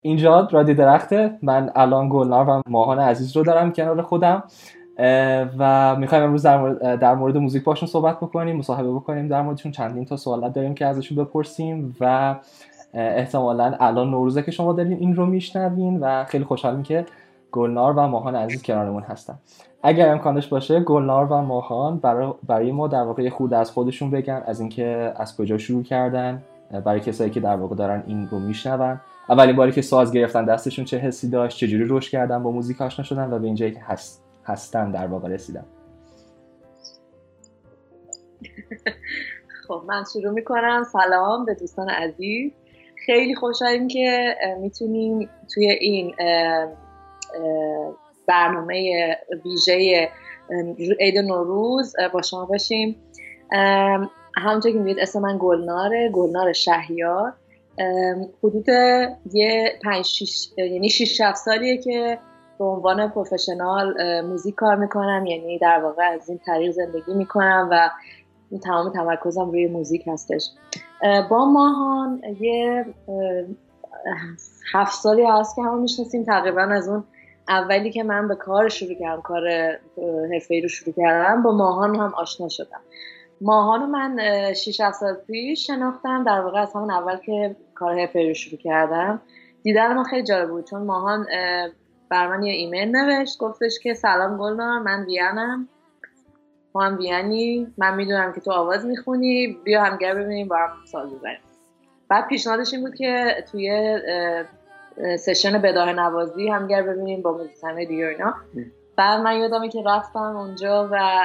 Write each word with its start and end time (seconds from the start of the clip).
اینجا 0.00 0.48
رادی 0.50 0.74
درخته. 0.74 1.38
من 1.42 1.70
الان 1.74 2.08
گلنار 2.08 2.48
و 2.48 2.62
ماهان 2.68 2.98
عزیز 2.98 3.36
رو 3.36 3.42
دارم 3.42 3.72
کنار 3.72 4.02
خودم 4.02 4.42
و 5.58 5.96
می‌خوایم 5.96 6.24
امروز 6.24 6.42
در 6.42 6.58
مورد, 6.58 7.00
در 7.00 7.14
مورد 7.14 7.36
موزیک 7.36 7.64
باشون 7.64 7.88
صحبت 7.88 8.16
بکنیم 8.16 8.56
مصاحبه 8.56 8.92
بکنیم 8.92 9.28
در 9.28 9.42
موردشون. 9.42 9.72
چندین 9.72 10.04
تا 10.04 10.16
سوالات 10.16 10.52
داریم 10.52 10.74
که 10.74 10.86
ازشون 10.86 11.24
بپرسیم 11.24 11.96
و 12.00 12.34
احتمالا 12.94 13.76
الان 13.80 14.10
نوروزه 14.10 14.42
که 14.42 14.50
شما 14.50 14.72
دارین 14.72 14.98
این 14.98 15.16
رو 15.16 15.26
میشنوین 15.26 16.00
و 16.00 16.24
خیلی 16.24 16.44
خوشحالیم 16.44 16.82
که 16.82 17.06
گلنار 17.52 17.92
و 17.92 18.06
ماهان 18.06 18.36
عزیز 18.36 18.62
کنارمون 18.62 19.02
هستن. 19.02 19.38
اگر 19.82 20.12
امکانش 20.12 20.46
باشه 20.46 20.80
گلنار 20.80 21.26
و 21.32 21.42
ماهان 21.42 21.98
برای, 21.98 22.32
برای 22.46 22.72
ما 22.72 22.88
در 22.88 23.02
واقع 23.02 23.28
خود 23.28 23.54
از 23.54 23.70
خودشون 23.70 24.10
بگن 24.10 24.42
از 24.46 24.60
اینکه 24.60 25.12
از 25.16 25.36
کجا 25.36 25.58
شروع 25.58 25.82
کردن 25.82 26.42
برای 26.84 27.00
کسایی 27.00 27.30
که 27.30 27.40
در 27.40 27.56
واقع 27.56 27.76
دارن 27.76 28.02
این 28.06 28.28
رو 28.30 28.38
میشنون. 28.38 29.00
اولین 29.30 29.56
باری 29.56 29.72
که 29.72 29.82
ساز 29.82 30.12
گرفتن 30.12 30.44
دستشون 30.44 30.84
چه 30.84 30.98
حسی 30.98 31.30
داشت 31.30 31.58
چجوری 31.58 31.84
رشد 31.88 32.10
کردن 32.10 32.42
با 32.42 32.50
موزیک 32.50 32.80
آشنا 32.82 33.04
شدن 33.04 33.32
و 33.32 33.38
به 33.38 33.46
اینجایی 33.46 33.72
که 33.72 33.80
هست 33.80 34.24
هستن 34.44 34.90
در 34.90 35.06
واقع 35.06 35.28
رسیدن. 35.28 35.64
خب 39.68 39.82
من 39.86 40.04
شروع 40.12 40.32
می‌کنم. 40.32 40.84
سلام 40.92 41.44
به 41.44 41.54
دوستان 41.54 41.88
عزیز. 41.88 42.52
خیلی 43.06 43.34
خوشحالیم 43.34 43.88
که 43.88 44.36
می‌تونیم 44.60 45.30
توی 45.54 45.70
این 45.70 46.14
برنامه 48.26 49.16
ویژه 49.44 50.08
عید 51.00 51.18
نوروز 51.18 51.94
با 52.12 52.22
شما 52.22 52.44
باشیم. 52.44 52.96
همونطور 54.36 54.72
که 54.72 54.78
می‌دید 54.78 55.02
اسم 55.02 55.20
من 55.20 55.38
گلناره 55.40 56.10
گلنار 56.12 56.52
شهیار. 56.52 57.32
حدود 58.42 58.68
یه 59.32 59.78
پنج 59.84 60.04
شیش 60.04 60.48
یعنی 60.56 60.90
شیش 60.90 61.18
شفت 61.18 61.36
سالیه 61.36 61.78
که 61.78 62.18
به 62.58 62.64
عنوان 62.64 63.08
پروفشنال 63.10 64.20
موزیک 64.22 64.54
کار 64.54 64.76
می‌کنم. 64.76 65.26
یعنی 65.26 65.58
در 65.58 65.80
واقع 65.82 66.02
از 66.02 66.28
این 66.28 66.40
طریق 66.46 66.70
زندگی 66.70 67.14
می‌کنم 67.14 67.68
و 67.70 67.90
تمام 68.64 68.92
تمرکزم 68.92 69.50
روی 69.50 69.66
موزیک 69.66 70.08
هستش. 70.08 70.50
با 71.30 71.44
ماهان 71.44 72.22
یه 72.40 72.86
هفت 74.72 74.94
سالی 75.02 75.24
هست 75.24 75.56
که 75.56 75.62
همون 75.62 75.80
می‌شناسیم. 75.80 76.24
تقریبا 76.24 76.62
از 76.62 76.88
اون 76.88 77.04
اولی 77.48 77.90
که 77.90 78.02
من 78.02 78.28
به 78.28 78.34
کار 78.34 78.68
شروع 78.68 78.94
کردم 78.94 79.22
کار 79.22 79.48
حرفه 80.32 80.60
رو 80.62 80.68
شروع 80.68 80.94
کردم 80.96 81.42
با 81.42 81.52
ماهان 81.52 81.96
هم 81.96 82.14
آشنا 82.14 82.48
شدم. 82.48 82.80
ماهان 83.40 83.90
من 83.90 84.18
6 84.54 84.90
سال 84.90 85.14
پیش 85.14 85.66
شناختم. 85.66 86.24
در 86.24 86.40
واقع 86.40 86.60
از 86.60 86.72
همون 86.74 86.90
اول 86.90 87.16
که 87.16 87.56
کار 87.74 87.98
حرفه 87.98 88.28
رو 88.28 88.34
شروع 88.34 88.58
کردم 88.58 89.20
دیدن 89.62 89.94
ما 89.94 90.04
خیلی 90.04 90.22
جالب 90.22 90.48
بود. 90.48 90.66
چون 90.66 90.82
ماهان 90.82 91.26
بر 92.08 92.28
من 92.28 92.42
یه 92.42 92.52
ایمیل 92.52 92.96
نوشت 92.96 93.38
گفتش 93.38 93.78
که 93.82 93.94
سلام 93.94 94.36
گلنار 94.36 94.78
من 94.78 95.04
ویانم. 95.04 95.68
ما 96.74 96.82
هم 96.82 96.98
ویانی. 96.98 97.74
من 97.78 97.94
می‌دونم 97.94 98.32
که 98.32 98.40
تو 98.40 98.52
آواز 98.52 98.86
می‌خونی. 98.86 99.58
بیا 99.64 99.84
همگر 99.84 100.14
ببینیم 100.14 100.48
با 100.48 100.56
هم 100.56 100.70
ساز 100.86 101.14
بزنیم. 101.14 101.38
بعد 102.08 102.26
پیشنهادش 102.26 102.74
این 102.74 102.82
بود 102.82 102.94
که 102.94 103.44
توی 103.52 103.98
سشن 105.18 105.62
بداه 105.62 105.92
نوازی 105.92 106.48
همگر 106.48 106.82
ببینیم 106.82 107.22
با 107.22 107.32
موزیسنهای 107.32 107.86
دیگه 107.86 108.06
اینا. 108.06 108.34
بعد 108.96 109.20
من 109.20 109.36
یادمه 109.36 109.68
که 109.68 109.82
رفتم 109.86 110.36
اونجا 110.36 110.88
و 110.92 111.20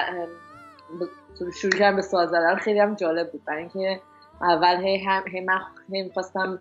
شروع 1.53 1.71
کردم 1.71 1.95
به 1.95 2.01
ساز 2.01 2.29
زدن. 2.29 2.55
خیلی 2.55 2.79
هم 2.79 2.95
جالب 2.95 3.31
بود. 3.31 3.45
برای 3.45 3.59
اینکه 3.59 4.01
اول 4.41 4.75
هی 4.83 4.97
هم 4.97 5.23
هی 5.27 5.41
من 5.41 5.59
هی 5.91 6.03
می‌خواستم 6.03 6.59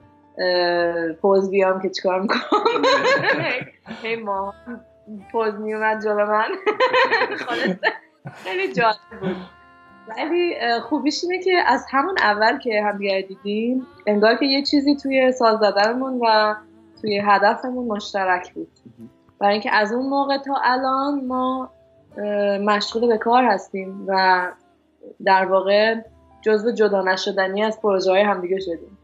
پوز 1.23 1.51
بیام 1.51 1.83
که 1.83 1.91
چیکار 1.91 2.21
می‌کنم. 2.21 2.41
هی 4.03 4.17
ما 4.17 4.55
پوز 5.33 5.55
میومد 5.55 6.05
جلو 6.05 6.27
من. 6.27 6.49
خیلی 8.45 8.73
جالب 8.73 8.97
بود. 9.21 9.37
ولی 10.09 10.55
خوبیش 10.81 11.25
اینه 11.25 11.43
که 11.43 11.53
از 11.67 11.87
همون 11.91 12.15
اول 12.19 12.59
که 12.59 12.83
هم 12.83 12.99
دیدیم 13.29 13.87
انگار 14.07 14.37
که 14.37 14.47
یه 14.47 14.63
چیزی 14.63 14.97
توی 14.97 15.33
ساز 15.33 15.59
زدنمون 15.59 16.21
و 16.23 16.55
توی 17.01 17.23
هدفمون 17.25 17.87
مشترک 17.87 18.55
بود. 18.55 18.69
برای 19.39 19.53
اینکه 19.53 19.75
از 19.75 19.93
اون 19.93 20.09
موقع 20.09 20.39
تا 20.39 20.55
الان 20.63 21.25
ما 21.27 21.71
مشغول 22.61 23.09
به 23.09 23.19
کار 23.19 23.45
هستیم 23.45 24.05
و 24.09 24.47
در 25.25 25.45
واقع 25.45 25.95
جزو 26.43 26.73
جدا 26.73 27.03
نشدنی 27.03 27.63
از 27.63 27.81
پروژه 27.81 28.11
های 28.11 28.23
همدیگه 28.23 28.61
شدیم. 28.61 28.99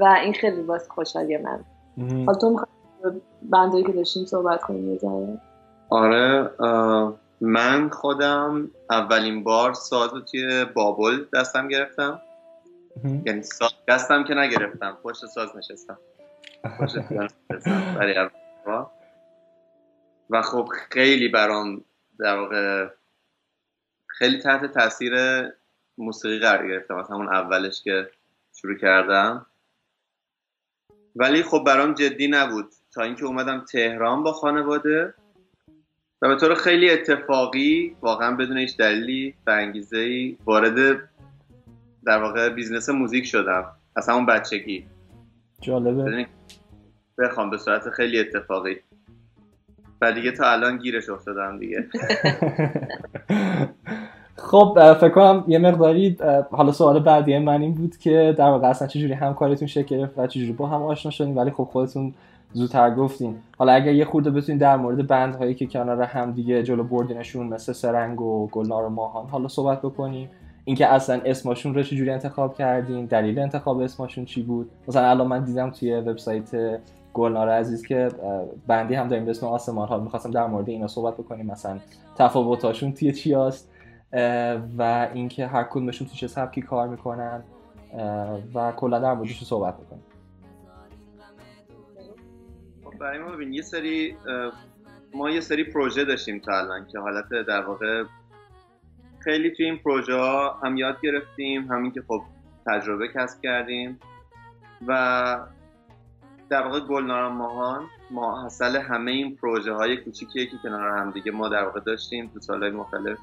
و 0.00 0.18
این 0.24 0.32
خیلی 0.32 0.62
باز 0.62 0.88
خوشحالی 0.88 1.36
من. 1.36 1.64
حالا 2.26 2.38
تو 2.38 2.50
می‌خوای 2.50 3.82
که 3.82 3.92
داشتیم 3.92 4.24
صحبت 4.24 4.60
کنیم 4.60 4.92
یه 4.92 5.00
آره 5.90 6.50
من 7.40 7.88
خودم 7.88 8.70
اولین 8.90 9.44
بار 9.44 9.72
ساز 9.72 10.10
توی 10.30 10.64
بابل 10.74 11.24
دستم 11.34 11.68
گرفتم. 11.68 12.20
یعنی 13.26 13.42
ساز 13.42 13.72
دستم 13.88 14.24
که 14.24 14.34
نگرفتم. 14.34 14.98
پشت 15.02 15.26
ساز 15.26 15.48
نشستم. 15.56 15.98
پشت 16.80 16.98
برای 17.98 18.28
و 20.30 20.42
خب 20.42 20.68
خیلی 20.90 21.28
برام 21.28 21.84
در 22.18 22.38
واقع 22.38 22.86
خیلی 24.20 24.38
تحت 24.38 24.72
تاثیر 24.72 25.14
موسیقی 25.98 26.38
قرار 26.38 26.68
گرفتم. 26.68 26.96
از 26.96 27.10
همون 27.10 27.28
اولش 27.28 27.82
که 27.82 28.10
شروع 28.54 28.74
کردم. 28.74 29.46
ولی 31.16 31.42
خب 31.42 31.64
برام 31.66 31.94
جدی 31.94 32.28
نبود. 32.28 32.72
تا 32.94 33.02
اینکه 33.02 33.24
اومدم 33.24 33.64
تهران 33.72 34.22
با 34.22 34.32
خانواده. 34.32 35.14
و 36.22 36.28
به 36.28 36.36
طور 36.36 36.54
خیلی 36.54 36.90
اتفاقی 36.90 37.96
واقعا 38.00 38.36
بدون 38.36 38.58
هیچ 38.58 38.76
دلیلی 38.76 39.34
و 39.46 39.50
انگیزه 39.50 39.98
ای 39.98 40.36
وارد 40.44 41.08
در 42.04 42.22
واقع 42.22 42.48
business 42.48 42.88
موزیک 42.88 43.26
شدم. 43.26 43.72
از 43.96 44.08
همون 44.08 44.26
بچگی. 44.26 44.86
جالبه. 45.60 46.26
بخوام 47.18 47.50
به 47.50 47.58
صورت 47.58 47.90
خیلی 47.90 48.20
اتفاقی. 48.20 48.80
و 50.00 50.12
دیگه 50.12 50.32
تا 50.32 50.50
الان 50.50 50.78
گیرش 50.78 51.08
افتادم 51.08 51.58
دیگه. 51.58 51.86
خب 54.36 54.94
فکر 55.00 55.08
کنم 55.08 55.44
یه 55.48 55.58
مقداری 55.58 56.16
حالا 56.50 56.72
سوال 56.72 57.00
بعدی 57.00 57.38
من 57.38 57.62
این 57.62 57.74
بود 57.74 57.96
که 57.96 58.34
در 58.38 58.48
واقع 58.48 58.68
اصلا 58.68 58.88
چجوری 58.88 59.12
همکاریتون 59.12 59.68
شکل 59.68 59.96
گرفت 59.96 60.18
و 60.18 60.26
چجوری 60.26 60.52
با 60.52 60.66
هم 60.66 60.82
آشنا 60.82 61.10
شدین 61.10 61.34
ولی 61.34 61.50
خب 61.50 61.64
خودتون 61.64 62.14
زودتر 62.52 62.94
گفتین. 62.94 63.36
حالا 63.58 63.72
اگر 63.72 63.92
یه 63.92 64.04
خورده 64.04 64.30
بتونین 64.30 64.58
در 64.58 64.76
مورد 64.76 65.06
band 65.06 65.33
هایی 65.33 65.54
که 65.54 65.66
کنار 65.66 66.02
هم 66.02 66.32
دیگه 66.32 66.62
جلو 66.62 66.84
بردینشون 66.84 67.46
مثل 67.46 67.72
سرنگ 67.72 68.20
و 68.20 68.46
گلنار 68.46 68.84
و 68.84 68.88
ماهان 68.88 69.28
حالا 69.28 69.48
صحبت 69.48 69.78
بکنیم. 69.78 70.30
اینکه 70.64 70.86
اصلا 70.86 71.20
اسمشون 71.24 71.74
رو 71.74 71.82
چجوری 71.82 72.10
انتخاب 72.10 72.54
کردین 72.54 73.06
دلیل 73.06 73.38
انتخاب 73.38 73.78
اسمشون 73.78 74.24
چی 74.24 74.42
بود؟ 74.42 74.70
مثلا 74.88 75.10
الان 75.10 75.26
من 75.26 75.44
دیدم 75.44 75.70
توی 75.70 75.94
وبسایت 75.94 76.78
گلنار 77.14 77.48
عزیز 77.48 77.86
که 77.86 78.08
بندی 78.66 78.94
هم 78.94 79.08
داریم 79.08 79.24
به 79.24 79.30
اسم 79.30 79.46
آسمان 79.46 79.88
حال 79.88 80.02
می‌خواستم 80.02 80.30
در 80.30 80.46
مورد 80.46 80.68
اینا 80.68 80.86
صحبت 80.86 81.14
بکنیم. 81.14 81.46
مثلا 81.46 81.78
تفاوتاشون 82.16 82.92
توی 82.92 83.12
چی 83.12 83.34
هست 83.34 83.70
و 84.78 85.08
اینکه 85.14 85.46
هر 85.46 85.64
کدومشون 85.64 86.08
تو 86.08 86.14
چه 86.14 86.26
سبکی 86.26 86.62
کار 86.62 86.88
می‌کنن 86.88 87.44
و 88.54 88.72
کلا 88.72 88.98
در 88.98 89.14
موردش 89.14 89.44
صحبت 89.44 89.74
بکنیم. 89.74 90.02
خب، 92.84 92.98
برای 92.98 93.18
ما 93.18 93.30
ببین 93.30 93.52
یه 93.52 93.62
سری 93.62 94.16
ما 95.14 95.30
یه 95.30 95.40
سری 95.40 95.64
پروژه 95.64 96.04
داشتیم 96.04 96.38
تا 96.38 96.58
الان 96.58 96.86
که 96.86 96.98
حالت 96.98 97.28
در 97.48 97.66
واقع 97.66 98.04
خیلی 99.18 99.50
توی 99.50 99.66
این 99.66 99.78
پروژه 99.78 100.14
ها 100.14 100.52
هم 100.62 100.76
یاد 100.76 100.96
گرفتیم 101.02 101.72
همین 101.72 101.92
که 101.92 102.02
خب 102.08 102.22
تجربه 102.66 103.08
کسب 103.08 103.40
کردیم 103.42 104.00
و 104.86 105.36
در 106.50 106.62
واقع 106.62 106.80
گلنار 106.80 107.28
ماهان 107.28 107.86
ما 108.10 108.40
حاصل 108.40 108.76
همه 108.76 109.10
این 109.10 109.36
پروژه 109.36 109.72
های 109.72 109.96
کوچیکیه 109.96 110.46
که 110.46 110.56
کنار 110.62 110.98
هم 110.98 111.10
دیگه 111.10 111.32
ما 111.32 111.48
در 111.48 111.64
واقع 111.64 111.80
داشتیم 111.80 112.30
تو 112.34 112.40
سالهای 112.40 112.70
مختلف 112.70 113.18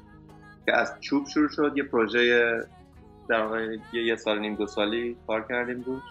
که 0.66 0.76
از 0.76 0.94
چوب 1.00 1.26
شروع 1.26 1.48
شد. 1.48 1.72
یه 1.76 1.82
پروژه 1.82 2.52
در 3.28 3.42
واقع 3.42 3.76
یه, 3.92 4.16
سال 4.16 4.38
نیم 4.38 4.54
دو 4.54 4.66
سالی 4.66 5.16
کار 5.26 5.46
کردیم 5.48 5.80
بود 5.80 6.02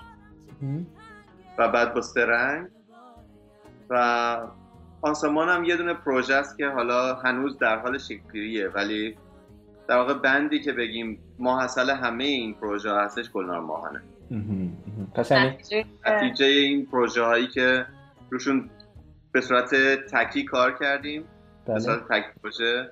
و 1.58 1.68
بعد 1.68 1.94
با 1.94 2.02
سرنگ. 2.02 2.68
و 3.90 4.38
آسمان 5.02 5.50
هم 5.50 5.64
یه 5.64 5.78
دونه 5.78 5.94
پروژه 5.94 6.34
است 6.34 6.58
که 6.58 6.68
حالا 6.68 7.16
هنوز 7.16 7.58
در 7.58 7.80
حال 7.80 7.98
شکلیه 7.98 8.68
ولی 8.68 9.16
در 9.88 9.98
واقع 9.98 10.14
بندی 10.14 10.60
که 10.60 10.74
بگیم 10.74 11.20
ما 11.40 11.60
حاصل 11.60 11.90
همه 11.90 12.24
این 12.24 12.54
پروژه 12.54 12.92
هستش 12.92 13.32
گلنار 13.32 13.60
ماهانه. 13.60 14.02
پس 15.14 15.32
یعنی 15.32 15.58
نتیجه 16.08 16.46
این 16.46 16.86
پروژه 16.86 17.24
هایی 17.24 17.48
که 17.48 17.86
روشون 18.30 18.70
به 19.32 19.42
صورت 19.42 19.76
تکی 20.12 20.44
کار 20.44 20.78
کردیم 20.80 21.22
به 21.22 21.74
بله. 21.74 21.80
صورت 21.80 22.08
تکی 22.10 22.40
پروژه 22.44 22.92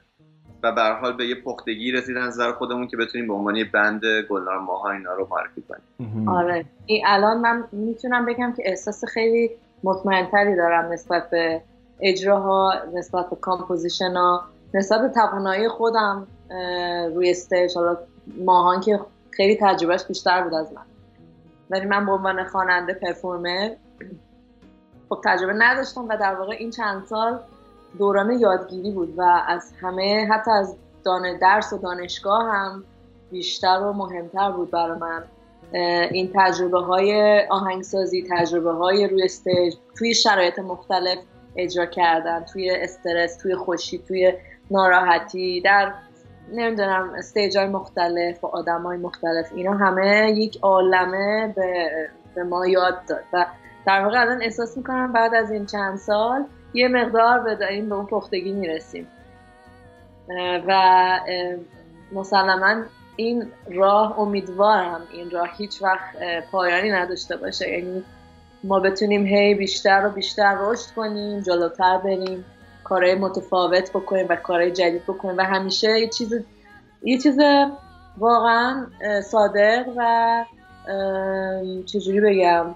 و 0.64 0.72
به 0.72 0.82
حال 0.82 1.18
به 1.18 1.26
یه 1.26 1.36
پختگی 1.36 1.92
رسیدن 1.92 2.22
از 2.22 2.34
نظر 2.34 2.52
خودمون 2.52 2.88
که 2.88 2.98
بتونیم 2.98 3.28
به 3.28 3.34
عنوان 3.34 3.64
بند 3.74 4.02
گلنار 4.30 4.60
ماها 4.60 4.92
اینا 4.92 5.14
رو 5.14 5.28
معرفی 5.32 5.62
کنیم. 5.62 6.30
آره. 6.30 6.66
این 6.86 7.04
الان 7.08 7.38
من 7.38 7.64
می‌تونم 7.72 8.26
بگم 8.26 8.54
که 8.58 8.64
احساس 8.66 9.06
خیلی 9.06 9.52
مطمئنتری 9.84 10.56
دارم 10.56 10.92
نسبت 10.92 11.30
به 11.30 11.62
اجراها 12.02 12.74
نسبت 12.94 13.30
به 13.30 13.36
composition 13.36 14.12
ها 14.12 14.44
نسبت 14.74 15.02
به 15.02 15.10
توانایی 15.10 15.68
خودم 15.68 16.28
روی 17.16 17.30
stage. 17.30 17.76
حالا 17.76 17.98
ماهان 18.46 18.82
که 18.82 19.00
خیلی 19.32 19.58
تجربهش 19.62 20.04
بیشتر 20.04 20.44
بود 20.44 20.54
از 20.54 20.74
من. 20.74 20.82
ولی 21.70 21.86
من 21.86 22.06
به 22.06 22.12
عنوان 22.12 22.44
خواننده 22.44 22.94
performer 22.94 23.70
خب 25.10 25.22
تجربه 25.26 25.54
نداشتم 25.54 26.08
و 26.10 26.18
در 26.18 26.36
واقع 26.36 26.56
این 26.60 26.72
چند 26.72 27.06
سال 27.06 27.40
دوران 27.98 28.32
یادگیری 28.32 28.92
بود 28.92 29.14
و 29.18 29.22
از 29.48 29.74
همه 29.82 30.28
حتی 30.32 30.52
از 30.52 30.76
دانه 31.04 31.38
درس 31.38 31.74
و 31.74 31.78
دانشگاه 31.78 32.44
هم 32.44 32.84
بیشتر 33.32 33.80
و 33.80 33.94
مهمتر 33.94 34.52
بود 34.52 34.72
برای 34.72 35.00
من. 35.00 35.24
این 36.12 36.32
تجربه 36.36 36.80
های 36.80 37.42
آهنگسازی 37.50 38.28
تجربه 38.32 38.72
های 38.72 39.08
روی 39.08 39.24
stage 39.24 39.76
توی 39.98 40.14
شرایط 40.14 40.60
مختلف 40.60 41.18
اجرا 41.56 41.86
کردن 41.86 42.46
توی 42.54 42.72
استرس 42.72 43.38
توی 43.38 43.56
خوشی 43.56 43.98
توی 43.98 44.34
ناراحتی 44.72 45.62
در 45.62 45.94
نمی‌دونم 46.52 47.14
stage 47.18 47.58
های 47.58 47.68
مختلف 47.68 48.44
و 48.44 48.48
آدم 48.48 48.82
های 48.84 48.98
مختلف 48.98 49.52
اینا 49.56 49.74
همه 49.74 50.32
یک 50.36 50.60
عالمه 50.62 51.54
به, 51.56 51.90
به 52.36 52.44
ما 52.44 52.68
یاد 52.68 53.06
داد. 53.10 53.24
و 53.34 53.46
در 53.86 54.04
واقع 54.06 54.22
الان 54.22 54.42
احساس 54.42 54.78
می‌کنم 54.78 55.14
بعد 55.14 55.36
از 55.36 55.52
این 55.52 55.66
چند 55.66 55.98
سال 55.98 56.46
یه 56.74 56.88
مقدار 56.88 57.40
به 57.40 57.68
این 57.68 57.90
به 57.90 57.96
اون 57.96 58.06
پختگی 58.06 58.52
می‌رسیم. 58.52 59.08
و 60.68 61.20
مسلما 62.12 62.84
این 63.16 63.52
راه 63.72 64.20
امیدوارم 64.20 65.02
این 65.14 65.32
راه 65.32 65.50
هیچ 65.58 65.82
وقت 65.82 66.16
پایانی 66.52 66.92
نداشته 66.92 67.38
باشه. 67.38 67.70
یعنی 67.70 68.04
ما 68.64 68.80
بتونیم 68.80 69.26
هی 69.26 69.56
بیشتر 69.56 70.06
و 70.06 70.10
بیشتر 70.10 70.58
رشد 70.60 70.94
کنیم 70.96 71.40
جلوتر 71.40 71.98
بریم. 71.98 72.46
کارهای 72.86 73.16
متفاوت 73.16 73.90
بکنیم 73.90 74.26
و 74.30 74.36
کارهای 74.36 74.72
جدید 74.72 75.04
بکنیم 75.04 75.38
و 75.38 75.42
همیشه 75.42 76.00
یه 76.00 76.10
چیز 76.10 76.34
یه 77.04 77.18
چیز 77.18 77.38
واقعا 78.18 78.86
صادق 79.32 79.86
و 79.98 80.46
چجوری 81.86 82.22
بگم؟ 82.22 82.76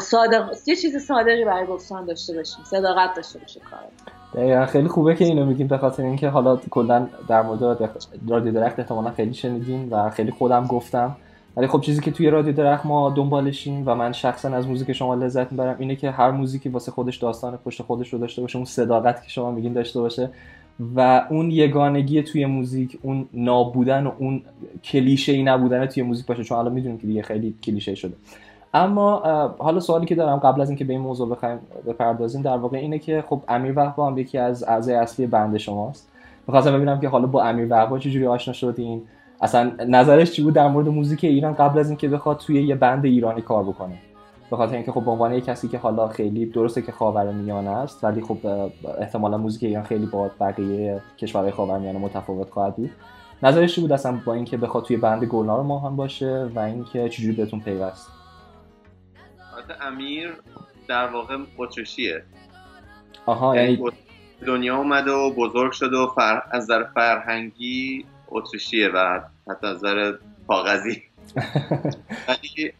صادق 0.00 0.54
یه 0.66 0.76
چیز 0.76 0.96
صادقی 0.96 1.44
برای 1.44 1.66
گفتن 1.66 2.04
داشته 2.04 2.34
باشیم 2.34 2.64
صداقت 2.64 3.14
داشته 3.16 3.38
باشه 3.38 3.60
کار 3.60 3.80
دقیقا 4.34 4.66
خیلی 4.66 4.88
خوبه 4.88 5.14
که 5.14 5.24
اینو 5.24 5.46
میگیم 5.46 5.66
به 5.66 5.78
خاطر 5.78 6.02
اینکه 6.02 6.28
حالا 6.28 6.56
کلا 6.56 7.08
در 7.28 7.42
مورد 7.42 7.90
رادیو 8.28 8.52
درخت 8.52 8.78
احتمالا 8.78 9.10
خیلی 9.10 9.34
شنیدین 9.34 9.90
و 9.90 10.10
خیلی 10.10 10.30
خودم 10.30 10.66
گفتم. 10.66 11.16
ولی 11.58 11.66
خب 11.66 11.80
چیزی 11.80 12.00
که 12.00 12.10
توی 12.10 12.30
رادیو 12.30 12.52
درخت 12.52 12.86
ما 12.86 13.10
دنبالشیم 13.10 13.82
و 13.86 13.94
من 13.94 14.12
شخصا 14.12 14.48
از 14.48 14.68
موزیک 14.68 14.92
شما 14.92 15.14
لذت 15.14 15.52
می‌برم 15.52 15.76
اینه 15.78 15.96
که 15.96 16.10
هر 16.10 16.30
موزیکی 16.30 16.68
واسه 16.68 16.92
خودش 16.92 17.16
داستان 17.16 17.56
پشت 17.56 17.82
خودش 17.82 18.12
رو 18.12 18.18
داشته 18.18 18.42
باشه 18.42 18.56
اون 18.56 18.64
صداقت 18.64 19.22
که 19.22 19.30
شما 19.30 19.50
میگین 19.50 19.72
داشته 19.72 20.00
باشه 20.00 20.30
و 20.96 21.26
اون 21.30 21.50
یگانگی 21.50 22.22
توی 22.22 22.46
موزیک 22.46 22.98
اون 23.02 23.28
نابودن 23.34 24.06
و 24.06 24.12
اون 24.18 24.42
کلیشه 24.84 25.32
ای 25.32 25.42
نبودن 25.42 25.86
توی 25.86 26.02
موزیک 26.02 26.26
باشه 26.26 26.44
چون 26.44 26.58
الان 26.58 26.72
می‌دونیم 26.72 26.98
که 26.98 27.06
دیگه 27.06 27.22
خیلی 27.22 27.54
کلیشه 27.62 27.94
شده. 27.94 28.14
اما 28.74 29.18
حالا 29.58 29.80
سوالی 29.80 30.06
که 30.06 30.14
دارم 30.14 30.36
قبل 30.36 30.60
از 30.60 30.68
اینکه 30.68 30.84
به 30.84 30.92
این 30.92 31.02
موضوع 31.02 31.28
بخوایم 31.28 31.58
بپردازیم 31.86 32.42
در 32.42 32.56
واقع 32.56 32.78
اینه 32.78 32.98
که 32.98 33.24
خب 33.28 33.42
امیر 33.48 33.72
وقبا 33.76 34.06
هم 34.06 34.18
یکی 34.18 34.38
از 34.38 34.64
اعضای 34.64 34.94
اصلی 34.94 35.26
بند 35.26 35.56
شماست. 35.56 36.08
می‌خواستم 36.46 36.72
ببینم 36.76 37.00
که 37.00 37.08
حالا 37.08 37.26
با 37.26 37.42
امیر 37.42 37.66
وقبا 37.70 37.98
چجوری 37.98 38.26
آشنا 38.26 38.54
شدین؟ 38.54 39.02
اصلا 39.40 39.72
نظرش 39.88 40.30
چی 40.30 40.42
بود؟ 40.42 40.54
در 40.54 40.68
مورد 40.68 40.88
موزیک 40.88 41.24
ایران 41.24 41.54
قبل 41.54 41.78
از 41.78 41.88
اینکه 41.88 42.08
بخواد 42.08 42.38
توی 42.38 42.62
یه 42.62 42.74
بند 42.74 43.04
ایرانی 43.04 43.42
کار 43.42 43.64
بکنه. 43.64 43.98
به 44.50 44.56
خاطر 44.56 44.74
اینکه 44.74 44.92
خب 44.92 45.04
به 45.04 45.10
عنوان 45.10 45.40
کسی 45.40 45.68
که 45.68 45.78
حالا 45.78 46.08
خیلی 46.08 46.46
درسته 46.46 46.82
که 46.82 46.92
خاورمیانه 46.92 47.70
است 47.70 48.04
ولی 48.04 48.20
خب 48.20 48.38
احتمالا 48.98 49.38
موزیک 49.38 49.62
ایران 49.64 49.84
خیلی 49.84 50.06
با 50.06 50.30
بقیه 50.40 51.02
کشورهای 51.18 51.52
خاورمیانه 51.52 51.98
متفاوت 51.98 52.50
خواهد 52.50 52.76
بود. 52.76 52.90
نظرش 53.42 53.74
چی 53.74 53.80
بود 53.80 53.92
اصلا 53.92 54.20
با 54.24 54.34
اینکه 54.34 54.56
بخواد 54.56 54.84
توی 54.84 54.96
بند 54.96 55.24
گلنار 55.24 55.62
ماهان 55.62 55.96
باشه 55.96 56.50
و 56.54 56.58
اینکه 56.58 57.08
چجوری 57.08 57.36
بهتون 57.36 57.60
پیوست؟ 57.60 58.10
امیر 59.80 60.32
در 60.88 61.06
واقع 61.06 61.36
اتریشیه 61.58 62.22
آها 63.26 63.56
یعنی 63.56 63.78
دنیا 64.46 64.76
اومده 64.76 65.10
و 65.10 65.30
بزرگ 65.30 65.72
شده 65.72 65.96
و 65.96 66.06
فر... 66.06 66.42
از 66.50 66.62
نظر 66.62 66.84
فرهنگی 66.84 68.04
اتریشیه 68.28 68.88
و 68.88 69.20
حتی 69.50 69.66
از 69.66 69.76
نظر 69.76 70.14
کاغذی. 70.48 71.02
ولی 72.28 72.72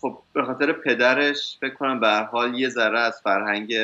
خب 0.00 0.18
به 0.32 0.44
خاطر 0.44 0.72
پدرش 0.72 1.56
فکر 1.60 1.74
کنم 1.74 2.00
به 2.00 2.08
حال 2.08 2.54
یه 2.54 2.68
ذره 2.68 3.00
از 3.00 3.20
فرهنگ 3.24 3.74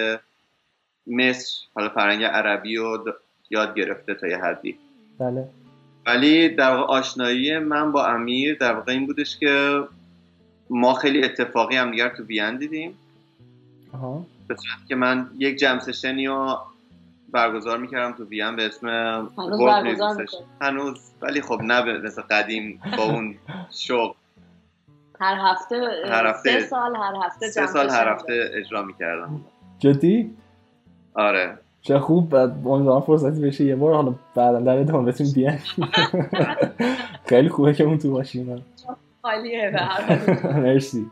مصر 1.06 1.58
حالا 1.74 1.88
فرهنگ 1.88 2.24
عربی 2.24 2.76
رو 2.76 3.14
یاد 3.50 3.74
گرفته 3.74 4.14
تا 4.14 4.26
یه 4.26 4.36
حدی. 4.36 4.78
بله. 5.18 5.48
ولی 6.06 6.48
در 6.48 6.70
واقع 6.70 6.92
آشنایی 6.92 7.58
من 7.58 7.92
با 7.92 8.06
امیر 8.06 8.58
در 8.58 8.72
واقع 8.72 8.92
این 8.92 9.06
بودش 9.06 9.38
که 9.38 9.82
ما 10.70 10.94
خیلی 10.94 11.24
اتفاقی 11.24 11.76
هم 11.76 11.90
دیگر 11.90 12.08
تو 12.08 12.22
وین 12.24 12.56
دیدیم. 12.56 12.94
به 14.48 14.54
صورت 14.56 14.88
که 14.88 14.94
من 14.94 15.30
یک 15.38 15.56
جم 15.56 15.78
سشنی 15.78 16.26
رو 16.26 16.58
برگزار 17.32 17.78
می‌کردم 17.78 18.12
تو 18.12 18.24
وین 18.24 18.56
به 18.56 18.66
اسم 18.66 18.88
هنوز 19.38 20.00
هنوز 20.60 21.10
ولی 21.22 21.40
خب 21.40 21.60
نه 21.62 21.98
مثل 21.98 22.22
قدیم 22.22 22.80
با 22.96 23.02
اون 23.04 23.34
شوق 23.70 24.16
هر 25.20 25.38
هفته 25.40 25.88
هر 26.10 26.26
هفته 26.26 26.60
سه 26.60 26.66
سال 26.66 26.96
هر 26.96 27.14
هفته 27.26 27.46
سه 27.48 27.66
سال 27.66 27.90
هر 27.90 28.08
هفته 28.08 28.50
اجرا 28.54 28.82
می‌کردم. 28.82 29.40
جدی؟ 29.78 30.36
آره. 31.14 31.58
چه 31.82 31.98
خوب 31.98 32.28
بعد 32.30 32.50
امیدوارم 32.66 33.00
فرصتی 33.00 33.40
بشه 33.40 33.64
یه 33.64 33.76
بار 33.76 33.94
حالا 33.94 34.14
بعدا 34.34 34.60
در 34.60 34.78
ادامه 34.78 35.12
بتونیم 35.12 35.32
بیان 35.32 35.58
خیلی 37.30 37.48
خوبه 37.48 37.74
که 37.74 37.84
اون 37.84 37.98
تو 37.98 38.10
باشیم. 38.10 38.64
خالیه 39.22 39.72
مرسی. 40.64 41.10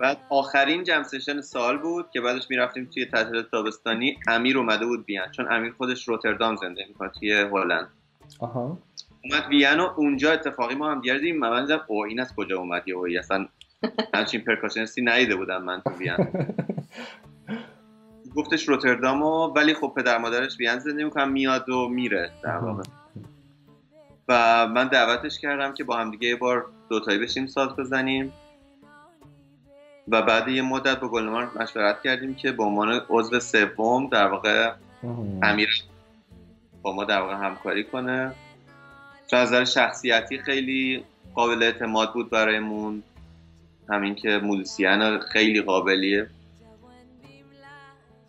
بعد 0.00 0.18
آخرین 0.28 0.84
جم 0.84 1.02
سشن 1.02 1.40
سال 1.40 1.78
بود 1.78 2.10
که 2.10 2.20
بعدش 2.20 2.50
می‌رفتیم 2.50 2.90
توی 2.94 3.06
تعطیلات 3.06 3.50
تابستانی. 3.50 4.18
امیر 4.28 4.58
اومده 4.58 4.86
بود 4.86 5.06
بیان 5.06 5.30
چون 5.30 5.52
امیر 5.52 5.72
خودش 5.72 6.08
روتردام 6.08 6.56
زنده 6.56 6.84
می‌کنه 6.88 7.08
توی 7.08 7.32
هلند. 7.32 7.88
آها. 8.38 8.78
اومد 9.24 9.46
وین 9.48 9.80
و 9.80 9.92
اونجا 9.96 10.32
اتفاقی 10.32 10.74
ما 10.74 10.90
هم 10.90 11.00
گردیم 11.00 11.38
من 11.38 11.64
دیدم 11.64 11.80
او 11.86 12.04
این 12.04 12.20
از 12.20 12.34
کجا 12.34 12.58
اومد؟ 12.58 12.82
یه 12.88 13.18
اصلا 13.18 13.48
همچین 14.14 14.40
پرکاشنستی 14.40 15.02
نیده 15.02 15.36
بودم 15.36 15.62
من 15.62 15.80
تو 15.80 15.90
وین. 15.90 16.16
گفتش 18.36 18.68
روتردامو 18.68 19.46
ولی 19.46 19.74
خب 19.74 19.92
پدر 19.96 20.18
مادرش 20.18 20.58
وین 20.58 20.78
زنده 20.78 21.04
می‌کنم 21.04 21.32
میاد 21.32 21.68
و 21.68 21.88
میره 21.88 22.30
در 22.42 22.56
واقع. 22.56 22.82
و 24.28 24.66
من 24.66 24.88
دعوتش 24.88 25.38
کردم 25.38 25.74
که 25.74 25.84
با 25.84 25.96
هم 25.96 26.10
دیگه 26.10 26.28
یه 26.28 26.36
بار 26.36 26.66
دوتایی 26.88 27.18
بشیم 27.18 27.46
ساز 27.46 27.76
بزنیم. 27.76 28.32
و 30.10 30.22
بعد 30.22 30.48
یه 30.48 30.62
مدت 30.62 31.00
با 31.00 31.08
گلنمار 31.08 31.50
مشورت 31.60 32.02
کردیم 32.02 32.34
که 32.34 32.52
به 32.52 32.62
عنوان 32.62 33.00
عضو 33.08 33.40
سوم 33.40 34.08
در 34.08 34.26
واقع 34.26 34.72
امیر 35.42 35.84
با 36.82 36.92
ما 36.92 37.04
در 37.04 37.20
واقع 37.20 37.34
همکاری 37.34 37.84
کنه. 37.84 38.32
چون 39.26 39.38
از 39.38 39.48
نظر 39.48 39.64
شخصیتی 39.64 40.38
خیلی 40.38 41.04
قابل 41.34 41.62
اعتماد 41.62 42.12
بود 42.12 42.30
برایمون. 42.30 43.02
همین 43.88 44.14
که 44.14 44.28
موزیسین 44.28 45.18
خیلی 45.18 45.62
قابلیه. 45.62 46.26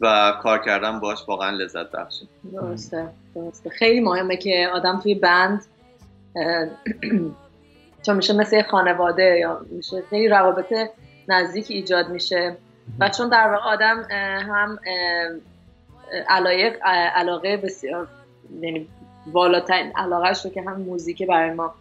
و 0.01 0.33
کار 0.43 0.59
کردن 0.59 1.00
باش 1.00 1.19
واقعا 1.27 1.50
لذت 1.50 1.91
بخشه. 1.91 2.25
درسته 2.53 3.09
درسته. 3.35 3.69
خیلی 3.69 4.00
مهمه 4.00 4.38
که 4.38 4.69
آدم 4.73 5.00
توی 5.00 5.15
بند 5.15 5.65
چون 8.05 8.15
میشه 8.15 8.33
مثل 8.33 8.61
خانواده 8.61 9.38
یا 9.39 9.65
میشه 9.69 10.03
خیلی 10.09 10.27
روابط 10.27 10.73
نزدیک 11.28 11.66
ایجاد 11.70 12.10
میشه. 12.10 12.56
و 13.00 13.10
چون 13.10 13.30
در 13.30 13.48
واقع 13.48 13.63
آدم 13.63 14.08
هم 14.50 14.80
علایق 16.30 16.78
علاقه 17.16 17.58
بسیار 17.58 18.08
یعنی 18.62 18.88
بالاترین 19.28 19.92
علاقهش 19.96 20.46
رو 20.46 20.51
که 20.51 20.62
هم 20.62 20.82
موزیک 20.82 21.28
برای 21.28 21.51
ما 21.51 21.74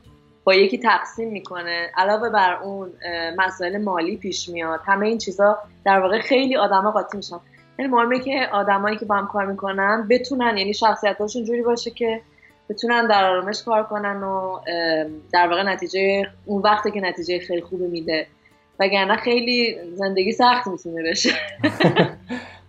با 0.44 0.54
یکی 0.54 0.78
تقسیم 0.78 1.28
می‌کنه. 1.28 1.90
علاوه 1.96 2.30
بر 2.30 2.62
اون 2.62 2.92
مسائل 3.36 3.82
مالی 3.82 4.16
پیش 4.16 4.48
میاد. 4.48 4.80
همه 4.86 5.06
این 5.06 5.18
چیزا 5.18 5.58
در 5.84 6.00
واقع 6.00 6.20
خیلی 6.20 6.56
آدما 6.56 6.90
قاطی 6.90 7.16
میشن. 7.16 7.40
یعنی 7.78 7.92
مهمه 7.92 8.20
که 8.20 8.48
آدمایی 8.52 8.96
که 8.96 9.04
با 9.04 9.14
هم 9.14 9.26
کار 9.26 9.46
می‌کنن 9.46 10.06
بتونن 10.10 10.58
یعنی 10.58 10.74
شخصیتاشون 10.74 11.44
جوری 11.44 11.62
باشه 11.62 11.90
که 11.90 12.20
بتونن 12.68 13.06
در 13.06 13.24
آرامش 13.24 13.62
کار 13.62 13.82
کنن 13.82 14.22
و 14.22 14.60
در 15.32 15.48
واقع 15.48 15.62
نتیجه 15.62 16.26
اون 16.44 16.62
وقتی 16.62 16.90
که 16.90 17.00
نتیجه 17.00 17.38
خیلی 17.38 17.62
خوبی 17.62 17.86
میده. 17.86 18.26
وگرنه 18.80 19.16
خیلی 19.16 19.76
زندگی 19.94 20.32
سخت 20.32 20.66
می‌تونه 20.66 21.10
بشه. 21.10 21.30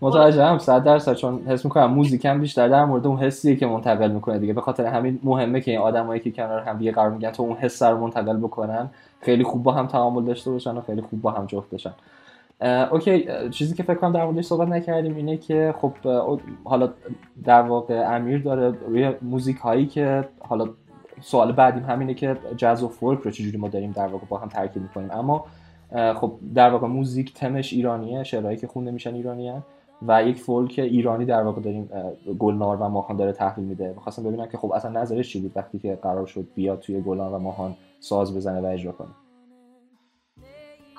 متوجه 0.01 0.43
هم 0.45 0.57
صد 0.57 0.83
درصد 0.83 1.13
چون 1.13 1.41
حس 1.47 1.65
می‌کنم 1.65 1.93
موزیک 1.93 2.25
هم 2.25 2.41
بیشتر 2.41 2.67
در 2.67 2.85
مورد 2.85 3.07
اون 3.07 3.17
حسیه 3.17 3.55
که 3.55 3.65
منتقل 3.65 4.11
می‌کنه 4.11 4.39
دیگه. 4.39 4.53
به 4.53 4.61
خاطر 4.61 4.85
همین 4.85 5.19
مهمه 5.23 5.61
که 5.61 5.71
این 5.71 5.79
آدمایی 5.79 6.21
که 6.21 6.31
کنار 6.31 6.61
هم 6.61 6.77
دیگه 6.77 6.91
قرار 6.91 7.09
میگن 7.09 7.31
تو 7.31 7.43
اون 7.43 7.57
حس 7.57 7.83
رو 7.83 7.97
منتقل 7.97 8.37
بکنن 8.37 8.89
خیلی 9.21 9.43
خوب 9.43 9.63
با 9.63 9.71
هم 9.71 9.87
تعامل 9.87 10.25
داشته 10.25 10.51
باشن 10.51 10.77
و 10.77 10.81
خیلی 10.81 11.01
خوب 11.01 11.21
با 11.21 11.31
هم 11.31 11.45
جفت 11.45 11.69
بشن. 11.69 11.93
اوکی 12.91 13.27
چیزی 13.51 13.75
که 13.75 13.83
فکر 13.83 13.95
کنم 13.95 14.11
در 14.11 14.25
موردش 14.25 14.45
صحبت 14.45 14.67
نکردیم 14.67 15.15
اینه 15.15 15.37
که 15.37 15.73
خب 15.77 15.93
حالا 16.63 16.89
در 17.43 17.61
واقع 17.61 18.15
امیر 18.15 18.41
داره 18.41 18.73
روی 18.87 19.11
موزیک 19.21 19.57
هایی 19.57 19.85
که 19.85 20.27
حالا 20.39 20.69
سوال 21.21 21.51
بعدیم 21.51 21.83
همینه 21.83 22.13
که 22.13 22.37
جاز 22.57 22.83
و 22.83 22.87
فولک 22.87 23.19
رو 23.19 23.31
چجوری 23.31 23.57
ما 23.57 23.67
داریم 23.67 23.91
در 23.91 24.07
واقع 24.07 24.25
با 24.29 24.37
هم 24.37 24.47
ترکیب 24.47 24.81
می‌کنیم. 24.81 25.11
اما 25.11 25.45
خب 25.91 26.39
در 26.55 26.69
واقع 26.69 26.87
موزیک 26.87 27.33
تمش 27.33 27.73
ایرانیه 27.73 28.23
شعرهایی 28.23 28.57
که 28.57 28.67
خونده 28.67 28.91
میشن 28.91 29.15
ایرانیه 29.15 29.63
و 30.07 30.23
یک 30.23 30.37
فولک 30.37 30.79
ایرانی 30.79 31.25
در 31.25 31.43
واقع 31.43 31.61
داریم 31.61 31.89
گلنار 32.39 32.77
و 32.77 32.89
ماهان 32.89 33.17
داره 33.17 33.33
تحویل 33.33 33.65
میده. 33.65 33.93
می‌خواستم 33.93 34.23
ببینم 34.23 34.45
که 34.45 34.57
خب 34.57 34.71
اصلا 34.71 35.01
نظرش 35.01 35.29
چی 35.29 35.41
بود 35.41 35.51
وقتی 35.55 35.79
که 35.79 35.95
قرار 35.95 36.25
شد 36.25 36.47
بیاد 36.55 36.79
توی 36.79 37.01
گلنار 37.01 37.33
و 37.33 37.39
ماهان 37.39 37.75
ساز 37.99 38.35
بزنه 38.35 38.61
و 38.61 38.65
اجرا 38.65 38.91
کنه؟ 38.91 39.07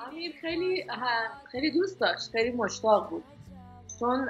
امیر 0.07 0.31
خیلی 0.41 0.83
خیلی 1.51 1.71
دوست 1.71 1.99
داشت 1.99 2.31
خیلی 2.31 2.51
مشتاق 2.57 3.09
بود. 3.09 3.23
چون 3.99 4.27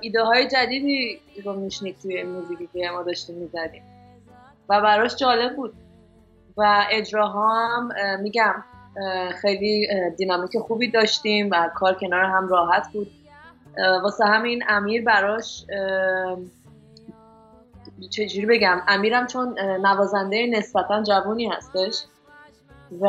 ایده 0.00 0.24
های 0.24 0.48
جدیدی 0.48 1.18
رو 1.44 1.52
میشنید 1.52 1.96
توی 2.02 2.22
موزیکی 2.22 2.68
که 2.72 2.90
ما 2.92 3.02
داشتیم 3.02 3.36
می‌زدیم. 3.36 3.82
و 4.68 4.80
براش 4.80 5.16
جالب 5.16 5.56
بود. 5.56 5.74
و 6.56 6.84
اجراها 6.90 7.48
هم 7.48 7.88
میگم 8.22 8.54
خیلی 9.42 9.88
دینامیک 10.16 10.58
خوبی 10.58 10.90
داشتیم 10.90 11.48
و 11.52 11.70
کار 11.74 11.94
کنار 11.94 12.24
هم 12.24 12.48
راحت 12.48 12.92
بود. 12.92 13.10
واسه 14.02 14.24
همین 14.24 14.64
امیر 14.68 15.04
براش 15.04 15.64
چجوری 18.10 18.46
بگم 18.46 18.82
امیرم 18.88 19.26
چون 19.26 19.58
نوازنده 19.60 20.46
نسبتا 20.46 21.02
جوانی 21.02 21.46
هستش 21.46 22.04
و 23.00 23.08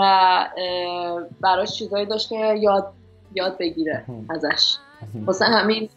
براش 1.41 1.71
چیزایی 1.71 2.05
داشت 2.05 2.29
که 2.29 2.55
یاد 2.59 2.93
یاد 3.33 3.57
بگیره 3.57 4.05
ازش. 4.29 4.77
واسه 5.25 5.45
همین 5.45 5.89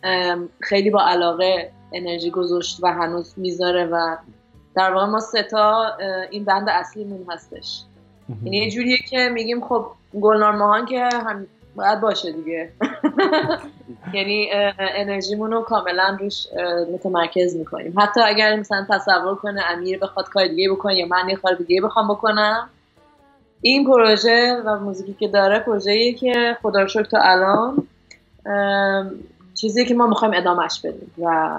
خیلی 0.60 0.90
با 0.90 1.02
علاقه 1.02 1.72
انرژی 1.92 2.30
گذاشت 2.30 2.78
و 2.82 2.92
هنوز 2.92 3.34
می‌ذاره 3.36 3.84
و 3.84 4.16
در 4.74 4.92
واقع 4.92 5.06
ما 5.06 5.20
ستا 5.20 5.96
این 6.30 6.44
بند 6.44 6.68
اصلیمون 6.68 7.26
هستش. 7.30 7.82
یعنی 8.44 8.56
یه 8.56 8.70
جوریه 8.70 8.96
که 8.96 9.28
میگیم 9.28 9.60
خب 9.60 9.86
گلنار 10.20 10.56
ماهان 10.56 10.86
که 10.86 11.00
هم 11.00 11.46
باید 11.76 12.00
باشه 12.00 12.32
دیگه. 12.32 12.68
یعنی 14.14 14.48
انرژیمون 14.78 15.50
رو 15.50 15.62
کاملا 15.62 16.16
روش 16.20 16.46
متمرکز 16.92 17.56
می‌کنیم. 17.56 17.94
حتی 17.98 18.20
اگر 18.20 18.56
مثلا 18.56 18.86
تصور 18.90 19.34
کنه 19.34 19.62
امیر 19.70 19.98
بخواد 19.98 20.28
کار 20.28 20.46
دیگه 20.46 20.70
بکنه 20.70 20.96
یا 20.96 21.06
من 21.06 21.28
یه 21.28 21.36
کار 21.36 21.54
دیگه 21.54 21.80
بخوام 21.80 22.08
بکنم 22.08 22.68
این 23.60 23.86
پروژه 23.86 24.62
و 24.64 24.78
موزیکی 24.78 25.14
که 25.14 25.28
داره 25.28 25.58
پروژه‌ایه 25.58 26.14
که 26.14 26.56
خدا 26.62 26.82
رو 26.82 27.02
تا 27.02 27.18
الان 27.20 27.86
چیزی 29.54 29.84
که 29.84 29.94
ما 29.94 30.06
می‌خوایم 30.06 30.34
ادامهش 30.34 30.80
بدیم 30.80 31.12
و 31.18 31.50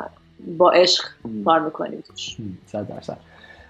با 0.58 0.72
عشق 0.72 1.04
کار 1.46 1.60
می‌کنیم 1.60 2.04
توش. 2.08 2.38
صد 2.66 2.88
درصد. 2.88 3.18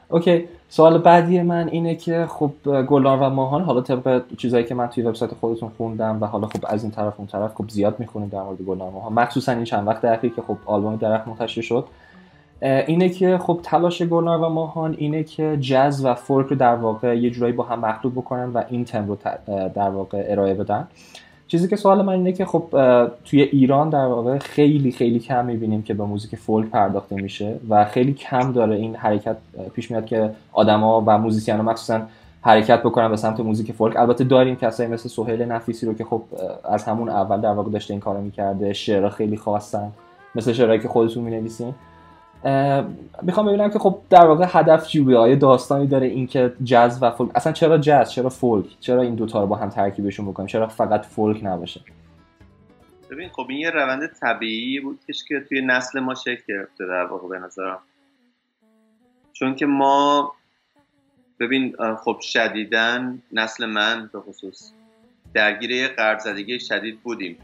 اوکی 0.09 0.45
سوال 0.69 0.97
بعدی 0.97 1.41
من 1.41 1.67
اینه 1.67 1.95
که 1.95 2.25
خب 2.29 2.51
گلان 2.87 3.19
و 3.19 3.29
ماهان 3.29 3.63
حالا 3.63 3.81
طبق 3.81 4.21
چیزایی 4.37 4.65
که 4.65 4.75
من 4.75 4.87
توی 4.87 5.03
وبسایت 5.03 5.33
خودتون 5.33 5.69
خوندم 5.77 6.17
و 6.21 6.25
حالا 6.25 6.47
خب 6.47 6.65
از 6.67 6.83
این 6.83 6.91
طرف 6.91 7.13
اون 7.17 7.27
طرف 7.27 7.55
خب 7.55 7.69
زیاد 7.69 7.99
می‌خونیم 7.99 8.29
در 8.29 8.41
مورد 8.41 8.61
گلان 8.61 8.87
و 8.87 8.91
ماهان. 8.91 9.13
مخصوصا 9.13 9.51
این 9.51 9.63
چند 9.63 9.87
وقت 9.87 10.05
اخیر 10.05 10.33
که 10.35 10.41
خب 10.41 10.57
آلبوم 10.65 10.95
درخت 10.95 11.27
منتشر 11.27 11.61
شد. 11.61 11.85
اینه 12.61 13.09
که 13.09 13.37
خب 13.37 13.59
تلاش 13.63 14.01
گلنار 14.01 14.37
و 14.37 14.49
ماهان 14.49 14.95
اینه 14.97 15.23
که 15.23 15.57
جز 15.61 16.05
و 16.05 16.13
فولک 16.13 16.47
رو 16.47 16.55
در 16.55 16.75
واقع 16.75 17.17
یه 17.17 17.29
جورایی 17.29 17.53
با 17.53 17.63
هم 17.63 17.79
مخلوط 17.79 18.13
بکنن 18.13 18.53
و 18.53 18.63
این 18.69 18.85
تم 18.85 19.07
رو 19.07 19.17
در 19.75 19.89
واقع 19.89 20.25
ارائه 20.27 20.53
بدن. 20.53 20.87
چیزی 21.49 21.67
که 21.67 21.75
سوال 21.75 22.01
من 22.01 22.13
اینه 22.13 22.31
که 22.31 22.45
خب 22.45 22.63
توی 23.25 23.41
ایران 23.41 23.89
در 23.89 24.05
واقع 24.05 24.37
خیلی 24.37 24.91
خیلی 24.91 25.19
کم 25.19 25.45
می‌بینیم 25.45 25.81
که 25.81 25.93
به 25.93 26.03
موزیک 26.03 26.35
فولک 26.35 26.69
پرداخته 26.69 27.15
میشه 27.15 27.55
و 27.69 27.85
خیلی 27.85 28.13
کم 28.13 28.51
داره 28.51 28.75
این 28.75 28.95
حرکت 28.95 29.37
پیش 29.73 29.91
میاد 29.91 30.05
که 30.05 30.31
آدما 30.53 31.03
و 31.07 31.17
musician 31.17 31.55
مخصوصا 31.55 32.01
حرکت 32.41 32.79
بکنن 32.79 33.09
به 33.09 33.15
سمت 33.15 33.39
موزیک 33.39 33.71
فولک. 33.71 33.97
البته 33.97 34.23
داریم 34.23 34.55
کسایی 34.55 34.89
مثل 34.89 35.09
سهیل 35.09 35.41
نفیسی 35.41 35.85
رو 35.85 35.93
که 35.93 36.03
خب 36.03 36.21
از 36.63 36.83
همون 36.83 37.09
اول 37.09 37.41
در 37.41 37.51
واقع 37.51 37.71
داشته 37.71 37.93
این 37.93 38.01
کارو 38.01 38.21
می‌کرده 38.21 38.73
شعرها 38.73 39.09
خیلی 39.09 39.37
خواستن 39.37 39.91
مثل 40.35 40.53
شعرهایی 40.53 40.79
که 40.79 40.87
خودتون 40.87 41.23
می‌نویسین. 41.23 41.73
می‌خوام 43.21 43.47
ببینم 43.47 43.69
که 43.69 43.79
خب 43.79 44.01
در 44.09 44.25
واقع 44.25 44.45
هدف 44.49 44.87
چی 44.87 44.99
بوده 44.99 45.35
داستانی 45.35 45.87
داره 45.87 46.07
اینکه 46.07 46.53
جاز 46.63 47.03
و 47.03 47.11
فولک. 47.11 47.31
اصلا 47.35 47.53
چرا 47.53 47.77
جاز؟ 47.77 48.11
چرا 48.11 48.29
فولک؟ 48.29 48.65
چرا 48.79 49.01
این 49.01 49.15
دوتا 49.15 49.41
رو 49.41 49.47
با 49.47 49.55
هم 49.55 49.69
ترکیبشون 49.69 50.25
بکنیم؟ 50.25 50.47
چرا 50.47 50.67
فقط 50.67 51.05
فولک 51.05 51.39
نباشه؟ 51.43 51.81
ببین 53.11 53.29
خب 53.29 53.45
این 53.49 53.59
یه 53.59 53.69
روند 53.69 54.07
طبیعی 54.07 54.79
بود 54.79 54.99
که 55.27 55.39
توی 55.49 55.61
نسل 55.61 55.99
ما 55.99 56.15
شکل 56.15 56.43
گرفته 56.47 56.85
در 56.85 57.05
واقع 57.05 57.27
به 57.27 57.39
نظرم. 57.39 57.79
چون 59.33 59.55
که 59.55 59.65
ما 59.65 60.33
ببین 61.39 61.75
خب 62.03 62.17
شدیدن 62.21 63.21
نسل 63.31 63.65
من 63.65 64.09
به 64.13 64.19
خصوص 64.19 64.71
درگیر 65.33 65.71
یه 65.71 65.87
قرض 65.87 66.27
شدید 66.67 66.99
بودیم 67.01 67.37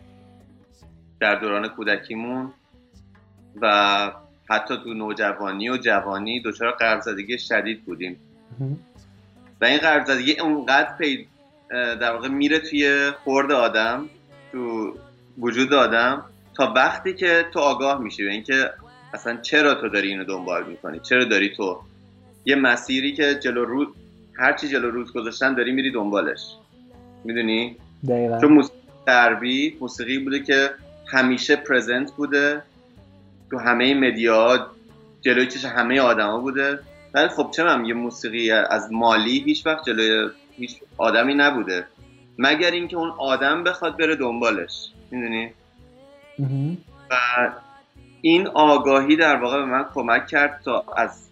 در 1.19 1.35
دوران 1.35 1.67
کودکیمون 1.67 2.53
و 3.61 4.11
حتی 4.49 4.77
تو 4.83 4.93
نوجوانی 4.93 5.69
و 5.69 5.77
جوانی 5.77 6.41
دچار 6.41 6.71
قرضزدگی 6.71 7.37
شدید 7.39 7.85
بودیم. 7.85 8.17
و 9.61 9.65
این 9.65 9.77
قرضزدگی 9.77 10.39
اونقدر 10.39 10.97
پی 10.97 11.27
در 11.71 12.11
واقع 12.11 12.27
میره 12.27 12.59
توی 12.59 13.11
خورد 13.23 13.51
آدم 13.51 14.09
تو 14.51 14.93
وجود 15.37 15.73
آدم 15.73 16.23
تا 16.57 16.73
وقتی 16.75 17.13
که 17.13 17.45
تو 17.53 17.59
آگاه 17.59 18.01
میشی 18.01 18.23
به 18.23 18.31
اینکه 18.31 18.69
اصلا 19.13 19.37
چرا 19.41 19.75
تو 19.75 19.89
داری 19.89 20.07
اینو 20.07 20.23
دنبال 20.23 20.63
می‌کنی؟ 20.63 20.99
چرا 20.99 21.23
داری 21.23 21.49
تو؟ 21.49 21.81
یه 22.45 22.55
مسیری 22.55 23.13
که 23.13 23.35
جلو 23.35 23.65
رو 23.65 23.85
هرچی 24.33 24.67
جلو 24.67 24.91
روز 24.91 25.13
گذاشتن 25.13 25.53
داری 25.53 25.71
میری 25.71 25.91
دنبالش. 25.91 26.41
می‌دونی؟ 27.23 27.75
چون 28.41 28.53
موسیقی 28.53 28.79
دربی 29.05 29.77
موسیقی 29.81 30.17
بوده 30.19 30.39
که 30.39 30.69
همیشه 31.07 31.55
پرزنت 31.55 32.11
بوده. 32.11 32.61
تو 33.55 33.61
همه 33.61 33.93
مدیا 33.93 34.67
جلوی 35.21 35.47
چش 35.47 35.65
همه 35.65 36.01
آدما 36.01 36.37
بوده. 36.39 36.79
ولی 37.13 37.27
خب 37.27 37.51
چه 37.55 37.63
یه 37.85 37.93
موسیقی 37.93 38.51
از 38.51 38.91
مالی 38.91 39.39
هیچ 39.39 39.65
وقت 39.65 39.85
جلوی 39.85 40.29
هیچ 40.57 40.75
آدمی 40.97 41.33
نبوده. 41.33 41.87
مگر 42.37 42.71
اینکه 42.71 42.97
اون 42.97 43.09
آدم 43.17 43.63
بخواد 43.63 43.97
بره 43.97 44.15
دنبالش. 44.15 44.91
می‌دونی؟ 45.11 45.51
و 47.11 47.15
این 48.21 48.47
آگاهی 48.47 49.15
در 49.15 49.35
واقع 49.35 49.57
به 49.57 49.65
من 49.65 49.85
کمک 49.93 50.27
کرد 50.27 50.61
تا 50.65 50.85
از 50.97 51.29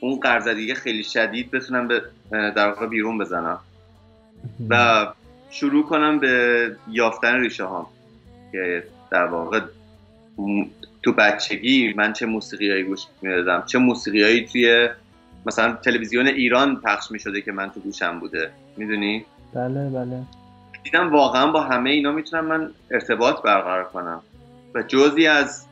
اون 0.00 0.20
قرضدیگه 0.20 0.74
خیلی 0.74 1.04
شدید 1.04 1.50
بتونم 1.50 1.88
به 1.88 2.02
در 2.30 2.68
واقع 2.68 2.86
بیرون 2.86 3.18
بزنم. 3.18 3.60
و 4.68 5.06
شروع 5.50 5.86
کنم 5.86 6.18
به 6.18 6.76
یافتن 6.88 7.40
ریشه 7.40 7.64
ها 7.64 7.90
که 8.52 8.84
در 9.10 9.24
واقع 9.24 9.60
تو 11.02 11.12
بچگی 11.12 11.92
من 11.96 12.12
چه 12.12 12.26
موسیقیایی 12.26 12.82
گوش 12.82 13.00
می‌دادم؟ 13.22 13.62
چه 13.66 13.78
موسیقیایی 13.78 14.46
توی 14.46 14.88
مثلا 15.46 15.72
تلویزیون 15.72 16.26
ایران 16.26 16.80
پخش 16.80 17.10
می‌شده 17.10 17.40
که 17.40 17.52
من 17.52 17.70
تو 17.70 17.80
گوشم 17.80 18.20
بوده؟ 18.20 18.50
می‌دونی؟ 18.76 19.24
بله 19.54 19.90
بله. 19.90 20.22
دیدم 20.84 21.12
واقعا 21.12 21.52
با 21.52 21.60
همه 21.60 21.90
اینا 21.90 22.12
می‌تونم 22.12 22.44
من 22.44 22.70
ارتباط 22.90 23.42
برقرار 23.42 23.84
کنم. 23.84 24.22
و 24.74 24.82
جزی 24.82 25.26
از 25.26 25.66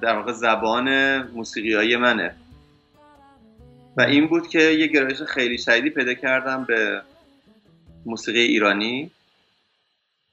در 0.00 0.16
واقع 0.16 0.32
زبان 0.32 1.18
موسیقیایی 1.22 1.96
منه. 1.96 2.34
و 3.96 4.02
این 4.02 4.26
بود 4.26 4.48
که 4.48 4.60
یه 4.60 4.86
گرایش 4.86 5.22
خیلی 5.22 5.58
شدیدی 5.58 5.90
پیدا 5.90 6.14
کردم 6.14 6.64
به 6.64 7.02
موسیقی 8.06 8.40
ایرانی. 8.40 9.10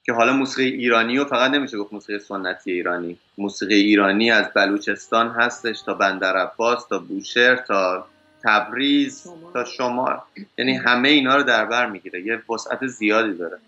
که 0.04 0.12
حالا 0.12 0.32
موسیقی 0.32 0.76
ایرانی 0.76 1.18
و 1.18 1.24
فقط 1.24 1.50
نمیشه 1.50 1.78
گفت 1.78 1.92
موسیقی 1.92 2.18
سنتی 2.18 2.72
ایرانی. 2.72 3.18
موسیقی 3.38 3.74
ایرانی 3.74 4.30
از 4.30 4.46
بلوچستان 4.54 5.28
هستش 5.28 5.82
تا 5.82 5.94
بندر 5.94 6.36
عباس 6.36 6.86
تا 6.86 6.98
بوشهر 6.98 7.56
تا 7.56 8.06
تبریز 8.44 9.28
تا 9.52 9.64
شمال. 9.64 10.20
یعنی 10.58 10.76
همه 10.76 11.08
اینا 11.08 11.36
رو 11.36 11.42
در 11.42 11.64
بر 11.64 11.86
می‌گیره. 11.86 12.26
یه 12.26 12.42
وسعت 12.50 12.86
زیادی 12.86 13.34
داره. 13.34 13.58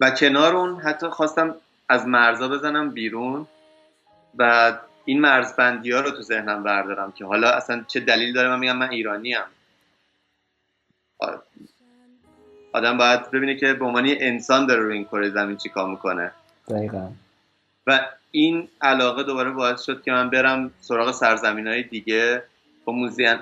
و 0.00 0.10
کنار 0.10 0.56
اون 0.56 0.80
حتی 0.80 1.08
خواستم 1.08 1.54
از 1.88 2.06
مرزا 2.06 2.48
بزنم 2.48 2.90
بیرون 2.90 3.46
و 4.38 4.72
این 5.04 5.20
مرزبندی 5.20 5.90
ها 5.90 6.00
رو 6.00 6.10
تو 6.10 6.22
ذهنم 6.22 6.62
بردارم 6.62 7.12
که 7.12 7.24
حالا 7.24 7.50
اصلا 7.50 7.84
چه 7.88 8.00
دلیل 8.00 8.32
داره؟ 8.32 8.48
من 8.48 8.58
میگم 8.58 8.76
من 8.76 8.90
ایرانی 8.90 9.32
هم. 9.32 9.46
آدم 12.74 12.98
باید 12.98 13.30
ببینه 13.30 13.54
که 13.54 13.72
به 13.72 13.84
عنوان 13.84 14.04
انسان 14.08 14.66
داره 14.66 14.82
روی 14.82 14.94
این 14.94 15.04
کره 15.04 15.30
زمین 15.30 15.56
چیکار 15.56 15.90
می‌کنه. 15.90 16.32
دقیقا. 16.68 17.08
و 17.86 18.00
این 18.30 18.68
علاقه 18.80 19.22
دوباره 19.22 19.50
باعث 19.50 19.82
شد 19.82 20.02
که 20.02 20.12
من 20.12 20.30
برم 20.30 20.70
سراغ 20.80 21.12
سرزمین 21.12 21.66
های 21.66 21.82
دیگه 21.82 22.42
با 22.84 22.92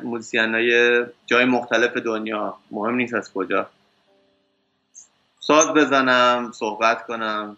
موزیان 0.02 0.54
های 0.54 1.02
جای 1.26 1.44
مختلف 1.44 1.96
دنیا. 1.96 2.56
مهم 2.70 2.94
نیست 2.94 3.14
از 3.14 3.32
کجا. 3.32 3.66
ساز 5.40 5.68
بزنم 5.68 6.52
صحبت 6.54 7.06
کنم 7.06 7.56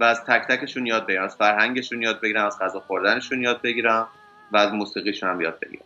و 0.00 0.04
از 0.04 0.24
تک 0.24 0.46
تکشون 0.48 0.86
یاد 0.86 1.06
بگیرم 1.06 1.24
از 1.24 1.36
فرهنگشون 1.36 2.02
یاد 2.02 2.20
بگیرم 2.20 2.46
از 2.46 2.58
غذا 2.58 2.80
خوردنشون 2.80 3.42
یاد 3.42 3.62
بگیرم 3.62 4.08
و 4.52 4.56
از 4.56 4.72
موسیقیشون 4.72 5.30
هم 5.30 5.40
یاد 5.40 5.58
بگیرم. 5.60 5.84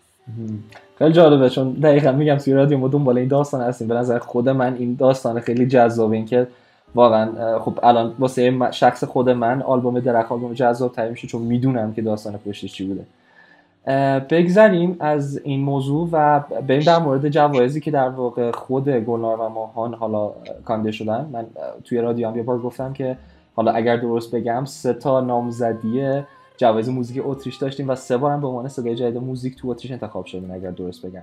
خیلی 0.99 1.13
جالبه 1.13 1.51
چون 1.51 1.73
دقیقا 1.73 2.13
میگم 2.13 2.37
توی 2.37 2.53
رادیو 2.55 2.79
ما 2.79 2.89
دنبال 2.89 3.19
این 3.19 3.29
داستان 3.29 3.61
هستیم. 3.61 3.89
به 3.89 3.95
نظر 3.95 4.19
خود 4.19 4.49
من 4.49 4.75
این 4.75 4.95
داستان 4.95 5.41
خیلی 5.41 5.67
جذابه 5.67 6.17
این 6.17 6.25
که 6.25 6.47
واقعا 6.95 7.59
خب 7.59 7.79
الان 7.83 8.15
واسه 8.19 8.71
شخص 8.71 9.05
خود 9.05 9.31
من 9.31 9.63
آلبوم 9.63 10.01
درخ 10.01 10.33
آلبوم 10.33 10.53
جذاب 10.53 10.93
ترین 10.93 11.11
میشه 11.11 11.29
چون 11.29 11.43
می‌دونم 11.43 11.93
که 11.93 12.03
داستان 12.03 12.39
پشتش 12.47 12.73
چی 12.73 12.85
بوده. 12.87 13.05
بگذریم 14.31 14.97
از 15.01 15.41
این 15.45 15.61
موضوع 15.61 16.09
و 16.13 16.41
بریم 16.69 16.83
در 16.83 16.99
مورد 16.99 17.29
جوایزی 17.29 17.81
که 17.81 17.91
در 17.91 18.09
واقع 18.09 18.51
خود 18.51 18.89
گلنار 18.89 19.41
و 19.41 19.49
ماهان 19.49 19.95
حالا 19.95 20.33
کانده 20.65 20.93
شدن. 20.93 21.29
من 21.33 21.47
توی 21.85 21.99
رادیو 21.99 22.29
هم 22.29 22.37
یه 22.37 22.43
بار 22.43 22.59
گفتم 22.59 22.93
که 22.93 23.17
حالا 23.57 23.73
اگر 23.73 23.97
درست 23.97 24.35
بگم 24.35 24.65
سه 24.65 24.93
تا 24.93 25.21
نامزدی 25.21 26.23
جوایز 26.61 26.89
موزیک 26.89 27.23
اتریش 27.27 27.57
داشتیم 27.57 27.89
و 27.89 27.95
سه 27.95 28.17
بارم 28.17 28.41
به 28.41 28.47
عنوان 28.47 28.69
صدای 28.69 28.95
جدید 28.95 29.17
موزیک 29.17 29.57
تو 29.57 29.69
اتریش 29.69 29.93
انتخاب 29.93 30.27
شدیم 30.27 30.51
اگر 30.51 30.71
درست 30.71 31.07
بگم. 31.07 31.23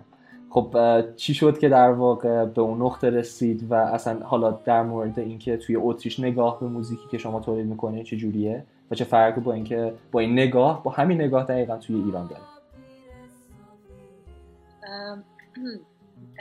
خب 0.50 0.76
چی 1.16 1.34
شد 1.34 1.60
که 1.60 1.70
در 1.70 1.92
واقع 1.92 2.46
به 2.46 2.62
اون 2.62 2.82
نقطه 2.82 3.10
رسید 3.10 3.72
و 3.72 3.74
اصلا 3.74 4.20
حالا 4.20 4.52
در 4.52 4.84
مورد 4.84 5.20
اینکه 5.20 5.58
توی 5.58 5.76
اتریش 5.76 6.20
نگاه 6.20 6.60
به 6.60 6.66
موزیکی 6.66 7.08
که 7.12 7.18
شما 7.18 7.40
تولید 7.40 7.66
می‌کنه 7.66 8.04
چه 8.04 8.18
جوریه 8.18 8.66
و 8.92 8.96
چه 8.96 9.06
فرقی 9.06 9.42
با 9.42 9.54
اینکه 9.54 9.94
با 10.12 10.20
این 10.20 10.34
نگاه 10.34 10.84
با 10.84 10.92
همین 10.92 11.22
نگاه 11.22 11.44
دقیقا 11.44 11.78
توی 11.78 11.96
ایران 11.96 12.28
داره؟ 12.28 12.42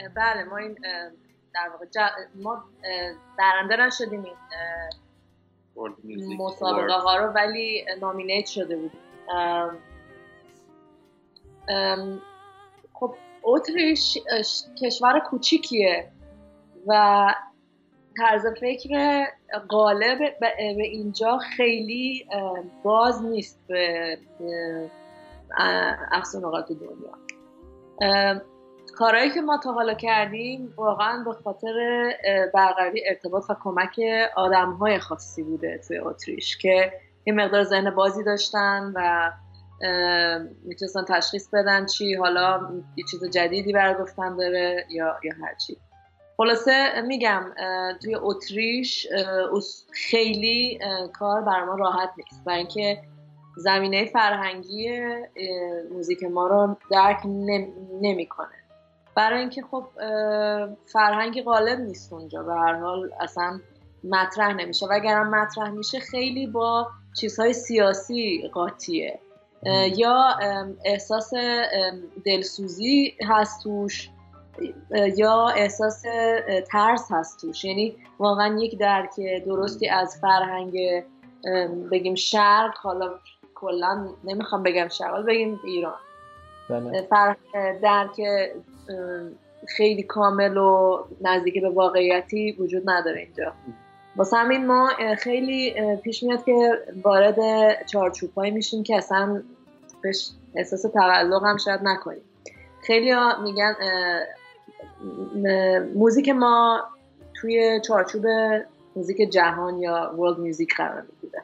بله 0.15 0.43
ما 0.43 0.57
این 0.57 0.75
در 1.53 1.69
واقع 1.71 1.85
ما 2.35 2.63
برنده 3.37 3.85
نشدیم 3.85 4.23
این 4.23 4.33
مسابقه 6.37 6.93
ها 6.93 7.17
رو 7.17 7.31
ولی 7.31 7.85
نامینیت 8.01 8.45
شده 8.45 8.75
بودیم 8.75 8.99
خب 12.93 13.15
اتریش 13.43 14.17
کشور 14.81 15.19
کوچیکیه 15.19 16.11
و 16.87 17.33
طرز 18.17 18.45
فکر 18.61 19.25
غالب 19.69 20.39
به 20.39 20.83
اینجا 20.83 21.37
خیلی 21.37 22.27
باز 22.83 23.23
نیست 23.23 23.59
به 23.67 24.17
اقصا 26.11 26.39
نقاط 26.39 26.71
دنیا. 26.71 27.17
کارهایی 28.97 29.29
که 29.29 29.41
ما 29.41 29.57
تا 29.57 29.71
حالا 29.71 29.93
کردیم 29.93 30.73
واقعا 30.77 31.23
به 31.23 31.33
خاطر 31.33 32.09
برقراری 32.53 33.03
ارتباط 33.07 33.43
و 33.49 33.55
کمک 33.63 33.99
آدم 34.35 34.71
های 34.71 34.99
خاصی 34.99 35.43
بوده 35.43 35.81
توی 35.87 35.97
اتریش 35.97 36.57
که 36.57 36.93
یه 37.25 37.33
مقدار 37.33 37.63
ذهن 37.63 37.89
بازی 37.89 38.23
داشتن 38.23 38.93
و 38.95 39.31
می‌تونستن 40.63 41.05
تشخیص 41.05 41.49
بدن 41.53 41.85
چی 41.85 42.15
حالا 42.15 42.69
یه 42.95 43.03
چیز 43.11 43.23
جدیدی 43.23 43.73
برای 43.73 43.95
گفتن 44.03 44.35
داره 44.35 44.85
یا 44.89 45.15
یا 45.23 45.33
هر 45.41 45.55
چی. 45.55 45.77
خلاصه 46.37 47.01
میگم 47.01 47.43
توی 48.03 48.15
اتریش 48.15 49.07
خیلی 49.91 50.79
کار 51.13 51.41
بر 51.41 51.63
ما 51.63 51.75
راحت 51.75 52.09
نیست 52.17 52.43
برای 52.45 52.59
اینکه 52.59 53.01
زمینه 53.57 54.05
فرهنگی 54.05 54.99
موزیک 55.91 56.23
ما 56.23 56.47
رو 56.47 56.77
درک 56.91 57.17
نمی‌کنه. 58.01 58.66
برای 59.17 59.39
اینکه 59.39 59.61
خب 59.61 59.85
فرهنگی 60.85 61.41
غالب 61.41 61.79
نیست 61.79 62.13
اونجا. 62.13 62.43
به 62.43 62.53
هر 62.53 62.73
حال 62.73 63.09
اصلا 63.19 63.59
مطرح 64.03 64.53
نمیشه. 64.53 64.85
و 64.85 64.89
اگرم 64.93 65.29
مطرح 65.29 65.69
میشه 65.69 65.99
خیلی 65.99 66.47
با 66.47 66.87
چیزهای 67.19 67.53
سیاسی 67.53 68.49
قاطیه. 68.53 69.19
یا 69.95 70.25
احساس 70.85 71.31
دلسوزی 72.25 73.13
هست 73.27 73.63
توش 73.63 74.09
یا 75.17 75.47
احساس 75.47 76.03
ترس 76.71 77.07
هست 77.11 77.41
توش. 77.41 77.65
یعنی 77.65 77.97
واقعا 78.19 78.59
یک 78.59 78.79
درک 78.79 79.15
درستی 79.45 79.89
از 79.89 80.19
فرهنگ 80.21 81.03
بگیم 81.91 82.15
شرق 82.15 82.77
حالا 82.77 83.19
کلا 83.55 84.09
نمی‌خوام 84.23 84.63
بگم 84.63 84.87
شرق 84.87 85.25
بگیم 85.25 85.59
ایران. 85.65 85.99
بله. 86.69 87.07
درک 87.81 88.21
خیلی 89.67 90.03
کامل 90.03 90.57
و 90.57 90.99
نزدیک 91.21 91.61
به 91.61 91.69
واقعیتی 91.69 92.51
وجود 92.51 92.89
نداره 92.89 93.19
اینجا. 93.19 93.53
واسه 94.15 94.37
همین 94.37 94.67
ما 94.67 94.89
خیلی 95.17 95.75
پیش 96.03 96.23
میاد 96.23 96.43
که 96.43 96.79
وارد 97.03 97.37
چارچوبهایی 97.85 98.51
میشیم 98.51 98.83
که 98.83 98.95
اصلا 98.95 99.43
بهش 100.01 100.29
احساس 100.55 100.81
تعلق 100.81 101.45
هم 101.45 101.57
شاید 101.57 101.79
نکنیم. 101.83 102.21
خیلی 102.81 103.11
ها 103.11 103.41
میگن 103.41 103.75
موزیک 105.95 106.29
ما 106.29 106.83
توی 107.33 107.81
چارچوب 107.87 108.25
موزیک 108.95 109.31
جهان 109.31 109.77
یا 109.77 110.13
world 110.17 110.37
music 110.37 110.75
قرار 110.75 111.03
می‌گیره. 111.13 111.43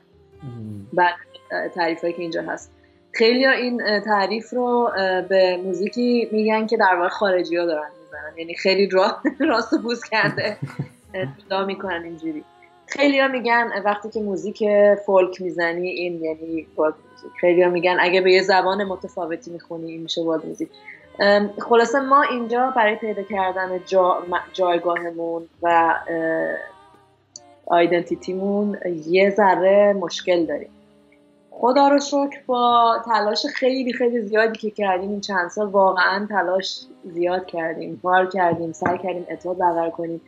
بعد 0.93 1.15
تعریف 1.75 2.01
که 2.01 2.21
اینجا 2.21 2.41
هست. 2.41 2.71
خیلی 3.13 3.45
ها 3.45 3.51
این 3.51 3.99
تعریف 3.99 4.53
رو 4.53 4.91
به 5.29 5.57
موزیکی 5.63 6.29
میگن 6.31 6.67
که 6.67 6.77
در 6.77 6.95
واقع 6.95 7.07
خارجی 7.07 7.57
ها 7.57 7.65
دارن 7.65 7.89
می‌زنن. 8.03 8.37
یعنی 8.37 8.55
خیلی 8.55 8.89
راست 9.49 9.73
و 9.73 9.77
بوز 9.77 10.03
کرده. 10.03 10.57
ادعا 11.13 11.65
می‌کنن 11.65 12.03
اینجوری. 12.03 12.43
خیلی 12.87 13.19
ها 13.19 13.27
میگن 13.27 13.69
وقتی 13.85 14.09
که 14.09 14.19
موزیک 14.19 14.63
فولک 15.05 15.41
می‌زنی 15.41 15.89
این 15.89 16.23
یعنی 16.23 16.67
folk 16.75 16.93
music. 17.11 17.39
خیلی 17.41 17.63
ها 17.63 17.69
میگن 17.69 17.97
اگه 17.99 18.21
به 18.21 18.31
یه 18.31 18.41
زبان 18.41 18.83
متفاوتی 18.83 19.51
می‌خونی 19.51 19.91
این 19.91 20.01
میشه 20.01 20.21
world 20.21 20.45
music. 20.45 20.69
خلاصه 21.59 21.99
ما 21.99 22.21
اینجا 22.21 22.73
برای 22.75 22.95
پیدا 22.95 23.23
کردن 23.23 23.79
جا، 23.85 24.23
جایگاهمون 24.53 25.49
و 25.61 25.95
آیدنتیتیمون 27.65 28.77
یه 29.07 29.29
ذره 29.29 29.93
مشکل 29.93 30.45
داریم. 30.45 30.69
خدا 31.59 31.87
رو 31.87 31.99
شکر 31.99 32.41
با 32.45 32.95
تلاش 33.05 33.45
خیلی 33.45 33.93
خیلی 33.93 34.21
زیادی 34.21 34.59
که 34.59 34.69
کردیم. 34.69 35.09
این 35.09 35.21
چند 35.21 35.49
سال 35.49 35.67
واقعا 35.67 36.27
تلاش 36.29 36.79
زیاد 37.03 37.45
کردیم 37.45 37.99
کار 38.03 38.29
کردیم 38.29 38.71
سعی 38.71 38.97
کردیم 38.97 39.25
ارتباط 39.29 39.57
برقرار 39.57 39.89
کنیم. 39.89 40.21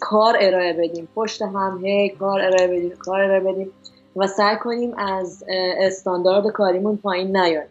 کار 0.00 0.36
ارائه 0.40 0.72
بدیم. 0.72 1.08
پشت 1.14 1.42
هم 1.42 1.80
هی 1.84 2.08
کار 2.08 2.40
ارائه 2.40 2.66
بدیم 2.66 2.92
کار 2.98 3.20
ارائه 3.20 3.40
بدیم 3.40 3.70
و 4.16 4.26
سعی 4.26 4.56
کنیم 4.56 4.94
از 4.98 5.44
استاندارد 5.78 6.46
کاریمون 6.46 6.96
پایین 6.96 7.36
نیاییم 7.36 7.68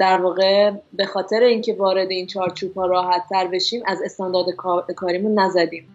در 0.00 0.20
واقع 0.20 0.72
به 0.92 1.06
خاطر 1.06 1.40
اینکه 1.40 1.74
وارد 1.74 2.10
این 2.10 2.26
چارچوب 2.26 2.74
ها 2.74 2.86
راحت 2.86 3.22
تر 3.30 3.46
بشیم 3.46 3.82
از 3.86 4.02
استاندارد 4.02 4.50
کاریمون 4.96 5.38
نزدیم. 5.38 5.88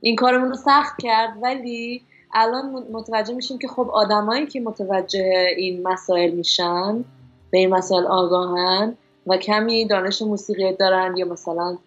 این 0.00 0.16
کارمون 0.16 0.48
رو 0.48 0.54
سخت 0.54 1.02
کرد 1.02 1.32
ولی 1.42 2.02
الان 2.34 2.86
متوجه 2.92 3.34
میشیم 3.34 3.58
که 3.58 3.68
خب 3.68 3.90
آدمایی 3.90 4.46
که 4.46 4.60
متوجه 4.60 5.46
این 5.56 5.88
مسائل 5.88 6.30
میشن 6.30 7.04
به 7.50 7.58
این 7.58 7.70
مسائل 7.74 8.06
آگاهن 8.06 8.96
و 9.26 9.36
کمی 9.36 9.86
دانش 9.86 10.22
موسیقی 10.22 10.72
دارن 10.72 11.16
یا 11.16 11.26
مثلا 11.26 11.78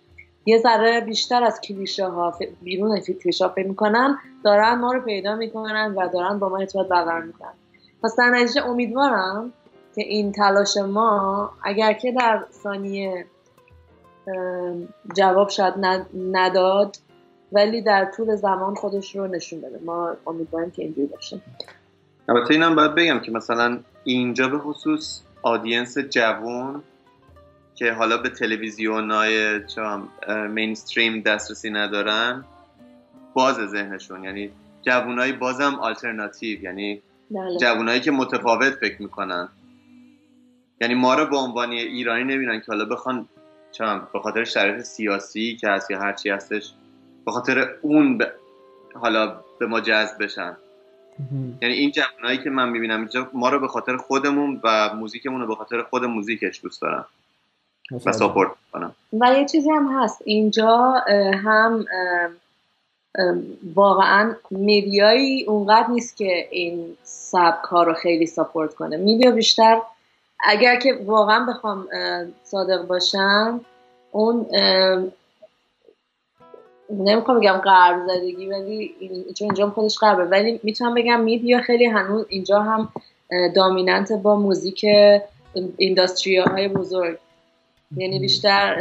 یه 0.46 0.58
ذره 0.58 1.02
بیشتر 1.02 1.44
از 1.44 1.62
کلیشه 1.62 2.08
ها 2.08 2.34
بیرون 2.62 3.00
کلیشه 3.00 3.46
ها 3.46 3.52
فکر 3.52 3.68
می‌کنن 3.68 4.18
دارن 4.44 4.76
ما 4.76 4.92
رو 4.92 5.02
پیدا 5.02 5.36
می‌کنن 5.36 5.94
و 5.98 6.10
دارن 6.10 6.40
با 6.40 6.50
ما 6.50 6.58
ارتباط 6.58 6.88
برقرار 6.88 7.22
می‌کنن. 7.22 7.54
پس 8.04 8.16
در 8.18 8.30
نتیجه 8.30 8.66
امیدوارم 8.66 9.54
که 9.96 10.02
این 10.02 10.32
تلاش 10.32 10.78
ما 10.78 11.50
اگر 11.64 11.94
که 11.94 12.12
در 12.12 12.46
ثانیه 12.64 13.26
جواب 15.16 15.50
شاید 15.50 15.74
نداد 16.32 16.98
ولی 17.52 17.82
در 17.82 18.12
طول 18.18 18.36
زمان 18.36 18.76
خودش 18.76 19.16
رو 19.16 19.28
نشون 19.28 19.62
بده 19.62 19.80
ما 19.86 20.14
امیدواریم 20.28 20.72
که 20.72 20.84
اینجوری 20.84 21.08
باشه. 21.08 21.42
البته 22.30 22.54
اینم 22.54 22.76
باید 22.76 22.96
بگم 22.96 23.20
که 23.20 23.32
مثلا 23.32 23.80
اینجا 24.04 24.48
به 24.48 24.60
خصوص 24.60 25.22
آدینس 25.42 25.98
جوون 25.98 26.84
که 27.76 27.92
حالا 27.92 28.18
به 28.18 28.30
تلویزیون 28.30 29.12
های 29.12 29.60
مینستریم 30.50 31.22
دسترسی 31.22 31.70
ندارن 31.70 32.46
باز 33.34 33.56
ذهنشون. 33.56 34.24
یعنی 34.24 34.52
جوونای 34.82 35.34
بازم 35.34 35.76
آلترناتیو 35.82 36.64
یعنی 36.64 37.02
بله. 37.32 37.58
جوونایی 37.58 38.00
که 38.00 38.12
متفاوت 38.12 38.74
فکر 38.74 39.02
می‌کنن. 39.02 39.50
یعنی 40.82 40.96
ما 40.96 41.16
رو 41.16 41.26
به 41.26 41.38
عنوان 41.38 41.70
ایرانی 41.70 42.24
نمیرن 42.24 42.60
که 42.60 42.66
حالا 42.68 42.86
بخوان 42.86 43.28
چم 43.72 44.08
به 44.14 44.20
خاطر 44.20 44.44
شرایط 44.44 44.82
سیاسی 44.82 45.56
که 45.56 45.70
هست 45.70 45.92
یا 45.92 46.00
هرچی 46.00 46.30
هستش 46.30 46.74
به 47.26 47.32
خاطر 47.32 47.68
اون 47.82 48.22
حالا 48.94 49.36
به 49.60 49.66
ما 49.66 49.82
جذب 49.82 50.24
بشن. 50.24 50.58
یعنی 51.62 51.74
این 51.74 51.92
جوانایی 51.92 52.38
که 52.38 52.50
من 52.50 52.70
می‌بینم 52.70 53.00
اینجا 53.00 53.30
ما 53.34 53.50
رو 53.50 53.60
به 53.60 53.68
خاطر 53.68 53.98
خودمون 53.98 54.62
و 54.64 54.94
موزیکمون 54.94 55.42
رو 55.42 55.48
به 55.48 55.56
خاطر 55.56 55.82
خود 55.82 56.04
موزیکش 56.04 56.62
دوست 56.64 56.82
دارن 56.82 57.06
و 58.06 58.12
ساپورت 58.12 58.50
کنم 58.74 58.96
و 59.14 59.34
یه 59.38 59.46
چیزی 59.46 59.70
هم 59.70 60.02
هست. 60.02 60.22
اینجا 60.26 60.94
هم 61.44 61.86
واقعا 63.76 64.36
میدیایی 64.52 65.44
اونقدر 65.44 65.88
نیست 65.88 66.18
که 66.18 66.48
این 66.52 66.98
سبک 67.04 67.64
ها 67.64 67.84
رو 67.84 67.94
خیلی 67.94 68.26
ساپورت 68.26 68.74
کنه. 68.76 68.98
میدیا 68.98 69.32
بیشتر 69.32 69.82
اگر 70.44 70.80
که 70.80 71.00
واقعا 71.06 71.46
بخوام 71.46 71.88
صادق 72.44 72.88
باشم 72.88 73.62
اون 74.12 74.46
نمی‌خوام 76.90 77.40
بگم 77.40 77.58
غرب 77.58 78.08
زدگی 78.08 78.48
ولی 78.48 78.96
چون 79.38 79.46
اینجا 79.46 79.70
خودش 79.70 79.98
غربه. 80.00 80.24
ولی 80.24 80.60
می‌تونم 80.64 80.94
بگم 80.94 81.22
میدیا 81.22 81.62
خیلی 81.62 81.86
هنوز 81.86 82.26
اینجا 82.30 82.62
هم 82.62 82.90
دامیننت 83.56 84.12
با 84.12 84.36
موزیک 84.36 84.86
industry 85.78 86.38
های 86.38 86.68
بزرگ. 86.68 87.18
یعنی 87.98 88.20
بیشتر 88.20 88.76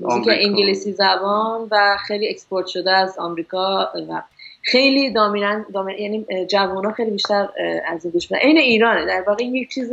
موزیک 0.00 0.28
انگلیسی 0.28 0.92
زبان 0.92 1.68
و 1.70 1.96
خیلی 2.06 2.28
export 2.28 2.66
شده 2.66 2.92
از 2.92 3.18
آمریکا 3.18 3.92
و 4.08 4.22
خیلی 4.62 5.10
dominant, 5.10 5.66
dominant 5.74 5.98
یعنی 5.98 6.46
جوان 6.46 6.92
خیلی 6.92 7.10
بیشتر 7.10 7.48
از 7.86 8.04
این 8.04 8.12
گوش 8.12 8.32
این 8.32 8.58
ایرانه. 8.58 9.06
در 9.06 9.24
واقع 9.26 9.44
یک 9.44 9.70
چیز 9.70 9.92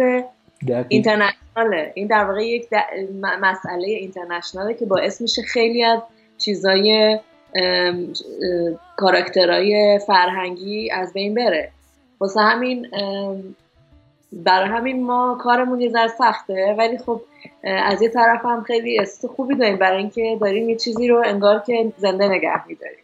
international 0.88 1.78
ه. 1.78 1.92
این 1.96 2.08
در 2.08 2.24
واقع 2.24 2.46
یک 2.46 2.68
مسئله 3.22 3.88
international 3.88 4.67
ه 4.67 4.74
که 4.74 4.86
باعث 4.86 5.22
میشه 5.22 5.42
خیلی 5.42 5.84
از 5.84 6.00
چیزای 6.42 7.20
کاراکترهای 8.98 10.00
فرهنگی 10.08 10.92
از 10.92 11.14
بین 11.14 11.34
بره. 11.34 11.70
واسه 12.20 12.42
همین 12.42 12.88
برای 14.34 14.70
همین 14.70 15.06
ما 15.06 15.38
کارمون 15.42 15.82
یه 15.82 15.90
ذره 15.90 16.08
سخته 16.08 16.76
ولی 16.78 16.98
خب 16.98 17.22
از 17.64 18.02
یه 18.02 18.10
طرف 18.10 18.46
هم 18.46 18.64
خیلی 18.64 19.00
است 19.00 19.28
خوبی 19.28 19.56
داریم 19.56 19.78
برای 19.78 19.98
اینکه 19.98 20.38
داریم 20.42 20.70
یه 20.70 20.76
چیزی 20.76 21.08
رو 21.08 21.22
انگار 21.26 21.64
که 21.68 21.94
زنده 21.98 22.28
نگه 22.28 22.68
میداریم. 22.68 22.98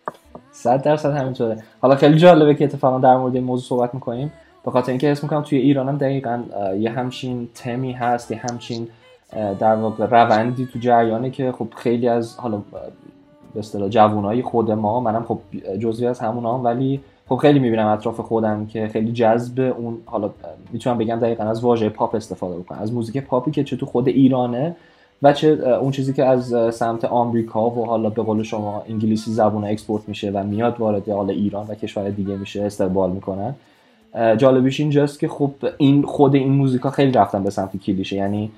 صد 0.52 0.84
درصد 0.84 1.12
همینطوره. 1.12 1.58
حالا 1.82 1.95
خیلی 1.95 2.17
جالبه 2.17 2.56
که 2.56 2.63
اتفاقا 2.63 3.00
در 3.00 3.17
مورد 3.17 3.36
این 3.36 3.43
موضوع 3.43 3.67
صحبت 3.67 3.93
می‌کنیم. 3.93 4.34
به 4.65 4.71
خاطر 4.71 4.89
اینکه 4.89 5.12
اسم 5.12 5.21
می‌کنم 5.23 5.41
توی 5.41 5.58
ایران 5.58 5.89
هم 5.89 5.97
دقیقا 5.97 6.43
یه 6.80 6.89
همچین 6.89 7.50
تمی 7.56 7.91
هست 7.91 8.32
یه 8.32 8.38
همچین 8.38 8.88
در 9.60 9.76
واقع 9.76 10.06
روندی 10.06 10.67
تو 10.73 10.80
جریانه 10.80 11.30
که 11.30 11.52
خب 11.52 11.67
خیلی 11.78 12.08
از 12.08 12.38
حالا 12.38 12.62
به 13.58 13.62
اصطلاح 13.62 13.89
جوانای 13.89 14.41
خود 14.41 14.72
ما. 14.72 15.00
منم 15.00 15.24
خب 15.24 15.39
جزوی 15.80 16.08
از 16.08 16.20
همون 16.20 16.46
هم 16.46 16.63
ولی 16.63 17.00
خب 17.30 17.36
خیلی 17.36 17.60
می‌بینم 17.60 17.88
اطراف 17.88 18.20
خودم 18.20 18.65
که 18.65 18.88
خیلی 18.88 19.12
جذب 19.12 19.74
اون 19.78 19.98
حالا 20.06 20.30
می‌تونم 20.72 20.98
بگم 20.98 21.15
دقیقا 21.15 21.43
از 21.43 21.63
واژه 21.63 21.89
پاپ 21.89 22.15
استفاده 22.15 22.58
بکنم. 22.58 22.80
از 22.80 22.93
موزیک 22.93 23.17
پاپی 23.17 23.52
که 23.52 23.63
چه 23.63 23.78
تو 23.78 23.86
خود 23.86 24.08
ایرانه 24.08 24.76
و 25.24 25.34
چه 25.34 25.48
اون 25.82 25.91
چیزی 25.91 26.13
که 26.13 26.26
از 26.26 26.76
سمت 26.76 27.06
آمریکا 27.06 27.70
و 27.70 27.86
حالا 27.86 28.10
به 28.10 28.24
قول 28.24 28.43
شما 28.43 28.84
انگلیسی 28.89 29.32
زبون 29.32 29.63
export 29.63 30.10
میشه 30.10 30.32
و 30.32 30.43
میاد 30.43 30.80
وارد 30.80 31.10
حالا 31.10 31.34
ایران 31.34 31.65
و 31.67 31.76
کشور 31.76 32.10
دیگه 32.10 32.36
میشه 32.36 32.63
استقبال 32.63 33.12
می‌کنن. 33.12 33.56
جالبیش 34.38 34.80
اینجاست 34.80 35.20
که 35.20 35.28
خب 35.28 35.52
این 35.78 36.04
خود 36.04 36.36
این 36.36 36.52
موزیکا 36.52 36.89
خیلی 36.89 37.12
رفتن 37.12 37.43
به 37.43 37.50
سمت 37.50 37.78
کلیشه. 37.78 38.15
یعنی 38.15 38.52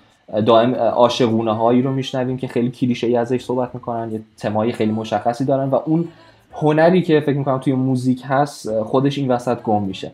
دائم 0.46 0.76
عاشقونه 0.76 1.56
هایی 1.56 1.82
رو 1.82 1.92
میشنویم 1.92 2.38
که 2.38 2.48
خیلی 2.48 2.72
کلیشه 2.72 3.08
ای 3.08 3.16
ازش 3.16 3.42
صحبت 3.42 3.76
می‌کنن 3.76 4.12
یه 4.12 4.22
تم‌هایی 4.38 4.72
خیلی 4.72 4.92
مشخصی 4.92 5.46
دارن 5.46 5.70
و 5.70 5.80
اون 5.86 6.08
هنری 6.54 7.02
که 7.02 7.20
فکر 7.20 7.38
می‌کنم 7.38 7.58
توی 7.58 7.74
موزیک 7.74 8.24
هست 8.26 8.82
خودش 8.82 9.18
این 9.18 9.32
وسط 9.32 9.62
گم 9.62 9.84
میشه. 9.84 10.12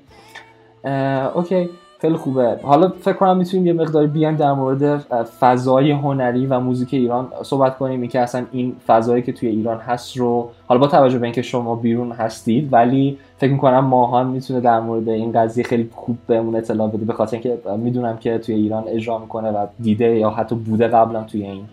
اوکی 1.36 1.70
خیلی 2.00 2.16
خوبه. 2.16 2.60
حالا 2.64 2.94
فکر 3.02 3.14
کنم 3.14 3.38
می‌تونیم 3.38 3.68
یه 3.68 3.74
مقداری 3.74 4.08
بیایم 4.08 4.36
در 4.36 4.54
مورد 4.54 4.98
فضای 5.40 5.92
هنری 5.92 6.46
و 6.46 6.60
موزیک 6.60 6.94
ایران 6.94 7.28
صحبت 7.44 7.78
کنیم. 7.78 8.02
این 8.02 8.10
که 8.10 8.20
اصلا 8.20 8.46
این 8.52 8.76
فضایی 8.88 9.24
که 9.24 9.32
توی 9.32 9.50
ایران 9.50 9.78
هست 9.78 10.18
رو 10.18 10.50
حالا 10.68 10.82
با 10.82 10.88
توجه 10.88 11.18
به 11.18 11.26
اینکه 11.26 11.42
شما 11.42 11.76
بیرون 11.76 12.12
هستید 12.12 12.74
ولی 12.74 13.18
فکر 13.38 13.52
می‌کنم 13.52 13.80
ماهان 13.80 14.28
می‌تونه 14.28 14.60
در 14.60 14.80
مورد 14.80 15.10
این 15.10 15.32
قضیه 15.32 15.64
خیلی 15.64 15.90
خوب 15.96 16.18
بهمون 16.28 16.56
اطلاع 16.56 16.88
بده 16.88 17.06
به 17.06 17.14
خاطر 17.14 17.38
اینکه 17.38 17.78
می‌دونم 17.78 18.18
که 18.18 18.38
توی 18.38 18.56
ایران 18.56 18.84
اجرا 18.88 19.18
می‌کنه 19.18 19.52
و 19.52 19.68
دیده 19.80 20.16
یا 20.16 20.30
حتی 20.30 20.56
بوده 20.56 20.88
قبلا 20.88 21.24
توی 21.24 21.44
این 21.44 21.66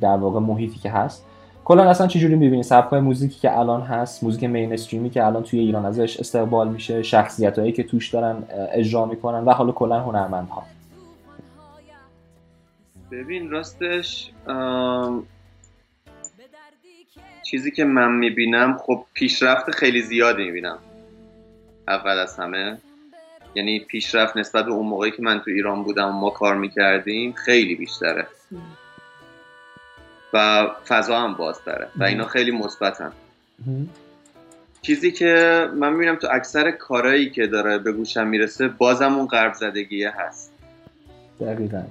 در 0.00 0.16
واقع 0.16 0.40
محیطی 0.40 0.78
که 0.78 0.90
هست. 0.90 1.24
کلا 1.64 1.90
اصلا 1.90 2.06
چجوری 2.06 2.34
می‌بینی؟ 2.34 2.62
سبک 2.62 2.92
موزیکی 2.92 3.40
که 3.40 3.58
الان 3.58 3.80
هست 3.80 4.24
موزیک 4.24 4.44
مین 4.44 4.72
استریمی 4.72 5.10
که 5.10 5.26
الان 5.26 5.42
توی 5.42 5.60
ایران 5.60 5.84
ازش 5.84 6.20
استقبال 6.20 6.68
میشه 6.68 7.02
شخصیت 7.02 7.58
هایی 7.58 7.72
که 7.72 7.82
توش 7.82 8.08
دارن 8.08 8.36
اجرا 8.72 9.06
می‌کنن 9.06 9.44
و 9.44 9.52
حالا 9.52 9.72
کلا 9.72 10.00
هنرمندها. 10.00 10.62
ببین 13.10 13.50
راستش 13.50 14.32
چیزی 17.50 17.70
که 17.70 17.84
من 17.84 18.12
می‌بینم 18.12 18.78
خب 18.78 19.04
پیشرفت 19.14 19.70
خیلی 19.70 20.02
زیادی 20.02 20.44
می‌بینم. 20.44 20.78
اول 21.88 22.18
از 22.18 22.36
همه 22.36 22.78
یعنی 23.54 23.80
پیشرفت 23.80 24.36
نسبت 24.36 24.64
به 24.64 24.70
اون 24.70 24.86
موقعی 24.86 25.10
که 25.10 25.22
من 25.22 25.40
تو 25.40 25.50
ایران 25.50 25.82
بودم 25.82 26.08
و 26.08 26.12
ما 26.12 26.30
کار 26.30 26.56
می‌کردیم 26.56 27.32
خیلی 27.32 27.74
بیشتره. 27.74 28.26
و 30.32 30.66
فضا 30.88 31.20
هم 31.20 31.34
بازتره. 31.34 31.88
و 31.96 32.04
اینا 32.04 32.24
خیلی 32.24 32.50
مثبتن. 32.50 33.12
چیزی 34.82 35.12
که 35.12 35.66
من 35.74 35.92
می‌بینم 35.92 36.16
تو 36.16 36.28
اکثر 36.32 36.70
کارهایی 36.70 37.30
که 37.30 37.46
داره 37.46 37.78
به 37.78 37.92
گوشم 37.92 38.26
می‌رسه 38.26 38.68
بازم 38.68 39.14
اون 39.14 39.26
غرب 39.26 39.54
زدگیه 39.54 40.12
هست. 40.16 40.52
دقیقا. 41.40 41.82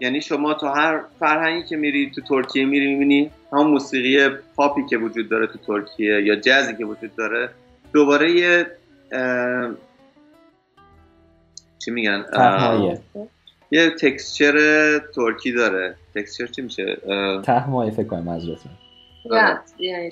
یعنی 0.00 0.20
شما 0.20 0.54
تو 0.54 0.66
هر 0.66 1.00
فرهنگی 1.20 1.66
که 1.66 1.76
میری 1.76 2.10
تو 2.10 2.20
ترکیه 2.20 2.64
میری 2.64 2.94
می‌بینی 2.94 3.30
همون 3.52 3.66
موسیقی 3.66 4.36
پاپی 4.56 4.86
که 4.86 4.96
وجود 4.98 5.28
داره 5.28 5.46
تو 5.46 5.58
ترکیه 5.58 6.22
یا 6.22 6.36
جزی 6.36 6.76
که 6.76 6.84
وجود 6.84 7.16
داره 7.16 7.50
دوباره 7.92 8.32
یه 8.32 8.66
چی 11.84 11.90
میگن؟ 11.90 12.24
یه 13.70 13.90
تکسچر 13.90 14.98
ترکی 14.98 15.52
داره. 15.52 15.94
تکسچر 16.14 16.46
چی 16.46 16.62
میشه؟ 16.62 16.96
تهمایه 17.44 17.90
فکر 17.90 18.06
کنم 18.06 18.24
منظورتون 18.24 18.72
یعنی 19.78 20.10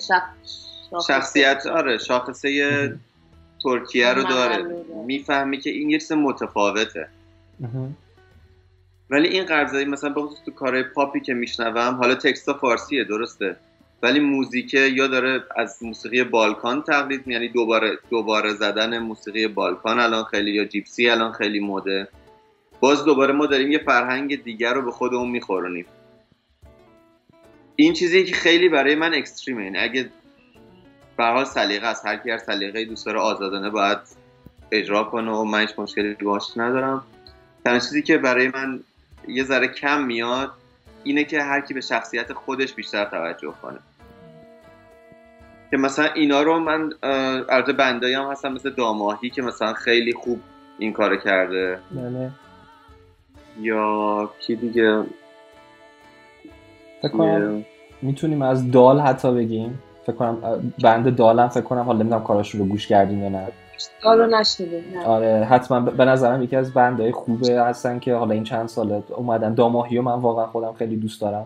شخصیت 1.07 1.65
آره 1.65 1.97
شاخصه 1.97 2.93
ترکیه 3.63 4.13
رو 4.13 4.23
داره. 4.23 4.65
می‌فهمی 5.05 5.57
که 5.57 5.69
این 5.69 5.89
یه 5.89 5.99
چیز 5.99 6.11
متفاوته. 6.11 7.07
ولی 9.09 9.27
این 9.27 9.45
قرضایی 9.45 9.85
مثلا 9.85 10.09
بخصوص 10.09 10.39
تو 10.45 10.51
کارهای 10.51 10.83
پاپی 10.83 11.19
که 11.19 11.33
میشنوم 11.33 11.95
حالا 11.95 12.15
تکستا 12.15 12.53
فارسیه 12.53 13.03
درسته. 13.03 13.55
ولی 14.03 14.19
موزیکه 14.19 14.79
یا 14.79 15.07
داره 15.07 15.43
از 15.55 15.83
موسیقی 15.83 16.23
بالکان 16.23 16.81
تقلید 16.81 17.27
یعنی 17.27 17.49
دوباره 17.49 17.97
دوباره 18.09 18.53
زدن 18.53 18.97
موسیقی 18.97 19.47
بالکان 19.47 19.99
الان 19.99 20.23
خیلی 20.23 20.51
یا 20.51 20.65
جیپسی 20.65 21.09
الان 21.09 21.31
خیلی 21.31 21.59
مده. 21.59 22.07
باز 22.79 23.05
دوباره 23.05 23.33
ما 23.33 23.45
داریم 23.45 23.71
یه 23.71 23.79
فرهنگ 23.79 24.43
دیگر 24.43 24.73
رو 24.73 24.81
به 24.81 24.91
خودمون 24.91 25.29
میخورونیم. 25.29 25.85
این 27.75 27.93
چیزی 27.93 28.23
که 28.23 28.35
خیلی 28.35 28.69
برای 28.69 28.95
من 28.95 29.13
اکستریمه 29.13 29.63
یعنی 29.63 29.77
اگه 29.77 30.09
به 31.17 31.25
حال 31.25 31.45
سلیقه 31.45 31.87
است 31.87 32.05
هر 32.05 32.17
کی 32.17 32.31
هر 32.31 32.37
سلیقه 32.37 32.85
دوست 32.85 33.05
داره 33.05 33.19
آزادانه 33.19 33.69
باید 33.69 33.97
اجرا 34.71 35.03
کنه 35.03 35.31
و 35.31 35.43
من 35.43 35.61
هیچ 35.61 35.69
مشکلی 35.77 36.13
باش 36.13 36.43
ندارم. 36.57 37.03
تنها 37.65 37.79
چیزی 37.79 38.01
که 38.01 38.17
برای 38.17 38.47
من 38.47 38.79
یه 39.27 39.43
ذره 39.43 39.67
کم 39.67 40.03
میاد 40.03 40.51
اینه 41.03 41.23
که 41.23 41.41
هر 41.41 41.61
کی 41.61 41.73
به 41.73 41.81
شخصیت 41.81 42.33
خودش 42.33 42.73
بیشتر 42.73 43.05
توجه 43.05 43.53
کنه. 43.61 43.79
که 45.71 45.77
مثلا 45.77 46.05
اینا 46.05 46.41
رو 46.41 46.59
من 46.59 46.89
البته 47.49 47.73
بندایی 47.73 48.13
هم 48.13 48.31
هستم 48.31 48.53
مثل 48.53 48.69
داماهی 48.69 49.29
که 49.29 49.41
مثلا 49.41 49.73
خیلی 49.73 50.13
خوب 50.13 50.39
این 50.79 50.93
کار 50.93 51.17
کرده. 51.17 51.79
بله. 51.91 52.31
یا 53.61 54.29
کی 54.39 54.55
دیگه؟ 54.55 55.03
فکر 57.01 57.11
کنم 57.11 57.65
می‌تونیم 58.01 58.41
از 58.41 58.71
دال 58.71 58.99
حتی 58.99 59.31
بگیم. 59.31 59.79
فکر 60.05 60.15
کنم 60.15 60.71
بند 60.83 61.15
دالم 61.15 61.47
فکر 61.47 61.63
کنم 61.63 61.81
حالا 61.81 61.99
نمی‌دونم 61.99 62.23
کاراش 62.23 62.55
رو 62.55 62.65
گوش 62.65 62.87
کردیم 62.87 63.23
یا 63.23 63.29
نه. 63.29 63.47
دالو 64.03 64.37
نشنیدیم 64.37 64.83
آره 65.05 65.47
حتما 65.49 65.79
به 65.79 66.05
نظرم 66.05 66.43
یکی 66.43 66.55
از 66.55 66.73
بندهای 66.73 67.11
خوبه 67.11 67.61
هستن 67.61 67.99
که 67.99 68.15
حالا 68.15 68.33
این 68.33 68.43
چند 68.43 68.67
ساله 68.67 69.03
اومدن. 69.09 69.53
داماهی 69.53 69.97
و 69.97 70.01
من 70.01 70.13
واقعا 70.13 70.45
خودم 70.45 70.73
خیلی 70.73 70.95
دوست 70.95 71.21
دارم. 71.21 71.45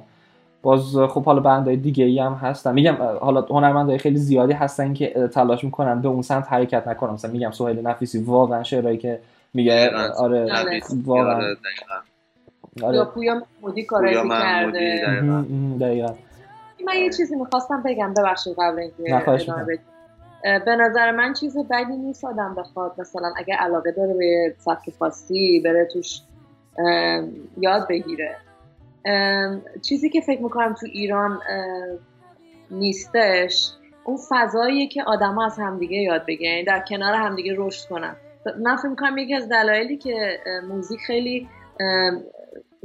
باز 0.62 0.98
خب 0.98 1.24
حالا 1.24 1.40
بندهای 1.40 1.78
دیگه 1.78 2.06
ای 2.06 2.20
هم 2.20 2.34
هستن. 2.34 2.74
میگم 2.74 2.94
حالا 3.22 3.42
هنرمندای 3.42 3.98
خیلی 3.98 4.18
زیادی 4.18 4.54
هستن 4.54 4.94
که 4.94 5.30
تلاش 5.34 5.64
می‌کنن 5.64 6.02
به 6.02 6.08
اون 6.08 6.22
سمت 6.22 6.48
حرکت 6.50 6.88
نکنن. 6.88 7.14
مثلا 7.14 7.32
میگم 7.32 7.52
سهیل 7.52 7.88
نفیسی 7.88 8.24
واقعا 8.24 8.64
شعرهایی 8.64 8.98
که 8.98 9.20
میگه. 9.54 9.90
آره 10.18 10.48
واقعا. 11.06 11.42
آره. 12.84 12.96
یا 12.96 13.06
پویا 13.06 13.34
محمودی 13.34 13.84
کارایی 13.84 14.30
کرده 14.30 15.06
دقیقا. 15.80 16.14
من 16.86 16.96
یه 16.96 17.10
چیزی 17.10 17.36
می‌خواستم 17.36 17.84
بگم. 17.86 18.14
ببخشید 18.14 18.56
قبل 18.58 18.80
اینکه 18.80 19.26
به 20.44 20.76
نظر 20.76 21.12
من 21.12 21.34
چیز 21.34 21.58
بدی 21.58 21.98
نیست 21.98 22.26
آدم 22.26 22.56
بخواد. 22.56 22.96
مثلا 22.98 23.34
اگه 23.38 23.56
علاقه 23.56 23.92
داره 23.92 24.14
به 24.14 24.56
سبک 24.58 24.94
خاصی 25.00 25.62
بره 25.66 25.88
توش 25.94 26.22
یاد 27.58 27.88
بگیره. 27.90 28.38
چیزی 29.82 30.10
که 30.10 30.22
فکر 30.22 30.42
می‌کنم 30.42 30.74
تو 30.74 30.86
ایران 30.86 31.40
نیستش 32.72 33.72
اون 34.04 34.18
فضاییه 34.30 34.88
که 34.88 35.04
آدما 35.04 35.46
از 35.46 35.58
همدیگه 35.58 35.98
یاد 35.98 36.26
بگیرن 36.26 36.52
یعنی 36.52 36.66
در 36.66 36.84
کنار 36.90 37.14
همدیگه 37.14 37.54
رشد 37.58 37.90
کنن. 37.90 38.16
من 38.60 38.76
فکر 38.76 38.88
می‌کنم 38.88 39.18
یکی 39.18 39.36
از 39.36 39.50
دلایلی 39.50 39.98
که 39.98 40.40
موزیک 40.68 41.00
خیلی 41.00 41.50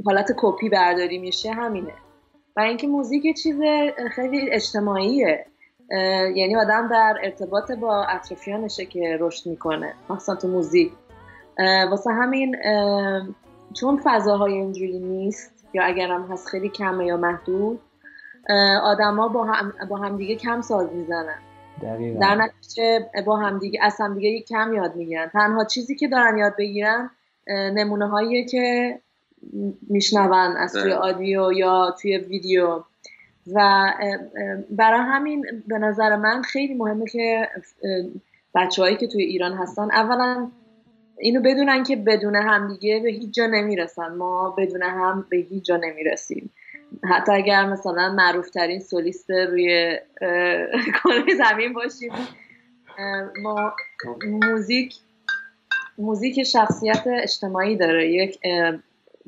حالت 0.05 0.31
کپی 0.37 0.69
برداری 0.69 1.17
میشه 1.17 1.51
همینه. 1.51 1.93
و 2.55 2.59
اینکه 2.59 2.87
موزیک 2.87 3.37
چیز 3.37 3.59
خیلی 4.15 4.51
اجتماعیه. 4.51 5.45
یعنی 6.35 6.55
آدم 6.55 6.87
در 6.87 7.17
ارتباط 7.23 7.71
با 7.71 8.03
اطرافیانشه 8.03 8.85
که 8.85 9.17
رشد 9.19 9.49
می‌کنه 9.49 9.93
مخصوصا 10.09 10.35
تو 10.35 10.47
موزیک. 10.47 10.91
واسه 11.89 12.11
همین 12.11 12.55
چون 13.73 14.01
فضاهای 14.03 14.53
اینجوری 14.53 14.99
نیست 14.99 15.65
یا 15.73 15.83
اگرم 15.83 16.31
هست 16.31 16.47
خیلی 16.47 16.69
کمه 16.69 17.05
یا 17.05 17.17
محدود 17.17 17.79
آدما 18.83 19.27
با 19.27 19.43
هم 19.43 19.73
با 19.89 19.97
همدیگه 19.97 20.35
کم 20.35 20.61
ساز 20.61 20.93
می‌زنن. 20.93 21.39
در 22.21 22.35
نتیجه 22.35 23.09
با 23.25 23.37
همدیگه 23.37 23.79
از 23.83 23.95
همدیگه 23.99 24.41
کم 24.41 24.73
یاد 24.73 24.95
می‌گیرن. 24.95 25.29
تنها 25.33 25.65
چیزی 25.65 25.95
که 25.95 26.07
دارن 26.07 26.37
یاد 26.37 26.53
بگیرن 26.57 27.09
نمونه 27.49 28.07
هایی 28.07 28.45
که 28.45 28.99
میشنون 29.89 30.57
از 30.57 30.73
توی 30.73 30.91
آدیو 30.91 31.51
یا 31.51 31.95
توی 32.01 32.17
ویدیو. 32.17 32.83
و 33.53 33.93
برای 34.69 34.99
همین 34.99 35.45
به 35.67 35.77
نظر 35.77 36.15
من 36.15 36.41
خیلی 36.41 36.73
مهمه 36.73 37.05
که 37.05 37.47
بچه 38.55 38.95
که 38.95 39.07
توی 39.07 39.23
ایران 39.23 39.53
هستن 39.53 39.91
اولا 39.91 40.51
اینو 41.19 41.41
بدونن 41.41 41.83
که 41.83 41.95
بدون 41.95 42.35
همدیگه 42.35 42.99
به 42.99 43.09
هیچ 43.09 43.33
جا 43.33 43.45
نمی‌رسن. 43.45 44.13
ما 44.13 44.55
بدون 44.57 44.83
هم 44.83 45.25
به 45.29 45.37
هیچ 45.37 45.65
جا 45.65 45.77
نمی‌رسیم. 45.77 46.49
حتی 47.09 47.31
اگر 47.31 47.65
مثلا 47.65 48.13
معروف 48.13 48.49
ترین 48.49 48.79
سولیست 48.79 49.31
روی 49.31 49.97
کره 51.03 51.35
زمین 51.37 51.73
باشیم 51.73 52.11
ما 53.43 53.73
موزیک 54.25 54.95
موزیک 55.97 56.43
شخصیت 56.43 57.03
اجتماعی 57.07 57.75
داره. 57.75 58.11
یک 58.11 58.39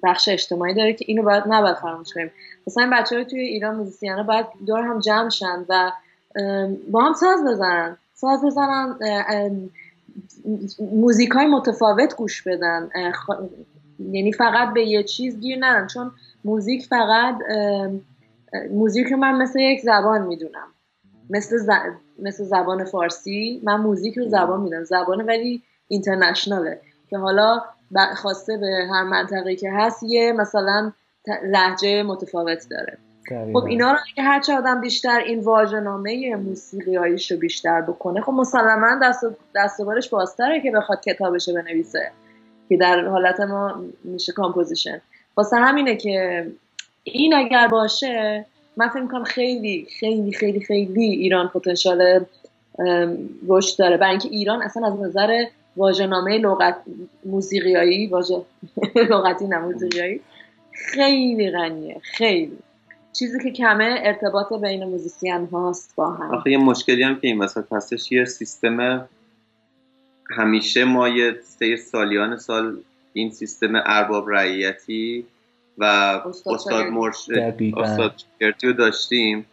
بخش 0.03 0.29
اجتماعی 0.29 0.73
داره 0.73 0.93
که 0.93 1.05
اینو 1.07 1.23
باید 1.23 1.43
نباید 1.47 1.75
فراموش 1.75 2.13
کنیم. 2.13 2.31
مثلا 2.69 2.89
بچه 2.93 3.15
های 3.15 3.25
توی 3.25 3.39
ایران 3.39 3.75
موزیسیان 3.75 4.25
باید 4.25 4.45
دور 4.67 4.81
هم 4.81 4.99
جمع 4.99 5.29
شن 5.29 5.65
و 5.69 5.91
با 6.91 7.03
هم 7.03 7.13
ساز 7.13 7.43
بزنن. 7.47 7.97
ساز 8.13 8.45
بزنن 8.45 8.95
موزیک 10.79 11.29
های 11.29 11.47
متفاوت 11.47 12.15
گوش 12.15 12.41
بدن. 12.41 12.89
یعنی 13.99 14.33
فقط 14.33 14.73
به 14.73 14.85
یه 14.85 15.03
چیز 15.03 15.39
گیر 15.39 15.59
نرن. 15.59 15.87
چون 15.87 16.11
موزیک 16.45 16.85
فقط 16.85 17.35
موزیک 18.71 19.07
رو 19.07 19.17
من 19.17 19.35
مثل 19.35 19.59
یک 19.59 19.81
زبان 19.81 20.21
می‌دونم. 20.21 20.67
مثل, 21.29 21.57
مثل 22.19 22.43
زبان 22.43 22.85
فارسی 22.85 23.61
من 23.63 23.75
موزیک 23.75 24.17
رو 24.17 24.29
زبان 24.29 24.61
می‌دونم. 24.61 24.83
زبان 24.83 25.21
ولی 25.21 25.61
اینترنشناله. 25.87 26.81
که 27.09 27.17
حالا 27.17 27.61
خواسته 28.15 28.57
به 28.57 28.87
هر 28.93 29.03
منطقه 29.03 29.55
که 29.55 29.71
هست 29.71 30.03
یه 30.03 30.31
مثلا 30.31 30.91
لحجه 31.27 32.03
متفاوت 32.03 32.65
داره. 32.69 32.97
خب 33.53 33.65
اینا 33.65 33.91
رو 33.91 33.97
اگه 34.11 34.23
هرچه 34.23 34.53
آدم 34.53 34.81
بیشتر 34.81 35.19
این 35.19 35.39
واژه‌نامه 35.39 36.35
موسیقی 36.35 36.95
رو 36.95 37.37
بیشتر 37.37 37.81
بکنه 37.81 38.21
خب 38.21 38.31
مسلما 38.31 38.99
دست 39.01 39.25
دستوارش 39.55 40.09
بازتره 40.09 40.61
که 40.61 40.71
بخواد 40.71 41.01
کتابش 41.01 41.49
بنویسه 41.49 42.11
که 42.69 42.77
در 42.77 43.05
حالت 43.05 43.39
ما 43.39 43.83
میشه 44.03 44.31
composition. 44.31 45.01
واسه 45.37 45.57
همینه 45.57 45.95
که 45.95 46.47
این 47.03 47.33
اگر 47.33 47.67
باشه 47.67 48.45
من 48.77 48.89
فکر 48.89 49.01
می‌کنم 49.01 49.23
خیلی 49.23 49.87
خیلی 49.99 50.31
خیلی 50.31 50.59
خیلی 50.59 51.05
ایران 51.05 51.47
پتانسیل 51.47 52.19
رشد 53.47 53.79
داره. 53.79 53.97
برای 53.97 54.11
اینکه 54.11 54.29
ایران 54.29 54.61
اصلا 54.61 54.87
از 54.87 54.99
نظر 54.99 55.45
واژه‌نامه 55.77 56.37
لغت 56.37 56.75
موسیقیایی 57.25 58.07
واژه 58.07 58.41
لغتی 59.11 59.47
نه 59.47 59.57
موسیقیایی. 59.57 60.21
خیلی 60.85 61.51
غنیه 61.51 62.01
خیلی. 62.03 62.57
چیزی 63.13 63.39
که 63.43 63.51
کمه 63.51 63.99
ارتباط 64.03 64.53
بین 64.53 64.83
musician 64.83 65.47
هاست 65.51 65.95
با 65.95 66.11
هم. 66.11 66.35
آخه 66.35 66.51
یه 66.51 66.57
مشکلی 66.57 67.03
هم 67.03 67.19
که 67.19 67.27
این 67.27 67.39
وسط 67.39 67.73
هستش 67.73 68.11
یه 68.11 68.25
سیستم 68.25 69.09
همیشه 70.29 70.83
ما 70.83 71.09
یه 71.09 71.39
سه 71.43 71.75
سالیان 71.75 72.37
سال 72.37 72.77
این 73.13 73.31
سیستم 73.31 73.71
ارباب 73.75 74.29
رعیتی 74.29 75.25
و 75.77 75.83
استاد 76.45 76.85
مرشد 76.85 77.53
استاد 77.77 78.13
رو 78.63 78.73
داشتیم 78.73 79.45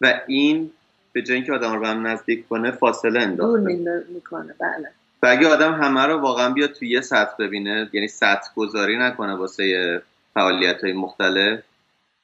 و 0.00 0.20
این 0.26 0.70
به 1.12 1.22
جای 1.22 1.36
اینکه 1.36 1.52
آدم 1.52 1.72
رو 1.72 1.80
به 1.80 1.88
هم 1.88 2.06
نزدیک 2.06 2.48
کنه 2.48 2.70
فاصله 2.70 3.20
انداخته. 3.20 4.04
می‌کنه 4.14 4.54
بله. 4.60 4.90
و 5.22 5.26
اگه 5.26 5.48
آدم 5.48 5.74
همه 5.74 6.06
رو 6.06 6.20
واقعا 6.20 6.50
بیاد 6.50 6.72
توی 6.72 6.88
یه 6.88 7.00
سطح 7.00 7.36
ببینه 7.38 7.90
یعنی 7.92 8.08
سطح 8.08 8.48
گذاری 8.56 8.98
نکنه 8.98 9.34
واسه 9.34 10.02
فعالیت 10.34 10.84
های 10.84 10.92
مختلف 10.92 11.60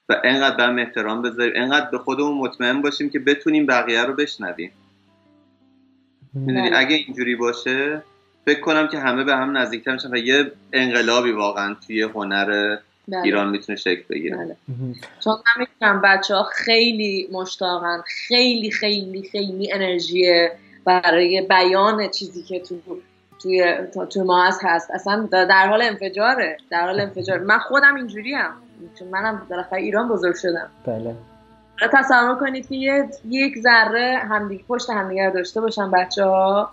و 0.09 0.20
انقدر 0.25 0.57
به 0.57 0.62
هم 0.62 0.79
احترام 0.79 1.23
بذاریم 1.23 1.53
انقدر 1.57 1.90
به 1.90 1.99
خودمون 1.99 2.38
مطمئن 2.38 2.83
باشیم 2.83 3.11
که 3.11 3.18
بتونیم 3.18 3.66
بقیه 3.66 4.03
رو 4.03 4.14
بشنویم 4.14 4.73
می‌دونی 6.35 6.70
بله. 6.70 6.79
اگه 6.79 6.96
اینجوری 6.96 7.37
باشه 7.37 8.03
فکر 8.44 8.61
کنم 8.61 8.88
که 8.88 8.99
همه 8.99 9.25
به 9.25 9.37
هم 9.37 9.57
نزدیکتر 9.57 9.92
میشن 9.92 10.14
و 10.14 10.16
یه 10.16 10.53
انقلابی 10.73 11.33
واقعا 11.33 11.77
توی 11.87 12.03
هنر 12.03 12.77
بله. 13.09 13.23
ایران 13.23 13.51
می‌تونه 13.51 13.79
شکل 13.79 14.03
بگیره 14.11 14.37
بله. 14.37 14.57
چون 15.25 15.35
من 15.81 16.01
بچه 16.01 16.35
ها 16.35 16.42
خیلی 16.42 17.29
مشتاقن 17.33 18.03
خیلی 18.07 18.70
خیلی 18.70 19.23
خیلی 19.23 19.73
انرژی 19.73 20.49
برای 20.85 21.46
بیان 21.49 22.09
چیزی 22.09 22.42
که 22.42 22.61
تو 22.61 23.01
توی 23.42 23.74
تو 24.11 24.24
ما 24.24 24.44
هست. 24.62 24.90
اصلا 24.90 25.29
در 25.33 25.66
حال 25.68 25.83
انفجاره. 25.83 26.57
در 26.70 26.87
حال 26.87 27.00
انفجار 27.00 27.38
من 27.38 27.59
خودم 27.59 27.94
اینجوری 27.94 28.35
هم 28.35 28.50
چون 28.98 29.09
منم 29.09 29.42
بالاخره 29.50 29.79
ایران 29.79 30.09
بزرگ 30.09 30.35
شدم. 30.35 30.68
بله. 30.87 31.14
تصور 31.92 32.35
کنید 32.40 32.68
که 32.68 33.09
یک 33.29 33.59
ذره 33.59 34.18
همدیگه 34.31 34.64
پشت 34.68 34.90
همدیگه 34.90 35.31
داشته 35.31 35.61
باشن 35.61 35.90
بچه 35.90 36.24
ها 36.24 36.70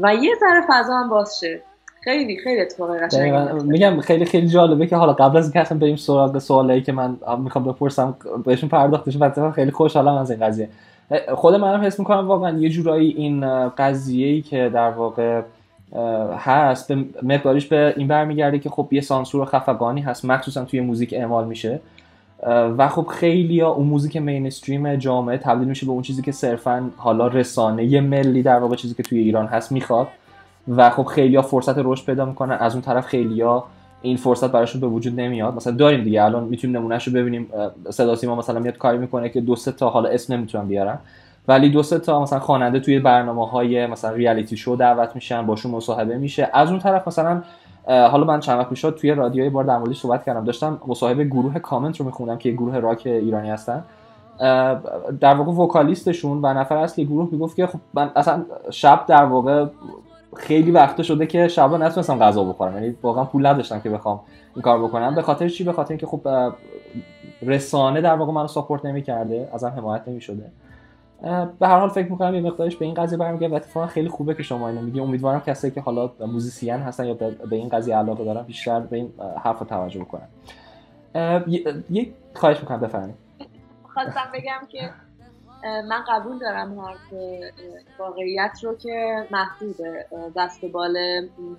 و 0.00 0.14
یه 0.14 0.34
ذره 0.40 0.62
فضا 0.68 0.94
هم 0.96 1.08
باز 1.08 1.40
شه. 1.40 1.60
خیلی 2.04 2.38
خیلی 2.44 2.60
اتفاق 2.60 2.96
قشنگی 2.96 3.64
میگم 3.64 4.00
خیلی 4.00 4.24
خیلی 4.24 4.48
جالبه 4.48 4.86
که 4.86 4.96
حالا 4.96 5.12
قبل 5.12 5.36
از 5.36 5.44
اینکه 5.44 5.60
اصلا 5.60 5.78
بریم 5.78 5.96
سراغ 5.96 6.38
سوالایی 6.38 6.82
که 6.82 6.92
من 6.92 7.16
می‌خوام 7.38 7.64
بپرسم 7.64 8.16
بهشون 8.44 8.68
پرداخت 8.68 9.04
بشم 9.04 9.52
خیلی 9.52 9.70
خوشحالم 9.70 10.14
از 10.14 10.30
این 10.30 10.46
قضیه. 10.46 10.68
خود 11.34 11.54
منم 11.54 11.80
حس 11.80 11.98
می‌کنم 11.98 12.28
واقعا 12.28 12.58
یه 12.58 12.68
جورایی 12.68 13.10
این 13.10 13.68
قضیه 13.68 14.26
ای 14.26 14.42
که 14.42 14.70
در 14.74 14.90
واقع 14.90 15.42
هست. 16.38 16.90
مقداریش 17.22 17.66
به 17.66 17.94
این 17.96 18.08
برمیگرده 18.08 18.58
که 18.58 18.70
خب 18.70 18.88
یه 18.90 19.00
سانسور 19.00 19.44
خفگانی 19.44 20.00
هست. 20.00 20.24
مخصوصا 20.24 20.64
توی 20.64 20.80
موزیک 20.80 21.14
اعمال 21.14 21.46
میشه. 21.46 21.80
و 22.78 22.88
خب 22.88 23.06
خیلی 23.06 23.60
ها 23.60 23.68
اون 23.68 23.86
موزیک 23.86 24.16
مینستریم 24.16 24.96
جامعه 24.96 25.38
تبدیل 25.38 25.68
میشه 25.68 25.86
به 25.86 25.92
اون 25.92 26.02
چیزی 26.02 26.22
که 26.22 26.32
صرفا 26.32 26.90
حالا 26.96 27.26
رسانه 27.26 27.84
یه 27.84 28.00
ملی 28.00 28.42
در 28.42 28.58
واقع 28.58 28.76
چیزی 28.76 28.94
که 28.94 29.02
توی 29.02 29.18
ایران 29.18 29.46
هست 29.46 29.72
می‌خواد. 29.72 30.08
و 30.76 30.90
خب 30.90 31.04
خیلی 31.04 31.36
ها 31.36 31.42
فرصت 31.42 31.78
رشد 31.78 32.06
پیدا 32.06 32.24
می‌کنن. 32.24 32.56
از 32.60 32.72
اون 32.74 32.82
طرف 32.82 33.06
خیلی 33.06 33.42
ها 33.42 33.64
این 34.02 34.16
فرصت 34.16 34.52
براشون 34.52 34.80
به 34.80 34.86
وجود 34.86 35.20
نمیاد. 35.20 35.54
مثلا 35.54 35.72
داریم 35.72 36.04
دیگه. 36.04 36.22
الان 36.22 36.44
می‌تونیم 36.44 36.76
نمونهش 36.76 37.08
رو 37.08 37.12
ببینیم 37.12 37.46
صدا 37.90 38.16
سیما 38.16 38.34
مثلا 38.34 38.58
میاد 38.58 38.78
کاری 38.78 38.98
می‌کنه 38.98 39.28
که 39.28 39.40
دو 39.40 39.56
سه 39.56 39.72
تا 39.72 39.90
حالا 39.90 40.08
اسم 40.08 40.34
نمی‌تونم 40.34 40.68
بیارم. 40.68 40.98
ولی 41.48 41.68
دو 41.68 41.82
سه 41.82 41.98
تا 41.98 42.22
مثلا 42.22 42.38
خواننده 42.38 42.80
توی 42.80 42.98
برنامه 42.98 43.46
های 43.46 43.86
مثلا 43.86 44.10
ریالیتی 44.10 44.56
شو 44.56 44.76
دعوت 44.78 45.14
میشن 45.14 45.46
باشون 45.46 45.72
مصاحبه 45.72 46.18
میشه. 46.18 46.50
از 46.52 46.70
اون 46.70 46.78
طرف 46.78 47.08
مثلا 47.08 47.42
حالا 47.86 48.24
من 48.24 48.40
چند 48.40 48.58
وقت 48.58 48.68
پیش 48.68 48.80
توی 48.80 49.10
رادیوی 49.10 49.50
بار 49.50 49.64
در 49.64 49.78
موردش 49.78 50.00
صحبت 50.00 50.24
کردم. 50.24 50.44
داشتم 50.44 50.80
مصاحبه 50.86 51.24
گروه 51.24 51.58
کامنت 51.58 51.96
رو 51.96 52.06
میخوندم 52.06 52.38
که 52.38 52.50
گروه 52.50 52.78
راک 52.78 53.02
ایرانی 53.06 53.50
هستن. 53.50 53.84
در 55.20 55.34
واقع 55.34 55.52
vocalist 55.52 56.09
شون 56.09 56.38
و 56.42 56.54
نفر 56.54 56.76
اصلی 56.76 57.04
گروه 57.04 57.28
می‌گفت 57.32 57.56
که 57.56 57.66
خب 57.66 57.78
من 57.94 58.10
اصلا 58.16 58.44
شب 58.70 59.04
در 59.06 59.24
واقع 59.24 59.66
خیلی 60.36 60.70
وقت 60.70 61.02
شده 61.02 61.26
که 61.26 61.48
شبا 61.48 61.76
نتونستم 61.76 62.18
غذا 62.18 62.44
بخورم. 62.44 62.74
یعنی 62.74 62.96
واقعا 63.02 63.24
پول 63.24 63.46
نداشتم 63.46 63.80
که 63.80 63.90
بخوام 63.90 64.20
این 64.54 64.62
کار 64.62 64.82
بکنم. 64.82 65.14
به 65.14 65.22
خاطر 65.22 65.48
چی؟ 65.48 65.64
به 65.64 65.72
خاطر 65.72 65.90
اینکه 65.90 66.06
خب 66.06 66.20
رسانه 67.42 68.00
در 68.00 68.14
واقع 68.14 68.32
منو 68.32 68.46
support 68.46 68.84
نمی‌کرده 68.84 69.48
ازم 69.52 69.72
حمایت 69.76 70.02
نمی‌شده. 70.08 70.44
به 71.58 71.68
هر 71.68 71.78
حال 71.78 71.88
فکر 71.88 72.10
می‌کنم 72.10 72.34
یه 72.34 72.40
مقدارش 72.40 72.76
به 72.76 72.84
این 72.84 72.94
قضیه 72.94 73.18
برمیگرده. 73.18 73.54
و 73.54 73.56
اتفاقا 73.56 73.86
خیلی 73.86 74.08
خوبه 74.08 74.34
که 74.34 74.42
شما 74.42 74.68
اینو 74.68 74.80
میگی. 74.80 75.00
امیدوارم 75.00 75.40
کسایی 75.40 75.74
که 75.74 75.80
حالا 75.80 76.12
musician 76.20 76.74
هستن 76.74 77.04
یا 77.04 77.14
به 77.14 77.56
این 77.56 77.68
قضیه 77.68 77.96
علاقه 77.96 78.24
دارن 78.24 78.42
بیشتر 78.42 78.80
به 78.80 78.96
این 78.96 79.12
حرف 79.44 79.58
توجه 79.58 80.00
بکنن. 80.00 80.28
یک 81.90 82.14
خواهش 82.34 82.60
می‌کنم 82.60 82.80
بفرمایید. 82.80 83.16
خواستم 83.94 84.32
بگم 84.34 84.66
که 84.68 84.90
من 85.64 86.04
قبول 86.08 86.38
دارم 86.38 86.80
حرف 86.80 87.14
واقعیت 87.98 88.58
رو 88.62 88.74
که 88.74 89.26
محدود 89.30 89.76
دست 90.36 90.64
بال 90.64 90.96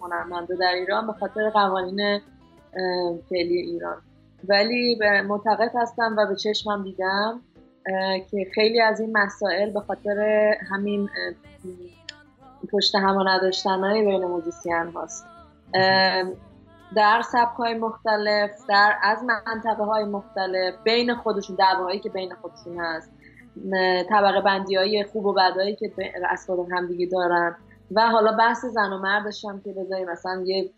هنرمنده 0.02 0.56
در 0.56 0.74
ایران 0.74 1.08
به 1.08 1.14
خاطر 1.14 1.50
قوانین 1.50 2.20
فعلی 3.30 3.58
ایران. 3.58 3.98
ولی 4.50 4.96
به 4.96 5.22
معتقد 5.22 5.72
هستم 5.76 6.16
و 6.18 6.26
به 6.26 6.36
چشمم 6.36 6.84
دیدم 6.84 7.42
که 8.32 8.48
خیلی 8.56 8.82
از 8.82 9.00
این 9.00 9.18
مسائل 9.18 9.70
به 9.70 9.80
خاطر 9.80 10.52
همین 10.72 11.10
پشت 12.72 12.96
هم 12.96 13.28
نداشتن 13.28 13.80
های 13.80 14.06
بین 14.06 14.26
موزیسین 14.26 14.92
هاست. 14.96 15.26
در 16.96 17.22
سبک 17.22 17.56
های 17.58 17.74
مختلف 17.74 18.52
در 18.70 18.96
از 19.04 19.20
منطقه 19.24 19.84
های 19.84 20.04
مختلف 20.04 20.74
بین 20.84 21.16
خودشون 21.16 21.56
دعواهایی 21.56 22.00
که 22.00 22.10
بین 22.10 22.34
خودشون 22.42 22.80
هست 22.80 23.12
طبقه 24.10 24.42
بندی 24.42 24.76
های 24.76 25.04
خوب 25.04 25.26
و 25.26 25.34
بدایی 25.34 25.76
که 25.76 25.92
از 26.30 26.46
خود 26.46 26.72
هم 26.72 26.88
دیگه 26.88 27.06
دارن. 27.06 27.56
و 27.96 28.10
حالا 28.10 28.32
بحث 28.32 28.66
زن 28.66 28.94
و 28.94 28.98
مردش 28.98 29.46
هم 29.46 29.62
که 29.62 29.74
بذاریم 29.74 30.10
مثلا 30.10 30.44
یه 30.46 30.72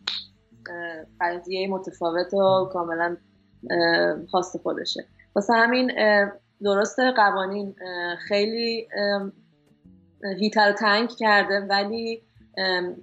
قضیه 1.22 1.68
متفاوت 1.68 2.34
و 2.34 2.70
کاملا 2.74 3.18
خاص 4.32 4.56
خودشه. 4.56 5.06
واسه 5.36 5.54
همین 5.54 5.92
درست 6.64 7.00
قوانین 7.00 7.76
خیلی 8.28 8.88
هیتر 10.40 10.72
تنگ 10.72 11.10
کرده 11.10 11.60
ولی 11.60 12.22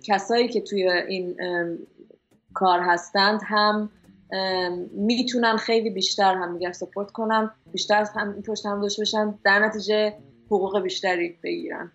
کسایی 0.05 0.49
که 0.49 0.61
توی 0.61 0.88
این 0.88 1.37
کار 2.55 2.81
هستند 2.81 3.40
هم 3.44 3.90
می‌تونن 4.92 5.57
خیلی 5.57 5.90
بیشتر 5.90 6.35
هم 6.35 6.59
دیگر 6.59 6.73
سپورت 6.73 7.11
کنن 7.11 7.51
بیشتر 7.73 8.07
هم 8.16 8.42
پشت 8.42 8.66
هم 8.66 8.81
داشته 8.81 9.03
بشن 9.03 9.35
در 9.44 9.66
نتیجه 9.66 10.14
حقوق 10.46 10.83
بیشتری 10.83 11.38
بگیرن. 11.42 11.92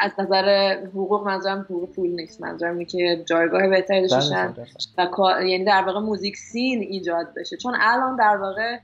از 0.00 0.10
نظر 0.18 0.76
حقوق 0.86 1.26
منظورم 1.26 1.60
حقوق 1.60 1.90
پول 1.92 2.10
نیست 2.10 2.40
منظورم 2.40 2.72
اینه 2.72 2.84
که 2.84 3.24
جایگاه 3.28 3.68
بهتری 3.68 4.00
داشته 4.00 4.16
باشن 4.16 4.54
و 4.98 5.42
یعنی 5.44 5.64
در 5.64 5.82
واقع 5.86 6.00
موزیک 6.00 6.36
سین 6.36 6.80
ایجاد 6.80 7.34
بشه. 7.36 7.56
چون 7.56 7.74
الان 7.80 8.16
در 8.16 8.36
واقع 8.36 8.78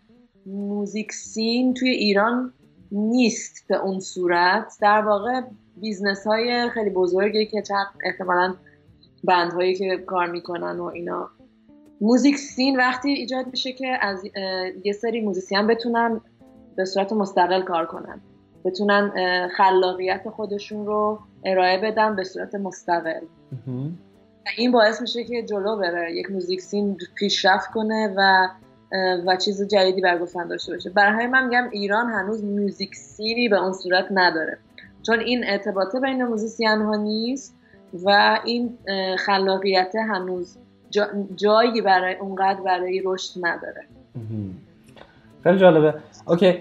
موزیک 0.47 1.13
سین 1.13 1.75
توی 1.75 1.91
ایران 1.91 2.53
نیست 2.93 3.65
به 3.69 3.77
اون 3.77 4.01
صورت. 4.01 4.73
در 4.81 5.03
واقع 5.03 5.41
business 5.77 6.27
های 6.27 6.71
خیلی 6.71 6.91
بزرگی 6.91 7.47
که 7.47 7.63
احتمالا 8.05 8.55
band 9.25 9.53
هایی 9.53 9.75
که 9.75 9.97
کار 10.07 10.31
می‌کنن 10.31 10.81
و 10.81 10.85
اینا. 10.85 11.31
music 12.01 12.37
scene 12.37 12.77
وقتی 12.77 13.11
ایجاد 13.11 13.47
میشه 13.47 13.73
که 13.73 13.99
از 14.01 14.25
یه 14.85 14.93
سری 14.93 15.21
musician 15.21 15.67
بتونن 15.67 16.21
به 16.77 16.85
صورت 16.85 17.13
مستقل 17.13 17.63
کار 17.63 17.87
کنن. 17.87 18.21
بتونن 18.65 19.13
خلاقیت 19.57 20.29
خودشون 20.29 20.87
رو 20.87 21.19
ارائه 21.45 21.79
بدن 21.79 22.17
به 22.17 22.25
صورت 22.25 22.55
مستقل. 22.55 23.21
این 24.57 24.73
باعث 24.73 25.01
میشه 25.01 25.25
که 25.25 25.43
جلو 25.43 25.77
بره. 25.77 26.17
یک 26.17 26.31
music 26.31 26.61
scene 26.61 26.99
پیشرفت 27.15 27.71
کنه 27.71 28.15
و 28.17 28.49
و 29.27 29.37
چیز 29.37 29.69
جدیدی 29.69 30.01
برای 30.01 30.21
گفتن 30.21 30.49
داشته 30.49 30.73
باشه. 30.73 30.91
برای 30.91 31.27
من 31.27 31.45
میگم 31.45 31.69
ایران 31.73 32.07
هنوز 32.07 32.45
music 32.45 32.95
scene 32.95 33.40
ی 33.40 33.49
به 33.49 33.63
اون 33.63 33.73
صورت 33.73 34.07
نداره. 34.11 34.59
چون 35.03 35.21
این 35.21 35.45
ارتباطه 35.47 36.01
بین 36.01 36.25
موزیسین 36.25 36.69
ها 36.69 36.97
نیست 36.97 37.55
و 38.05 38.41
این 38.45 38.79
خلاقیت 39.19 39.93
هنوز 39.97 40.57
جایی 41.37 41.81
برای 41.81 42.15
اونقدر 42.15 42.61
برای 42.61 43.03
رشد 43.05 43.31
نداره. 43.43 43.83
خیلی 45.47 45.59
جالبه. 45.59 45.95
okay 46.27 46.59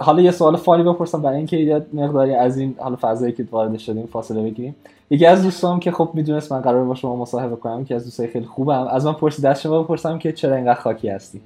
حالا 0.00 0.22
یه 0.22 0.30
سوال 0.30 0.56
fun 0.56 0.76
ی 0.76 0.82
بپرسم 0.82 1.22
برای 1.22 1.36
اینکه 1.36 1.56
یه 1.56 1.86
مقداری 1.92 2.34
از 2.34 2.58
این 2.58 2.76
حالا 2.78 2.96
فضایی 3.00 3.32
که 3.32 3.46
وارد 3.50 3.78
شدیم 3.78 4.06
فاصله 4.06 4.42
بگیریم. 4.42 4.76
یکی 5.10 5.26
از 5.26 5.42
دوستام 5.42 5.80
که 5.80 5.90
خب 5.92 6.10
می‌دونست 6.14 6.52
من 6.52 6.60
قرار 6.60 6.84
با 6.84 6.94
شما 6.94 7.16
مصاحبه 7.16 7.56
کنم 7.56 7.84
که 7.84 7.94
از 7.94 8.04
دوستای 8.04 8.26
خیلی 8.26 8.46
خوبم. 8.46 8.86
از 8.86 9.06
من 9.06 9.12
پرسید 9.12 9.46
از 9.46 9.62
شما 9.62 9.82
بپرسم 9.82 10.18
که 10.18 10.32
چرا 10.32 10.56
اینقدر 10.56 10.80
خاکی 10.80 11.08
هستی؟ 11.08 11.40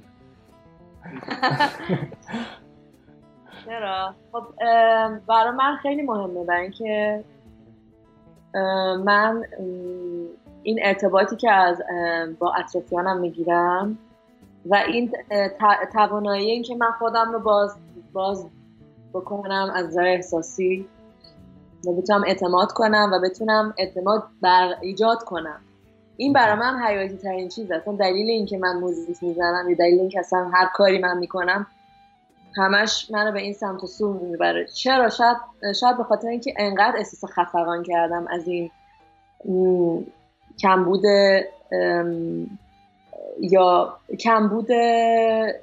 چرا؟ 3.65 4.13
خب 4.31 4.43
برای 5.27 5.51
من 5.57 5.75
خیلی 5.81 6.01
مهمه. 6.01 6.43
برای 6.43 6.61
اینکه 6.61 7.23
من 9.05 9.43
این 10.63 10.79
ارتباطی 10.83 11.35
که 11.35 11.51
از 11.51 11.81
با 12.39 12.53
اطرافیانم 12.53 13.19
می‌گیرم 13.19 13.97
و 14.65 14.75
این 14.75 15.11
توانایی 15.93 16.51
این 16.51 16.63
که 16.63 16.75
من 16.75 16.91
خودم 16.91 17.31
رو 17.31 17.39
باز 17.39 17.75
باز 18.13 18.45
بکنم 19.13 19.71
از 19.75 19.85
نظر 19.85 20.05
احساسی 20.05 20.87
و 21.85 21.91
بتونم 21.93 22.23
اعتماد 22.23 22.71
کنم 22.71 23.09
و 23.13 23.19
بتونم 23.19 23.73
اعتماد 23.77 24.23
بر 24.41 24.75
ایجاد 24.81 25.23
کنم. 25.23 25.59
این 26.17 26.33
برای 26.33 26.59
من 26.59 26.79
حیاتی 26.79 27.17
ترین 27.17 27.49
چیز 27.49 27.71
اصلا 27.71 27.95
دلیل 27.95 28.29
اینکه 28.29 28.57
من 28.57 28.79
موزیک 28.79 29.23
می‌زنم 29.23 29.69
یا 29.69 29.75
دلیل 29.75 29.99
اینکه 29.99 30.19
اصلا 30.19 30.49
هر 30.53 30.69
کاری 30.73 30.99
من 30.99 31.17
می‌کنم 31.17 31.67
همش 32.57 33.11
منو 33.11 33.31
به 33.31 33.39
این 33.39 33.53
سمت 33.53 33.83
و 33.83 33.87
سو 33.87 34.13
می‌بره. 34.13 34.65
چرا؟ 34.65 35.09
شاید 35.09 35.37
شاید 35.79 35.97
به 35.97 36.03
خاطر 36.03 36.27
اینکه 36.27 36.53
انقدر 36.57 36.97
احساس 36.97 37.31
خفقان 37.31 37.83
کردم 37.83 38.27
از 38.29 38.47
این 38.47 38.71
کمبود 40.59 41.03
یا 43.41 43.97
کمبود 44.19 44.71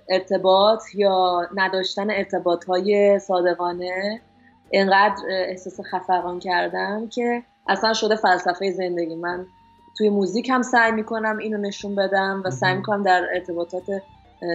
ارتباط 0.08 0.82
یا 0.94 1.40
نداشتن 1.54 2.10
ارتباط 2.10 2.64
های 2.64 3.18
صادقانه 3.18 4.20
انقدر 4.72 5.22
احساس 5.48 5.80
خفقان 5.80 6.38
کردم 6.38 7.08
که 7.08 7.42
اصلا 7.68 7.92
شده 7.92 8.16
فلسفه 8.16 8.70
زندگی. 8.70 9.14
من 9.14 9.46
توی 9.98 10.10
موزیک 10.10 10.50
هم 10.50 10.62
سعی 10.62 10.92
می‌کنم 10.92 11.38
اینو 11.38 11.58
نشون 11.58 11.94
بدم 11.94 12.42
و 12.44 12.50
سعی 12.50 12.74
می‌کنم 12.74 13.02
در 13.02 13.26
ارتباطات 13.34 13.82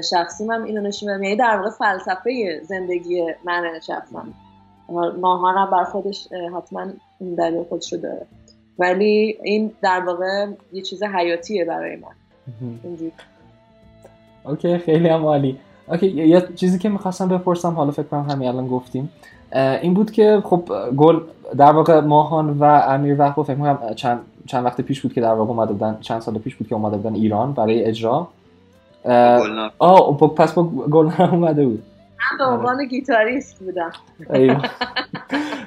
شخصی 0.09 0.47
هم 0.47 0.63
اینو 0.63 0.81
نشون 0.81 1.09
بدم. 1.09 1.23
یعنی 1.23 1.35
در 1.35 1.57
واقع 1.57 1.69
فلسفه 1.69 2.61
زندگی 2.63 3.25
من 3.43 3.79
شخصم. 3.79 4.33
ماهان 5.19 5.57
هم 5.57 5.71
بر 5.71 5.83
خودش 5.83 6.27
حتما 6.57 6.87
این 7.19 7.35
دلیل 7.35 7.63
خودش 7.63 7.93
رو 7.93 7.99
داره. 7.99 8.27
ولی 8.79 9.37
این 9.43 9.73
در 9.81 9.99
واقع 9.99 10.47
یه 10.73 10.81
چیز 10.81 11.03
حیاتیه 11.03 11.65
برای 11.65 11.95
من. 11.95 12.20
اوکی 14.43 14.77
خیلی 14.77 15.07
هم 15.07 15.25
عالی. 15.25 15.57
اوکی 15.87 16.07
یه 16.07 16.47
چیزی 16.55 16.79
که 16.79 16.89
می‌خواستم 16.89 17.27
بپرسم 17.27 17.73
حالا 17.73 17.91
فکر 17.91 18.03
کنم 18.03 18.29
همین 18.29 18.47
الان 18.47 18.67
گفتیم 18.67 19.09
این 19.81 19.93
بود 19.93 20.11
که 20.11 20.41
خب 20.45 20.69
گل 20.97 21.19
در 21.57 21.71
واقع 21.71 21.99
ماهان 21.99 22.49
و 22.59 22.63
امیر 22.63 23.19
وقت 23.19 23.41
فکر 23.41 23.55
کنم 23.55 23.79
چند 23.95 24.19
چند 24.45 24.65
وقت 24.65 24.81
پیش 24.81 25.01
بود 25.01 25.13
که 25.13 25.21
در 25.21 25.33
واقع 25.33 25.51
اومده 25.51 25.73
بودن 25.73 25.97
چند 26.01 26.21
سال 26.21 26.37
پیش 26.37 26.55
بود 26.55 26.67
که 26.67 26.75
اومده 26.75 26.97
بودن 26.97 27.15
ایران 27.15 27.53
برای 27.53 27.83
اجرا. 27.83 28.27
آه 29.79 30.17
پس 30.17 30.53
با 30.53 30.63
گلنار 30.63 31.29
اومده 31.31 31.65
بود. 31.65 31.83
من 32.31 32.37
به 32.37 32.51
عنوان 32.51 32.85
گیتاریست 32.85 33.59
بودم. 33.59 33.91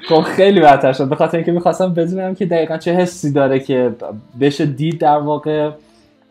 خب 0.09 0.21
خیلی 0.21 0.59
بهتر 0.59 0.93
شد. 0.93 1.09
به 1.09 1.15
خاطر 1.15 1.37
اینکه 1.37 1.51
می‌خواستم 1.51 1.93
بدونم 1.93 2.35
که 2.35 2.45
دقیقا 2.45 2.77
چه 2.77 2.93
حسی 2.93 3.31
داره 3.31 3.59
که 3.59 3.95
بشه 4.39 4.65
دید 4.65 4.99
در 4.99 5.17
واقع 5.17 5.71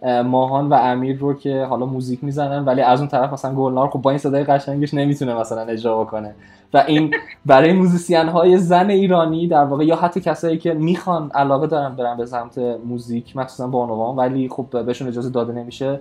ماهان 0.04 0.68
و 0.68 0.74
امیر 0.74 1.18
رو 1.18 1.34
که 1.34 1.64
حالا 1.64 1.86
موزیک 1.86 2.24
می‌زنن 2.24 2.64
ولی 2.64 2.80
از 2.80 3.00
اون 3.00 3.08
طرف 3.08 3.32
مثلا 3.32 3.54
گلنار 3.54 3.88
خب 3.88 4.02
با 4.02 4.10
این 4.10 4.18
صدای 4.18 4.44
قشنگش 4.44 4.94
نمی‌تونه 4.94 5.34
مثلا 5.34 5.62
اجرا 5.62 6.04
بکنه. 6.04 6.34
و 6.74 6.84
این 6.86 7.14
برای 7.46 7.72
موزیسین 7.72 8.28
های 8.28 8.58
زن 8.58 8.90
ایرانی 8.90 9.48
در 9.48 9.64
واقع 9.64 9.84
یا 9.84 9.96
حتی 9.96 10.20
کسایی 10.20 10.58
که 10.58 10.74
می‌خوان 10.74 11.30
علاقه 11.30 11.66
دارن 11.66 11.96
برن 11.96 12.16
به 12.16 12.26
سمت 12.26 12.58
موزیک 12.84 13.36
مخصوصا 13.36 13.66
بانوان 13.66 14.16
ولی 14.16 14.48
خب 14.48 14.84
بهشون 14.86 15.08
اجازه 15.08 15.30
داده 15.30 15.52
نمیشه 15.52 16.00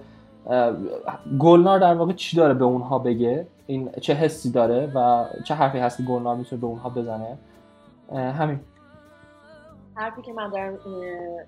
گلنار 1.39 1.79
در 1.79 1.93
واقع 1.93 2.13
چی 2.13 2.37
داره 2.37 2.53
به 2.53 2.65
اونها 2.65 2.99
بگه؟ 2.99 3.47
این 3.67 3.89
چه 4.01 4.13
حسی 4.13 4.51
داره 4.51 4.91
و 4.95 5.25
چه 5.43 5.55
حرفی 5.55 5.77
هست 5.77 5.97
که 5.97 6.03
گلنار 6.03 6.35
می‌تونه 6.35 6.61
به 6.61 6.67
اونها 6.67 6.89
بزنه؟ 6.89 7.37
همین. 8.11 8.59
حرفی 9.95 10.21
که 10.21 10.33
من 10.33 10.49
دارم 10.49 10.73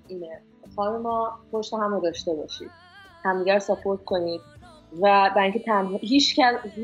اینه. 0.08 0.40
خانم 0.76 1.02
ما 1.02 1.38
پشت 1.52 1.74
هم 1.74 1.94
رو 1.94 2.00
داشته 2.00 2.34
باشید. 2.34 2.70
همدیگر 3.24 3.58
ساپورت 3.58 4.04
کنید. 4.04 4.40
و 4.92 5.30
برای 5.36 5.42
اینکه 5.42 5.58
تنها 5.58 5.98
هیچ 6.00 6.40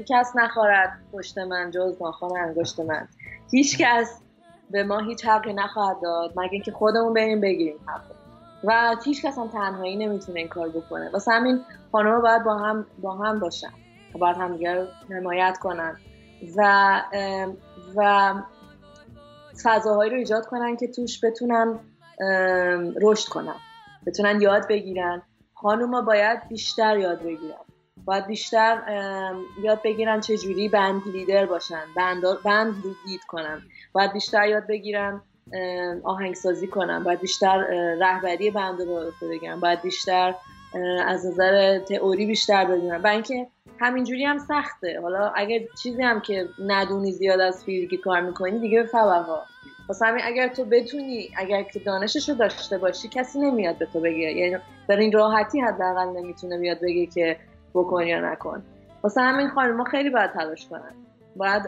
کس 0.08 0.36
نخواهد 0.36 0.90
پشت 1.12 1.38
من 1.38 1.70
جز 1.70 2.02
ناخوان 2.02 2.36
انگشت 2.36 2.80
من. 2.80 3.08
هیچ 3.50 3.78
کس 3.78 4.20
به 4.70 4.84
ما 4.84 4.98
هیچ 4.98 5.26
حقی 5.26 5.52
نخواهد 5.52 5.96
داد 6.02 6.32
مگه 6.36 6.52
اینکه 6.52 6.72
خودمون 6.72 7.14
بریم 7.14 7.40
بگیریم 7.40 7.76
حق. 7.86 8.02
و 8.64 8.96
هیچ 9.04 9.26
کس 9.26 9.38
هم 9.38 9.48
تنهایی 9.48 9.96
نمی‌تونه 9.96 10.38
این 10.38 10.48
کار 10.48 10.68
بکنه. 10.68 11.10
واسه 11.10 11.32
همین 11.32 11.60
خانم 11.92 12.22
باید 12.22 12.44
با 12.44 12.56
هم 12.56 12.86
با 13.02 13.14
هم 13.14 13.40
باشن. 13.40 13.72
باید 14.18 14.36
همدیگر 14.36 14.86
حمایت 15.10 15.58
کنن. 15.58 15.96
و 16.56 17.02
و 17.96 18.34
فضاهایی 19.62 20.10
رو 20.10 20.16
ایجاد 20.16 20.46
کنن 20.46 20.76
که 20.76 20.88
توش 20.88 21.24
بتونن 21.24 21.78
رشد 23.02 23.28
کنن. 23.28 23.54
بتونن 24.06 24.40
یاد 24.40 24.68
بگیرن. 24.68 25.22
خانوما 25.54 26.02
باید 26.02 26.48
بیشتر 26.48 26.98
یاد 26.98 27.22
بگیرن. 27.22 27.64
باید 28.04 28.26
بیشتر 28.26 28.78
یاد 29.62 29.80
بگیرن 29.84 30.20
چه 30.20 30.36
جوری 30.36 30.68
بند 30.68 31.02
لیدر 31.12 31.46
باشن 31.46 31.84
بند, 31.96 32.22
بند 32.44 32.74
لید 33.06 33.20
کنن. 33.28 33.62
باید 33.92 34.12
بیشتر 34.12 34.48
یاد 34.48 34.66
بگیرن 34.66 35.22
آهنگسازی 36.04 36.66
کنن. 36.66 37.04
باید 37.04 37.20
بیشتر 37.20 37.58
رهبری 38.00 38.50
بند 38.50 38.80
رو 38.80 39.12
بگیرن 39.30 39.60
باید 39.60 39.82
بیشتر 39.82 40.34
از 41.06 41.26
نظر 41.26 41.78
تئوری 41.78 42.26
بیشتر 42.26 42.64
بدونن 42.64 42.96
و 42.96 43.06
اینکه 43.06 43.46
همینجوری 43.80 44.24
هم 44.24 44.38
سخته. 44.38 45.00
حالا 45.02 45.32
اگر 45.36 45.58
چیزی 45.82 46.02
هم 46.02 46.20
که 46.20 46.48
ندونی 46.66 47.12
زیاد 47.12 47.40
از 47.40 47.64
فیزیکی 47.64 47.96
کار 47.96 48.20
می‌کنی 48.20 48.58
دیگه 48.58 48.82
به 48.82 48.98
ها 48.98 49.42
واسه 49.92 50.06
همین 50.06 50.24
اگر 50.24 50.48
تو 50.48 50.64
بتونی 50.64 51.28
اگر 51.36 51.62
که 51.62 51.78
دانشش 51.78 52.28
رو 52.28 52.34
داشته 52.34 52.78
باشی 52.78 53.08
کسی 53.08 53.38
نمیاد 53.38 53.78
به 53.78 53.86
تو 53.86 54.00
بگه. 54.00 54.32
یعنی 54.32 54.56
در 54.88 54.96
این 54.96 55.12
راحتی 55.12 55.60
حداقل 55.60 56.08
نمی‌تونه 56.08 56.58
بیاد 56.58 56.80
بگه 56.80 57.06
که 57.06 57.36
بکن 57.74 58.02
یا 58.02 58.32
نکن. 58.32 58.62
واسه 59.02 59.20
همین 59.20 59.48
خانم 59.48 59.84
خیلی 59.84 60.10
باید 60.10 60.32
تلاش 60.32 60.66
کنن. 60.66 60.94
باید 61.36 61.62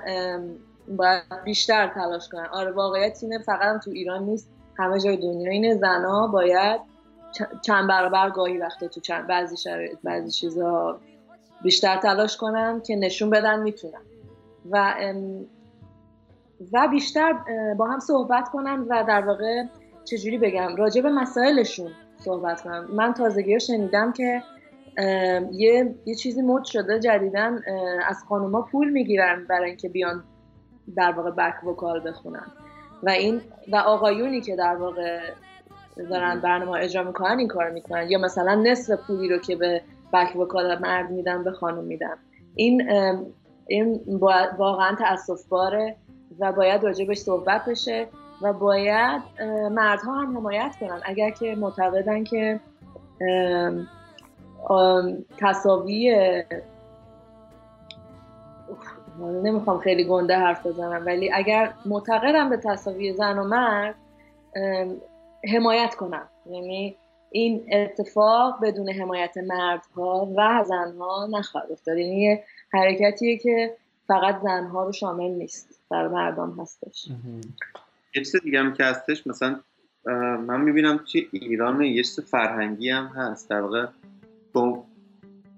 باید 0.89 1.23
بیشتر 1.45 1.89
تلاش 1.89 2.29
کنن. 2.29 2.47
آره 2.47 2.71
واقعیت 2.71 3.19
اینه 3.23 3.39
فقط 3.39 3.85
تو 3.85 3.91
ایران 3.91 4.23
نیست. 4.23 4.51
همه 4.79 5.01
جای 5.01 5.17
دنیا 5.17 5.51
اینه. 5.51 5.75
زنا 5.75 6.27
باید 6.27 6.81
چند 7.63 7.89
برابر 7.89 8.31
گاهی 8.31 8.59
وقتا 8.59 8.89
تو 8.89 9.01
چند 9.01 9.27
بعضی 9.27 9.57
شرایط 9.57 9.99
بعضی 10.05 10.31
چیزا 10.31 11.01
بیشتر 11.63 11.97
تلاش 11.97 12.37
کنن 12.37 12.83
که 12.87 12.97
نشون 12.97 13.31
بدن 13.31 13.63
می‌تونن. 13.63 14.03
و 14.71 14.95
و 16.73 16.89
بیشتر 16.89 17.33
با 17.79 17.87
هم 17.87 17.99
صحبت 17.99 18.49
کنن 18.49 18.81
و 18.81 19.05
در 19.09 19.27
واقع 19.27 19.63
چجوری 20.05 20.39
بگم 20.39 20.77
راجع 20.77 21.01
به 21.03 21.11
مسائلشون 21.11 21.91
صحبت 22.19 22.61
کنن 22.61 22.85
من 22.93 23.15
تازگی 23.15 23.61
شنیدم 23.61 24.13
که 24.13 24.43
یه 25.53 25.95
یه 26.07 26.15
چیزی 26.15 26.43
مد 26.43 26.65
شده 26.65 27.01
جدیدن 27.01 27.61
از 28.09 28.25
خانوما 28.29 28.63
پول 28.63 28.91
می‌گیرن 28.91 29.47
برای 29.49 29.69
اینکه 29.69 29.89
بیان 29.89 30.25
در 30.97 31.13
واقع 31.13 31.31
بک 31.31 31.65
وکال 31.65 32.09
بخونن. 32.09 32.47
و 33.03 33.11
این 33.11 33.41
و 33.73 33.77
آقایونی 33.77 34.41
که 34.41 34.57
در 34.57 34.77
واقع 34.77 35.21
دارن 36.11 36.41
برنامه 36.41 36.71
اجرا 36.71 37.03
می‌کنن 37.03 37.39
این 37.39 37.49
کار 37.49 37.71
می‌کنن. 37.71 38.11
یا 38.11 38.19
مثلا 38.19 38.55
نصف 38.55 39.07
پولی 39.07 39.29
رو 39.29 39.39
که 39.39 39.57
به 39.57 39.83
بک 40.13 40.37
وکال 40.37 40.79
مرد 40.79 41.11
میدن 41.11 41.45
به 41.45 41.53
خانم 41.53 41.85
میدن. 41.85 42.17
این 42.55 42.91
این 43.67 44.01
واقعا 44.59 44.95
تاسف 44.95 45.49
باره 45.49 45.97
و 46.39 46.53
باید 46.53 46.85
راجبش 46.85 47.19
صحبت 47.19 47.65
بشه 47.65 48.07
و 48.43 48.53
باید 48.53 49.23
مردها 49.71 50.15
هم 50.15 50.37
حمایت 50.37 50.77
کنن. 50.81 51.01
اگر 51.05 51.31
که 51.31 51.55
معتقدن 51.55 52.25
که 52.25 52.61
تصاوی 55.39 56.17
نمی‌خوام 59.21 59.79
خیلی 59.79 60.05
گنده 60.05 60.37
حرف 60.37 60.67
بزنم 60.67 61.07
ولی 61.07 61.33
اگر 61.33 61.73
معتقدم 61.87 62.51
به 62.51 62.57
تصاوی 62.57 63.13
زن 63.13 63.39
و 63.39 63.45
مرد 63.45 63.95
حمایت 65.55 65.95
کنم 65.95 66.29
یعنی 66.51 66.97
این 67.31 67.67
اتفاق 67.73 68.55
بدون 68.63 68.89
حمایت 68.89 69.37
مردها 69.37 70.29
و 70.37 70.65
زنها 70.65 71.27
نخواهد 71.31 71.73
افتاد. 71.73 71.99
یعنی 71.99 72.23
یه 72.23 72.45
حرکتیه 72.73 73.39
که 73.39 73.77
فقط 74.09 74.41
زنها 74.43 74.85
رو 74.85 74.93
شامل 74.93 75.31
نیست. 75.31 75.74
در 75.91 76.09
مردم 76.09 76.57
هستش. 76.61 77.09
یه 78.15 78.23
چیز 78.23 78.37
دیگه 78.37 78.61
هم 78.61 78.75
که 78.75 78.85
هستش 78.85 79.27
مثلا 79.27 79.61
من 80.47 80.61
می‌بینم 80.61 81.01
توی 81.13 81.29
ایران 81.33 81.83
یه 81.83 82.03
چیز 82.03 82.21
فرهنگی 82.21 82.91
هم 82.91 83.07
هست. 83.07 83.51
در 83.51 83.61
واقع 83.61 83.87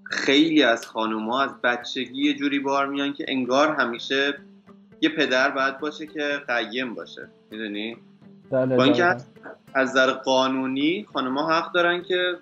خیلی 0.03 0.63
از 0.63 0.85
خانوما 0.87 1.41
از 1.41 1.61
بچگی 1.63 2.23
یه 2.23 2.33
جوری 2.33 2.59
بار 2.59 2.87
میان 2.87 3.13
که 3.13 3.25
انگار 3.27 3.75
همیشه 3.75 4.33
یه 5.01 5.09
پدر 5.09 5.49
باید 5.49 5.79
باشه 5.79 6.07
که 6.07 6.41
قیم 6.47 6.93
باشه. 6.93 7.29
می‌دونی؟ 7.51 7.97
بله، 8.51 8.77
با 8.77 8.83
اینکه 8.83 9.03
بله. 9.03 9.23
از 9.73 9.89
نظر 9.89 10.11
قانونی 10.11 11.07
خانوما 11.13 11.49
حق 11.49 11.71
دارن 11.73 12.03
که 12.03 12.35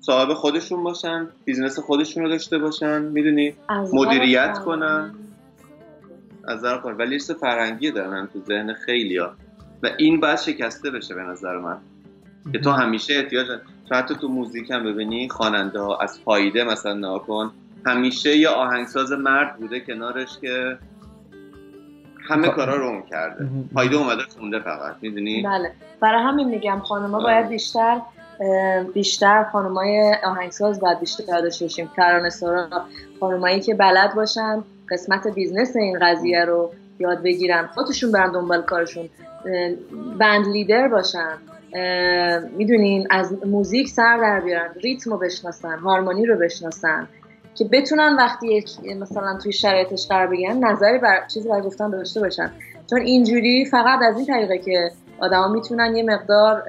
صاحب 0.00 0.34
خودشون 0.34 0.84
باشن 0.84 1.28
business 1.44 1.78
خودشون 1.78 2.22
رو 2.22 2.28
داشته 2.28 2.58
باشن. 2.58 3.02
می‌دونی؟ 3.02 3.54
مدیریت 3.92 4.58
کنن. 4.58 5.14
از 6.48 6.58
نظر 6.58 6.76
قانون 6.76 6.98
ولی 6.98 7.18
فرهنگی 7.18 7.90
دارن 7.90 8.28
تو 8.32 8.40
ذهن 8.40 8.74
خیلی 8.74 9.16
ها 9.16 9.30
و 9.82 9.88
این 9.98 10.20
باید 10.20 10.38
شکسته 10.38 10.90
بشه 10.90 11.14
به 11.14 11.22
نظر 11.22 11.58
من. 11.58 11.78
که 12.52 12.58
تو 12.58 12.70
همیشه 12.70 13.14
احتیاج 13.14 13.46
حتی 13.90 14.14
تو 14.14 14.28
موزیک 14.28 14.70
هم 14.70 14.84
ببینی 14.84 15.28
خواننده 15.28 15.80
ها 15.80 15.98
از 15.98 16.18
فایده 16.18 16.64
مثلا 16.64 16.94
ناکن 16.94 17.52
همیشه 17.86 18.36
یه 18.36 18.48
آهنگساز 18.48 19.12
مرد 19.12 19.56
بوده 19.56 19.80
کنارش 19.80 20.38
که 20.40 20.78
همه 22.28 22.48
خب. 22.48 22.54
کارا 22.54 22.76
رو 22.76 22.86
اون 22.86 23.02
کرده. 23.02 23.48
فایده 23.74 23.96
اومده 23.96 24.22
خونده 24.38 24.60
فقط. 24.60 24.96
می‌دونی؟ 25.00 25.42
بله. 25.42 25.72
برای 26.00 26.22
همین 26.22 26.48
میگم 26.48 26.78
خانم‌ها 26.78 27.20
باید 27.22 27.40
بله. 27.40 27.48
بیشتر 27.48 28.00
بیشتر 28.94 29.44
خانمای 29.44 30.14
آهنگساز 30.24 30.80
باید 30.80 31.00
بیشتر 31.00 31.40
داشته 31.40 31.64
باشیم. 31.64 31.90
ترانه 31.96 32.30
سرا 32.30 32.68
خانمایی 33.20 33.60
که 33.60 33.74
بلد 33.74 34.14
باشن 34.14 34.64
قسمت 34.92 35.28
business 35.28 35.76
این 35.76 35.98
قضیه 36.02 36.44
رو 36.44 36.70
یاد 36.98 37.22
بگیرن 37.22 37.66
خودشون 37.66 38.12
برن 38.12 38.32
دنبال 38.32 38.62
کارشون. 38.62 39.08
band 40.18 40.46
leader 40.46 40.88
باشن 40.88 41.38
می‌دونین 42.56 43.06
از 43.10 43.46
موزیک 43.46 43.88
سر 43.88 44.16
در 44.16 44.40
بیارن 44.40 44.70
ریتم 44.74 45.10
رو 45.10 45.18
بشناسن 45.18 45.78
هارمونی 45.78 46.26
رو 46.26 46.36
بشناسن. 46.36 47.08
که 47.54 47.64
بتونن 47.72 48.16
وقتی 48.16 48.64
مثلا 49.00 49.38
توی 49.38 49.52
شرایطش 49.52 50.06
قرار 50.08 50.26
بگیرن 50.26 50.64
نظری 50.64 50.98
بر 50.98 51.26
چیزی 51.34 51.48
برای 51.48 51.62
گفتن 51.62 51.90
داشته 51.90 52.20
باشن. 52.20 52.50
چون 52.90 53.00
اینجوری 53.00 53.64
فقط 53.64 54.02
از 54.02 54.16
این 54.16 54.26
طریقه 54.26 54.58
که 54.58 54.90
آدما 55.20 55.48
می‌تونن 55.48 55.96
یه 55.96 56.02
مقدار 56.02 56.62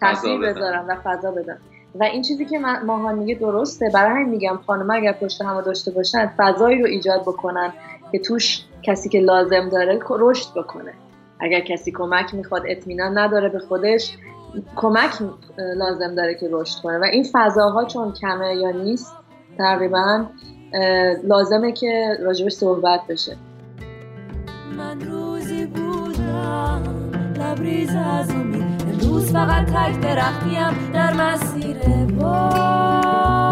تاثیر 0.00 0.40
بذارن 0.40 0.86
و 0.86 0.96
فضا 1.04 1.30
بدن. 1.30 1.58
و 2.00 2.04
این 2.04 2.22
چیزی 2.22 2.44
که 2.44 2.58
ماهان 2.86 3.18
میگه 3.18 3.34
درسته. 3.34 3.90
برای 3.94 4.10
همین 4.10 4.28
میگم 4.28 4.58
خانم 4.66 4.90
اگر 4.90 5.12
پشت 5.12 5.42
هم 5.42 5.60
داشته 5.60 5.90
باشن 5.90 6.32
فضایی 6.36 6.78
رو 6.82 6.86
ایجاد 6.86 7.22
بکنن 7.22 7.72
که 8.12 8.18
توش 8.18 8.64
کسی 8.82 9.08
که 9.08 9.20
لازم 9.20 9.68
داره 9.68 10.00
رشد 10.10 10.54
بکنه. 10.56 10.92
اگر 11.40 11.60
کسی 11.60 11.92
کمک 11.92 12.34
می‌خواد 12.34 12.62
اطمینان 12.66 13.18
نداره 13.18 13.48
به 13.48 13.58
خودش 13.58 14.16
کمک 14.76 15.10
لازم 15.76 16.14
داره 16.14 16.34
که 16.34 16.48
رشد 16.50 16.82
کنه. 16.82 16.98
و 16.98 17.04
این 17.04 17.26
فضاها 17.32 17.84
چون 17.84 18.12
کمه 18.12 18.56
یا 18.56 18.70
نیست 18.70 19.12
تقریبا 19.58 20.26
لازمه 21.24 21.72
که 21.72 22.18
راجبش 22.20 22.52
صحبت 22.52 23.00
بشه. 23.08 23.36
من 24.76 25.00
روزی 25.00 25.66
بودم 25.66 26.82
لبریز 27.38 27.90
از 27.94 28.30
امید. 28.30 28.77
امروز 29.02 29.32
فقط 29.32 29.66
تک 29.66 30.00
درختیم 30.00 30.92
در 30.92 31.12
مسیر 31.14 31.76
با 32.18 33.47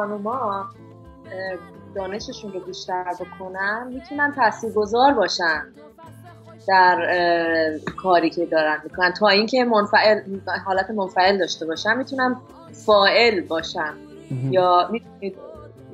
خانوما 0.00 0.68
دانششون 1.94 2.52
رو 2.52 2.60
بیشتر 2.60 3.04
بکنن 3.20 3.86
می‌تونن 3.92 4.32
تاثیرگذار 4.32 5.12
باشن 5.12 5.62
در 6.68 7.08
کاری 8.02 8.30
که 8.30 8.46
دارن 8.46 8.80
می‌کنن. 8.84 9.12
تا 9.12 9.28
اینکه 9.28 9.64
منفعل 9.64 10.20
حالت 10.66 10.90
منفعل 10.90 11.38
داشته 11.38 11.66
باشم 11.66 11.96
می‌تونم 11.98 12.42
فاعل 12.86 13.40
باشم 13.40 13.94
یا 14.50 14.88
می‌تونید 14.92 15.36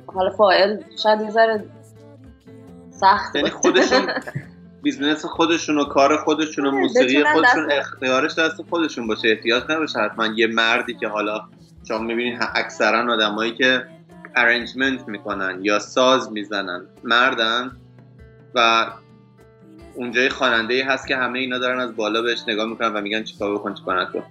حالا 0.07 0.29
فاعل 0.29 0.77
شاید 1.03 1.21
یه 1.21 1.29
ذره 1.29 1.63
سخت 2.91 3.35
یعنی 3.35 3.49
خودشون 3.49 4.01
business 4.83 5.25
خودشون 5.25 5.77
و 5.77 5.85
کار 5.85 6.17
خودشون 6.17 6.65
و 6.65 6.71
موسیقی 6.71 7.23
خودشون 7.23 7.71
اختیارش 7.71 8.39
دست 8.39 8.61
خودشون 8.69 9.07
باشه. 9.07 9.27
احتیاج 9.27 9.63
نباشه 9.69 9.99
حتما 9.99 10.25
یه 10.25 10.47
مردی 10.47 10.93
که 10.93 11.07
حالا 11.07 11.41
شما 11.87 11.97
می‌بینید 11.97 12.39
اکثرا 12.55 13.13
آدمایی 13.13 13.55
که 13.55 13.96
ارنجمنت 14.37 15.07
می‌کنن 15.07 15.59
یا 15.61 15.79
ساز 15.79 16.31
می‌زنن. 16.31 16.85
مردن 17.03 17.71
و 18.55 18.87
اونجای 19.95 20.29
خواننده 20.29 20.73
ای 20.73 20.81
هست 20.81 21.07
که 21.07 21.15
همه 21.15 21.39
اینا 21.39 21.57
دارن 21.57 21.79
از 21.79 21.95
بالا 21.95 22.21
بهش 22.21 22.43
نگاه 22.47 22.65
می‌کنن 22.65 22.93
و 22.93 23.01
میگن 23.01 23.23
چیکار 23.23 23.55
بکن 23.55 23.73
چیکار 23.73 24.01
نکن. 24.01 24.23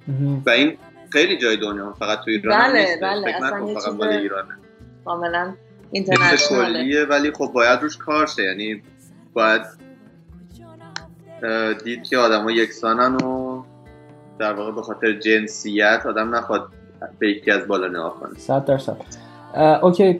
و 0.46 0.50
این 0.50 0.78
خیلی 1.10 1.36
جای 1.38 1.56
دنیا 1.56 1.92
فقط 1.92 2.18
تو 2.18 2.30
ایران 2.30 2.58
بله 2.58 2.80
نیست. 2.80 3.00
بله. 3.00 3.34
اصلا 3.34 3.66
فقط 3.66 3.94
مال 3.94 4.08
ایرانه. 4.08 4.54
کاملا 5.04 5.54
اینترنشناله. 5.90 7.04
ولی 7.04 7.30
خب 7.30 7.50
باید 7.54 7.82
روش 7.82 7.96
کار 7.96 8.26
شه. 8.26 8.42
یعنی 8.42 8.82
باید 9.32 9.62
دید 11.84 12.02
که 12.02 12.18
آدم 12.18 12.48
یکسانن 12.48 13.14
و 13.14 13.62
در 14.38 14.52
واقع 14.52 14.72
به 14.72 14.82
خاطر 14.82 15.12
جنسیت 15.12 16.02
آدم 16.06 16.34
نخواد 16.34 16.68
به 17.18 17.30
یکی 17.30 17.50
از 17.50 17.66
بالا 17.66 17.88
نگاه 17.88 18.20
کنه. 18.20 18.38
صد 18.38 18.64
درصد. 18.64 19.25
اوکی 19.56 20.12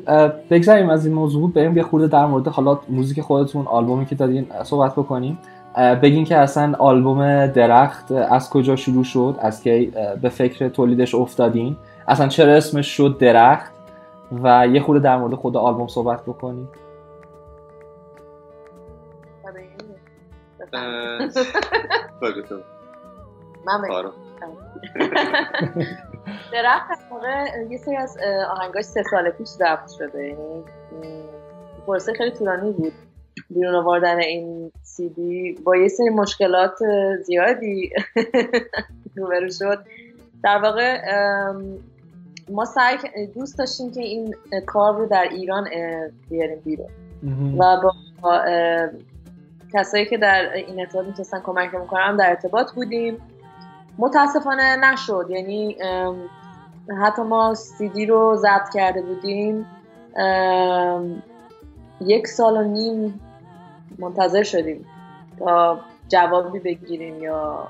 بگذاریم 0.51 0.91
از 0.91 1.07
این 1.07 1.14
موضوع 1.14 1.53
بریم 1.53 1.76
یه 1.76 1.82
خورده 1.82 2.07
در 2.07 2.26
مورد 2.26 2.49
حالا 2.49 2.80
موزیک 2.89 3.20
خودتون 3.20 3.66
آلبومی 3.66 4.07
که 4.07 4.14
دادین 4.14 4.47
صحبت 4.64 4.93
بکنیم. 4.93 5.39
بگین 6.03 6.24
که 6.24 6.37
اصلا 6.37 6.74
آلبوم 6.78 7.47
درخت 7.47 8.12
از 8.12 8.51
کجا 8.51 8.76
شروع 8.76 9.05
شد؟ 9.05 9.37
از 9.41 9.62
که 9.62 9.91
به 10.22 10.28
فکر 10.28 10.68
تولیدش 10.68 11.14
افتادین؟ 11.14 11.76
اصلا 12.09 12.28
چرا 12.28 12.53
اسمش 12.53 12.97
شد 12.97 13.18
درخت؟ 13.18 13.72
و 14.43 14.66
یه 14.66 14.80
خورده 14.80 15.05
در 15.05 15.16
مورد 15.16 15.34
خود 15.34 15.57
آلبوم 15.57 15.89
صحبت 15.89 16.22
بکنیم. 16.22 16.68
من 23.66 23.82
درخت 26.52 26.90
موقع 27.10 27.44
یه 27.70 27.78
سری 27.78 27.96
از 27.96 28.18
آهنگاش 28.50 28.84
سه 28.84 29.02
سال 29.10 29.30
پیش 29.30 29.48
ضبط 29.48 29.90
شده. 29.98 30.24
یعنی 30.24 30.64
پروسه 31.86 32.12
خیلی 32.12 32.30
طولانی 32.30 32.72
بود. 32.72 32.92
بیرون 33.50 33.74
آوردن 33.74 34.18
این 34.18 34.72
سی 34.82 35.08
دی 35.08 35.58
با 35.64 35.76
یه 35.76 35.88
سری 35.88 36.10
مشکلات 36.10 36.78
زیادی 37.22 37.90
روبرو 39.16 39.50
شد. 39.50 39.78
در 40.44 40.58
واقع 40.62 41.02
ما 42.50 42.64
سعی 42.64 42.96
دوست 43.34 43.58
داشتیم 43.58 43.92
که 43.92 44.00
این 44.00 44.34
کار 44.66 44.96
رو 44.96 45.06
در 45.06 45.28
ایران 45.30 45.68
بیاریم 46.30 46.60
بیرون. 46.64 46.88
و 47.58 47.80
با 48.22 48.42
کسایی 49.74 50.06
که 50.06 50.18
در 50.18 50.52
این 50.52 50.80
ارتباط 50.80 51.06
می‌تونستن 51.06 51.40
کمک 51.40 51.74
می‌کنم 51.74 52.16
در 52.16 52.28
ارتباط 52.28 52.72
بودیم. 52.72 53.18
متاسفانه 53.99 54.76
نشد. 54.76 55.26
یعنی 55.30 55.76
حتی 57.03 57.22
ما 57.22 57.55
سیدی 57.55 58.07
رو 58.07 58.36
ضبط 58.36 58.74
کرده 58.74 59.03
بودیم. 59.03 59.66
یک 62.01 62.26
سال 62.26 62.57
و 62.57 62.62
نیم 62.62 63.20
منتظر 63.99 64.42
شدیم 64.42 64.86
تا 65.38 65.80
جوابی 66.09 66.59
بگیریم 66.59 67.22
یا 67.22 67.68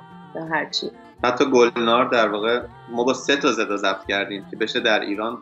هرچی. 0.51 0.91
حتی 1.25 1.51
گلنار 1.51 2.09
در 2.09 2.29
واقع 2.29 2.63
ما 2.91 3.05
با 3.05 3.15
سه 3.15 3.37
تا 3.37 3.53
زده 3.53 3.77
ضبط 3.77 4.07
کردیم 4.09 4.47
که 4.51 4.57
بشه 4.57 4.81
در 4.81 5.01
ایران 5.01 5.39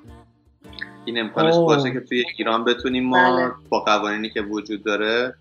این 1.04 1.20
امکانش 1.20 1.54
باشه 1.54 1.92
که 1.92 2.00
توی 2.00 2.24
ایران 2.38 2.64
بتونیم 2.64 3.04
ما 3.04 3.36
بله. 3.36 3.52
با 3.68 3.80
قوانینی 3.80 4.30
که 4.30 4.42
وجود 4.42 4.84
داره 4.84 5.34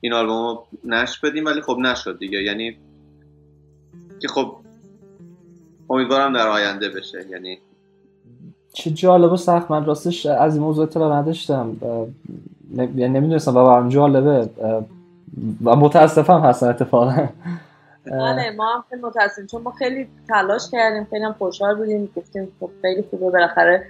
این 0.00 0.12
آلبوم 0.12 0.42
رو 0.42 0.66
نشر 0.84 1.28
بدیم 1.28 1.44
ولی 1.44 1.60
خب 1.60 1.78
نشد 1.78 2.18
دیگه. 2.18 2.42
یعنی 2.42 2.78
که 4.18 4.28
خب 4.28 4.52
امیدوارم 5.90 6.32
در 6.32 6.48
آینده 6.48 6.88
بشه. 6.88 7.18
یعنی 7.30 7.58
چه 8.72 8.90
جالب 8.90 9.32
و 9.32 9.36
سخت. 9.36 9.70
من 9.70 9.84
راستش 9.84 10.26
از 10.26 10.54
این 10.54 10.64
موضوع 10.64 10.84
اطلاع 10.84 11.18
نداشتم. 11.18 11.76
یعنی 12.76 13.08
نمی‌دونستم 13.08 13.56
و 13.56 13.64
برام 13.64 13.88
جالبه. 13.88 14.48
و 15.64 15.76
متاسفم 15.76 16.40
هستن 16.40 16.68
اتفاقا. 16.68 17.28
بله 18.06 18.50
ما 18.56 18.74
هم 18.74 18.84
خیلی 18.90 19.02
متاسفیم. 19.02 19.46
چون 19.46 19.62
ما 19.62 19.70
خیلی 19.70 20.08
تلاش 20.28 20.62
کردیم 20.72 21.06
خیلی 21.10 21.24
هم 21.24 21.32
خوشحال 21.38 21.74
بودیم. 21.74 22.10
گفتیم 22.16 22.48
خب 22.60 22.70
خیلی 22.82 23.04
خوبه. 23.10 23.30
بالاخره 23.30 23.86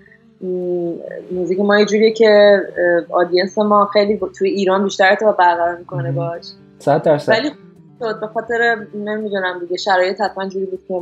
موزیک 1.32 1.60
ما 1.60 1.78
یه 1.78 1.86
جوریه 1.86 2.12
که 2.12 2.62
آدینس 3.10 3.58
ما 3.58 3.86
خیلی 3.86 4.20
توی 4.38 4.50
ایران 4.50 4.84
بیشتر 4.84 5.14
تو 5.14 5.32
برقرار 5.38 5.76
می‌کنه 5.76 6.12
باش. 6.12 6.44
صد 6.78 7.02
درصد. 7.02 7.32
ولی 7.32 7.50
شد. 7.98 8.20
به 8.20 8.26
خاطر 8.26 8.86
نمی‌دونم 8.94 9.58
دیگه 9.58 9.76
شرایط 9.76 10.20
حتما 10.20 10.48
جوری 10.48 10.66
بود 10.66 10.84
که 10.88 10.94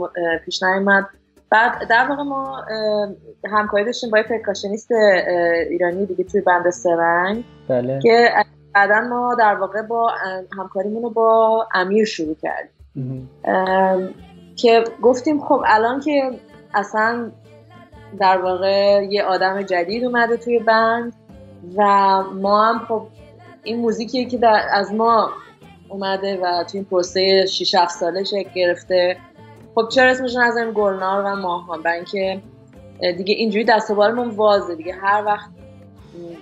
پیش 0.44 0.62
نیومد. 0.62 1.06
بعد 1.50 1.88
در 1.88 2.06
واقع 2.08 2.22
ما 2.22 2.64
همکاری 3.50 3.84
داشتیم 3.84 4.10
با 4.10 4.22
پرکاشنیست 4.28 4.92
ایرانی 5.70 6.06
دیگه 6.06 6.24
توی 6.24 6.40
بند 6.40 6.70
سرنگ 6.70 7.44
بله. 7.68 8.00
که 8.02 8.28
بعدا 8.74 9.00
ما 9.00 9.34
در 9.38 9.54
واقع 9.54 9.82
با 9.82 10.12
همکاریمون 10.58 11.02
رو 11.02 11.10
با 11.10 11.68
امیر 11.74 12.04
شروع 12.04 12.36
کردیم. 12.42 13.30
که 14.56 14.84
گفتیم 15.02 15.40
خب 15.40 15.62
الان 15.66 16.00
که 16.00 16.30
اصلا 16.74 17.30
در 18.20 18.38
واقع 18.38 19.04
یه 19.10 19.22
آدم 19.22 19.62
جدید 19.62 20.04
اومده 20.04 20.36
توی 20.36 20.58
بند 20.58 21.12
و 21.76 21.82
ما 22.22 22.64
هم 22.64 22.78
خب 22.78 23.06
این 23.62 23.80
موزیکیه 23.80 24.28
که 24.28 24.38
از 24.72 24.92
ما 24.92 25.30
اومده 25.88 26.40
و 26.42 26.64
توی 26.64 26.78
این 26.78 26.84
پروسه 26.84 27.46
6 27.46 27.74
7 27.74 27.90
ساله 27.90 28.24
شکل 28.24 28.50
گرفته. 28.54 29.16
خب 29.74 29.88
چرا 29.88 30.10
اسمش 30.10 30.36
نذاریم 30.36 30.72
گلنار 30.72 31.24
و 31.24 31.36
ماهان؟ 31.36 31.82
برای 31.82 31.96
اینکه 31.96 32.40
دیگه 33.12 33.34
اینجوری 33.34 33.64
دست 33.64 33.90
و 33.90 33.94
وازه 34.36 34.74
دیگه. 34.74 34.94
هر 34.94 35.22
وقت 35.26 35.48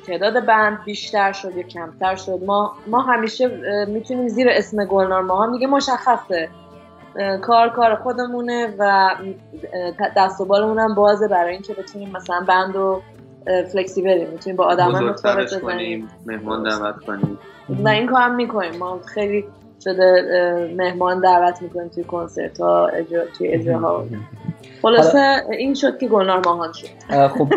تعداد 0.07 0.47
بند 0.47 0.85
بیشتر 0.85 1.33
شد 1.33 1.57
یا 1.57 1.63
کمتر 1.63 2.17
شد 2.17 2.41
ما 2.47 2.73
ما 2.87 3.01
همیشه 3.01 3.49
می‌تونیم 3.89 4.29
زیر 4.29 4.49
اسم 4.51 4.85
گلنار 4.85 5.23
ماهان. 5.23 5.53
دیگه 5.53 5.67
مشخصه. 5.67 6.49
کار 7.43 7.71
کار 7.71 7.95
خودمونه 7.95 8.75
و 8.79 9.11
دست 10.17 10.41
و 10.41 10.45
بالمون 10.45 10.79
هم 10.79 10.95
بازه 10.95 11.29
برای 11.29 11.53
اینکه 11.53 11.75
بتونیم 11.75 12.11
مثلا 12.11 12.45
بند 12.49 12.75
رو 12.75 13.03
فلکسیبل 13.73 14.27
می‌تونیم 14.33 14.57
با 14.57 14.65
آدم 14.65 14.91
متفاوت 14.91 15.55
بزنیم. 15.55 16.09
مهمان 16.27 16.63
دعوت 16.63 17.05
کنیم. 17.05 17.39
و 17.85 17.89
این 17.89 18.07
کارم 18.07 18.35
می‌کنیم. 18.35 18.77
ما 18.79 19.01
خیلی 19.15 19.45
شده 19.85 20.73
مهمان 20.77 21.21
دعوت 21.21 21.63
می‌کنیم 21.63 21.89
توی 21.89 22.05
کنسرت 22.05 22.61
ها 22.61 22.87
اجرا 22.87 23.23
توی 23.39 23.49
اجراها. 23.49 24.05
خلاصه 24.83 25.43
این 25.51 25.75
شد 25.75 25.99
که 25.99 26.09
گلنار 26.09 26.43
ماهان 26.47 26.73
شد. 26.73 26.87
خب 27.29 27.49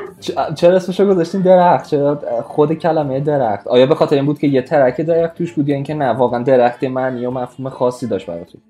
چرا 0.56 0.76
اسمشو 0.76 1.06
گذاشتین 1.06 1.42
درخت؟ 1.42 1.86
چرا 1.90 2.20
خود 2.44 2.74
کلمه 2.74 3.20
درخت؟ 3.20 3.68
آیا 3.68 3.86
به 3.86 3.96
خاطر 3.96 4.16
این 4.16 4.26
بود 4.26 4.40
که 4.40 4.48
یه 4.48 4.62
ترک 4.62 5.02
درخت 5.02 5.38
توش 5.38 5.54
بود 5.54 5.70
یا 5.70 5.76
اینکه 5.76 5.94
نه 5.94 6.10
واقعا 6.10 6.44
درخت 6.44 6.84
معنی 6.84 7.26
و 7.26 7.32
مفهوم 7.32 7.70
خاصی 7.70 8.08
داشت 8.08 8.28
براتون؟ 8.28 8.62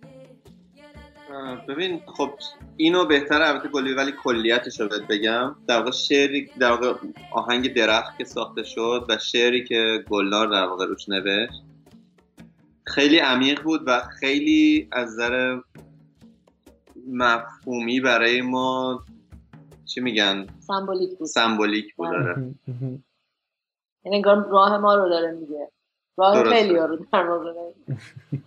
ببین 1.55 2.01
خب 2.05 2.29
اینو 2.77 3.05
بهتر 3.05 3.41
البته 3.41 3.67
کلی 3.67 3.93
ولی 3.93 4.11
کلیتش 4.23 4.79
رو 4.79 4.89
بگم. 5.09 5.55
در 5.67 5.77
واقع 5.77 5.91
شعری 5.91 6.49
در 6.59 6.71
واقع 6.71 6.93
آهنگ 7.31 7.73
درخت 7.73 8.17
که 8.17 8.23
ساخته 8.23 8.63
شد 8.63 9.05
و 9.09 9.17
شعری 9.17 9.63
که 9.63 10.03
گلنار 10.09 10.47
در 10.47 10.65
واقع 10.65 10.85
روش 10.85 11.09
نوشت 11.09 11.63
خیلی 12.83 13.19
عمیق 13.19 13.63
بود 13.63 13.81
و 13.85 14.01
خیلی 14.19 14.87
از 14.91 15.07
نظر 15.07 15.59
مفهومی 17.07 17.99
برای 17.99 18.41
ما 18.41 19.03
چی 19.85 20.01
میگن؟ 20.01 20.47
سمبولیک 20.59 21.17
بود. 21.17 21.27
سمبولیک 21.27 21.95
بود 21.95 22.09
داره 22.09 22.55
یعنی 24.05 24.21
راه 24.25 24.77
ما 24.77 24.95
رو 24.95 25.09
داره 25.09 25.31
میگه. 25.31 25.71
راه 26.17 26.43
خیلی 26.43 26.75
رو 26.75 27.05
در 27.11 27.29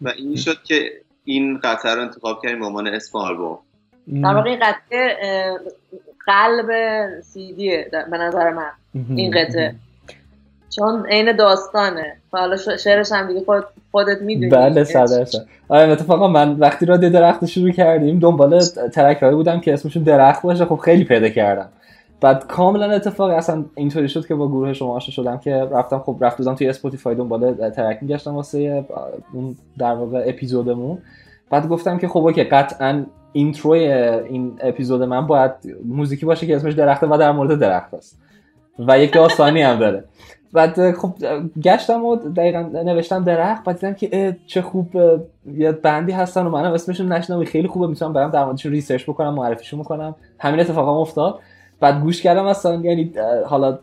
و 0.02 0.08
این 0.08 0.36
شد 0.36 0.62
که 0.62 1.02
این 1.30 1.60
قطعه 1.64 1.94
رو 1.94 2.02
انتخاب 2.02 2.42
کردیم 2.42 2.58
به 2.58 2.66
عنوان 2.66 2.86
اسم 2.86 3.18
آلبوم. 3.18 3.58
در 4.22 4.34
واقع 4.34 4.50
این 4.50 4.58
قطعه 4.62 5.16
قلب 6.26 6.66
سیدیه 7.20 7.90
به 8.10 8.18
نظر 8.18 8.50
من. 8.50 8.70
این 9.16 9.30
قطعه. 9.30 9.74
چون 10.76 11.06
عین 11.06 11.36
داستانه. 11.36 12.16
حالا 12.32 12.56
شعرش 12.56 13.12
هم 13.12 13.28
دیگه 13.28 13.40
خود 13.44 13.64
خودت 13.90 14.22
می‌دونی. 14.22 14.48
بله 14.48 14.84
صد 14.84 15.08
آره 15.68 15.92
اتفاقا 15.92 16.28
من 16.28 16.52
وقتی 16.52 16.86
رادیو 16.86 17.10
درخت 17.10 17.46
شروع 17.46 17.70
کردیم 17.70 18.18
دنبال 18.18 18.60
track 18.94 19.24
بودم 19.24 19.60
که 19.60 19.72
اسمشون 19.72 20.02
درخت 20.02 20.42
باشه. 20.42 20.64
خب 20.64 20.76
خیلی 20.76 21.04
پیدا 21.04 21.28
کردم. 21.28 21.68
بعد 22.20 22.46
کاملا 22.46 22.90
اتفاقی 22.90 23.34
اصلا 23.34 23.64
اینطوری 23.74 24.08
شد 24.08 24.26
که 24.26 24.34
با 24.34 24.48
گروه 24.48 24.72
شما 24.72 24.96
آشنا 24.96 25.12
شدم 25.12 25.38
که 25.38 25.54
رفتم 25.54 25.98
خب 25.98 26.16
رفت 26.20 26.38
بودم 26.38 26.54
توی 26.54 26.68
Spotify 26.68 27.14
دنبال 27.14 27.70
track 27.70 27.98
میگشتم 28.02 28.34
واسه 28.34 28.84
اون 29.32 29.56
در 29.78 29.94
واقع 29.94 30.24
اپیزودمون. 30.26 30.98
بعد 31.50 31.68
گفتم 31.68 31.98
که 31.98 32.08
خب 32.08 32.18
okay 32.18 32.44
قطعا 32.44 33.04
intro 33.32 33.82
ی 33.82 33.92
این 33.92 34.52
اپیزود 34.60 35.02
من 35.02 35.26
باید 35.26 35.52
موزیکی 35.84 36.26
باشه 36.26 36.46
که 36.46 36.56
اسمش 36.56 36.74
درخته 36.74 37.06
و 37.06 37.18
در 37.18 37.32
مورد 37.32 37.58
درخت 37.58 37.94
است. 37.94 38.18
و 38.78 38.98
یک 38.98 39.12
داستانی 39.12 39.62
هم 39.62 39.78
داره. 39.78 40.04
بعد 40.52 40.92
خب 40.92 41.12
گشتم 41.62 42.04
و 42.04 42.16
دقیقا 42.16 42.60
نوشتم 42.60 43.24
درخت 43.24 43.64
بعد 43.64 43.80
دیدم 43.80 43.94
که 43.94 44.36
چه 44.46 44.62
خوب 44.62 44.96
یه 45.54 45.72
band 45.72 46.04
ی 46.04 46.12
هستن 46.12 46.46
و 46.46 46.50
منم 46.50 46.72
اسمشون 46.72 47.12
نشنیدم 47.12 47.44
خیلی 47.44 47.68
خوبه 47.68 47.86
می‌تونم 47.86 48.12
برم 48.12 48.30
در 48.30 48.44
موردشون 48.44 48.72
research 48.72 49.04
بکنم 49.04 49.34
معرفیشون 49.34 49.78
می‌کنم 49.78 50.14
همین 50.38 50.60
اتفاقا 50.60 51.00
افتاد. 51.00 51.38
بعد 51.80 52.02
گوش 52.02 52.22
کردم 52.22 52.44
اصلا 52.44 52.74
یعنی 52.74 53.12
حالا 53.46 53.78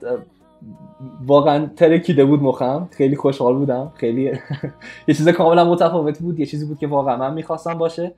واقعا 1.26 1.66
ترکیده 1.76 2.26
بود 2.26 2.44
مخم. 2.44 2.90
خیلی 2.92 3.16
خوشحال 3.16 3.56
بودم. 3.56 3.92
خیلی 3.96 4.24
یه 5.08 5.14
چیز 5.14 5.30
کاملا 5.30 5.66
متفاوت 5.66 6.20
بود. 6.20 6.40
یه 6.40 6.46
چیزی 6.46 6.66
بود 6.66 6.80
که 6.80 6.88
واقعا 6.88 7.18
من 7.18 7.34
می‌خواستم 7.34 7.74
باشه 7.74 8.12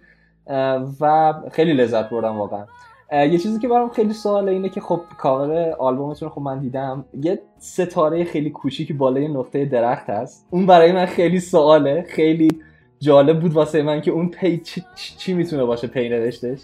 و 1.01 1.34
خیلی 1.51 1.73
لذت 1.73 2.09
بردم 2.09 2.38
واقعا. 2.38 2.65
یه 3.11 3.38
چیزی 3.38 3.59
که 3.59 3.67
برام 3.67 3.89
خیلی 3.89 4.13
سواله 4.13 4.51
اینه 4.51 4.69
که 4.69 4.82
خب 4.82 5.01
کاور 5.17 5.71
آلبومتون 5.71 6.30
خب 6.30 6.41
من 6.41 6.59
دیدم. 6.59 7.05
یه 7.23 7.39
ستاره 7.57 8.23
خیلی 8.23 8.49
کوچیکی 8.49 8.93
بالای 8.93 9.27
نقطه 9.27 9.65
درخت 9.65 10.09
هست. 10.09 10.47
اون 10.49 10.65
برای 10.65 10.91
من 10.91 11.05
خیلی 11.05 11.39
سواله. 11.39 12.05
خیلی 12.09 12.49
جالب 12.99 13.39
بود 13.39 13.53
واسه 13.53 13.82
من 13.82 14.01
که 14.01 14.11
اون 14.11 14.30
پی 14.30 14.57
چی, 14.57 14.84
چی 14.95 15.34
می‌تونه 15.34 15.63
باشه 15.63 15.88
پی 15.88 16.09
نوشتش. 16.09 16.59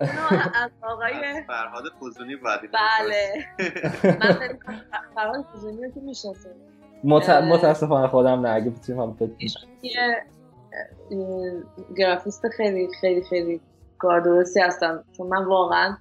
از 0.64 0.70
آقای 0.82 1.42
فرهاد 1.46 1.84
فوزونی 2.00 2.36
بعدی 2.36 2.66
بله. 2.66 3.46
من 4.20 4.52
فرهاد 5.14 5.44
فوزونی 5.52 5.82
رو 5.82 5.90
که 5.90 6.00
می‌شناسم. 6.00 6.50
متاسفانه 7.04 8.08
خودم 8.08 8.46
نه 8.46 8.48
اگه 8.48 8.70
بتونیم 8.70 9.02
هم 9.02 9.16
گرافیست 11.96 12.48
خیلی 12.48 12.88
خیلی 13.00 13.22
خیلی 13.22 13.60
کار 13.98 14.20
درستی 14.20 14.60
هستم 14.60 15.04
چون 15.16 15.26
من 15.26 15.44
واقعا 15.44 15.96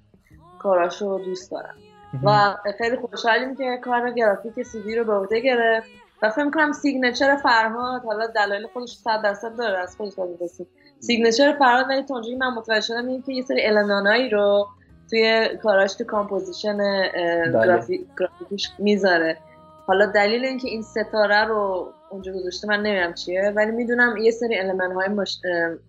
کاراشو 0.60 1.20
دوست 1.26 1.52
دارم. 1.52 1.76
و 2.24 2.56
خیلی 2.78 2.98
خوشحالیم 2.98 3.56
که 3.56 3.80
کار 3.84 4.12
گرافیک 4.12 4.64
سیدی 4.64 4.96
رو 4.96 5.04
به 5.04 5.14
عهده 5.14 5.40
گرفت. 5.40 5.90
و 6.22 6.30
فکر 6.30 6.44
می‌کنم 6.44 6.72
سیگنچر 6.72 7.36
فرهاد 7.36 8.04
حالا 8.04 8.28
دلایل 8.28 8.68
خودش 8.68 8.90
صد 8.90 9.22
درصد 9.24 9.58
داره 9.58 9.78
از 9.78 9.96
خودش 9.98 10.14
برسیم 10.40 10.68
signature 11.00 11.56
فرهاد 11.60 11.86
ولی 11.90 12.04
تا 12.04 12.09
اونجوری 12.09 12.36
من 12.36 12.54
متوجه 12.54 12.82
شدم 12.82 13.08
این 13.08 13.22
که 13.22 13.34
یه 13.34 13.42
سری 13.42 13.66
المانایی 13.66 14.30
رو 14.30 14.68
توی 15.10 15.50
کاراش 15.64 15.94
تو 15.94 16.04
composition 16.04 16.78
بله. 16.78 17.80
گرافیکش 18.20 18.72
می‌ذاره. 18.80 19.38
حالا 19.88 20.06
دلیل 20.06 20.46
اینکه 20.46 20.68
این 20.68 20.82
ستاره 20.82 21.46
رو 21.46 21.88
اونجا 22.10 22.34
گذاشته 22.34 22.68
من 22.68 22.82
نمی‌دونم 22.82 23.14
چیه 23.14 23.54
ولی 23.56 23.72
می‌دونم 23.72 24.18
یه 24.18 24.32
سری 24.32 24.60
element 24.60 24.92
های 24.92 25.08
مش... 25.08 25.40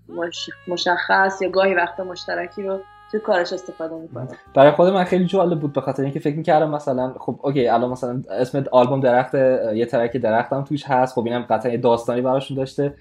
مش... 0.09 0.51
مشخص 0.69 1.43
یا 1.43 1.49
گاهی 1.49 1.75
وقتا 1.75 2.05
مشترکی 2.05 2.63
رو 2.63 2.81
توی 3.11 3.21
کارش 3.21 3.53
استفاده 3.53 3.95
می‌کنه. 3.95 4.29
برای 4.55 4.71
خود 4.71 4.89
من 4.89 5.05
خیلی 5.05 5.27
جالب 5.27 5.61
بود 5.61 5.73
به 5.73 5.81
خاطر 5.81 6.03
اینکه 6.03 6.21
فکر 6.21 6.37
می‌کردم 6.37 6.71
مثلا 6.71 7.15
خب 7.19 7.41
okay 7.43 7.69
الان 7.69 7.91
مثلا 7.91 8.23
اسم 8.31 8.65
آلبوم 8.73 9.01
درخت 9.01 9.35
یه 9.75 9.87
track 9.87 10.17
درخت 10.17 10.53
هم 10.53 10.65
توش 10.65 10.85
هست 10.87 11.15
خب 11.15 11.25
اینم 11.25 11.47
قطعا 11.51 11.73
یه 11.73 11.79
داستانی 11.79 12.21
براشون 12.21 12.57
داشته. 12.57 12.95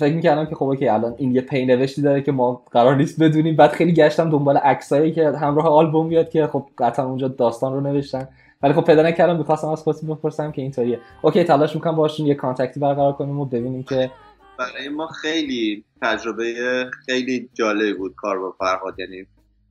فکر 0.00 0.14
می‌کردم 0.14 0.46
که 0.46 0.54
خب 0.54 0.64
okay 0.64 0.88
الان 0.88 1.14
این 1.18 1.34
یه 1.34 1.40
پی 1.40 1.66
نوشتی 1.66 2.02
داره 2.02 2.22
که 2.22 2.32
ما 2.32 2.62
قرار 2.70 2.96
نیست 2.96 3.22
بدونیم. 3.22 3.56
بعد 3.56 3.70
خیلی 3.70 3.92
گشتم 3.92 4.30
دنبال 4.30 4.56
عکسایی 4.56 5.12
که 5.12 5.30
همراه 5.30 5.68
آلبوم 5.68 6.06
میاد 6.06 6.28
که 6.28 6.46
خب 6.46 6.66
قطعا 6.78 7.06
اونجا 7.06 7.28
داستان 7.28 7.72
رو 7.72 7.80
نوشتن. 7.80 8.28
ولی 8.62 8.72
خب 8.72 8.84
پیدا 8.84 9.02
نکردم 9.02 9.36
می‌خواستم 9.36 9.68
از 9.68 9.82
خودتون 9.82 10.14
بپرسم 10.14 10.52
که 10.52 10.62
اینطوریه. 10.62 11.00
okay 11.22 11.44
تلاش 11.44 11.74
می‌کنم 11.74 11.96
باشون 11.96 12.26
یه 12.26 12.34
contact 12.34 12.74
ی 12.74 12.80
برقرار 12.80 13.12
کنیم 13.12 13.40
و 13.40 13.44
ببینیم 13.44 13.82
که 13.82 14.10
برای 14.58 14.88
ما 14.88 15.06
خیلی 15.06 15.84
تجربه 16.02 16.44
خیلی 17.06 17.48
جالب 17.54 17.98
بود 17.98 18.14
کار 18.16 18.38
با 18.38 18.54
فرهاد. 18.58 19.00
یعنی 19.00 19.26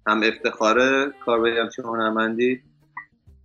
هم 0.08 0.22
افتخاره 0.24 1.12
کار 1.26 1.40
با 1.40 1.48
همچین 1.62 1.86
هنرمندی. 1.86 2.62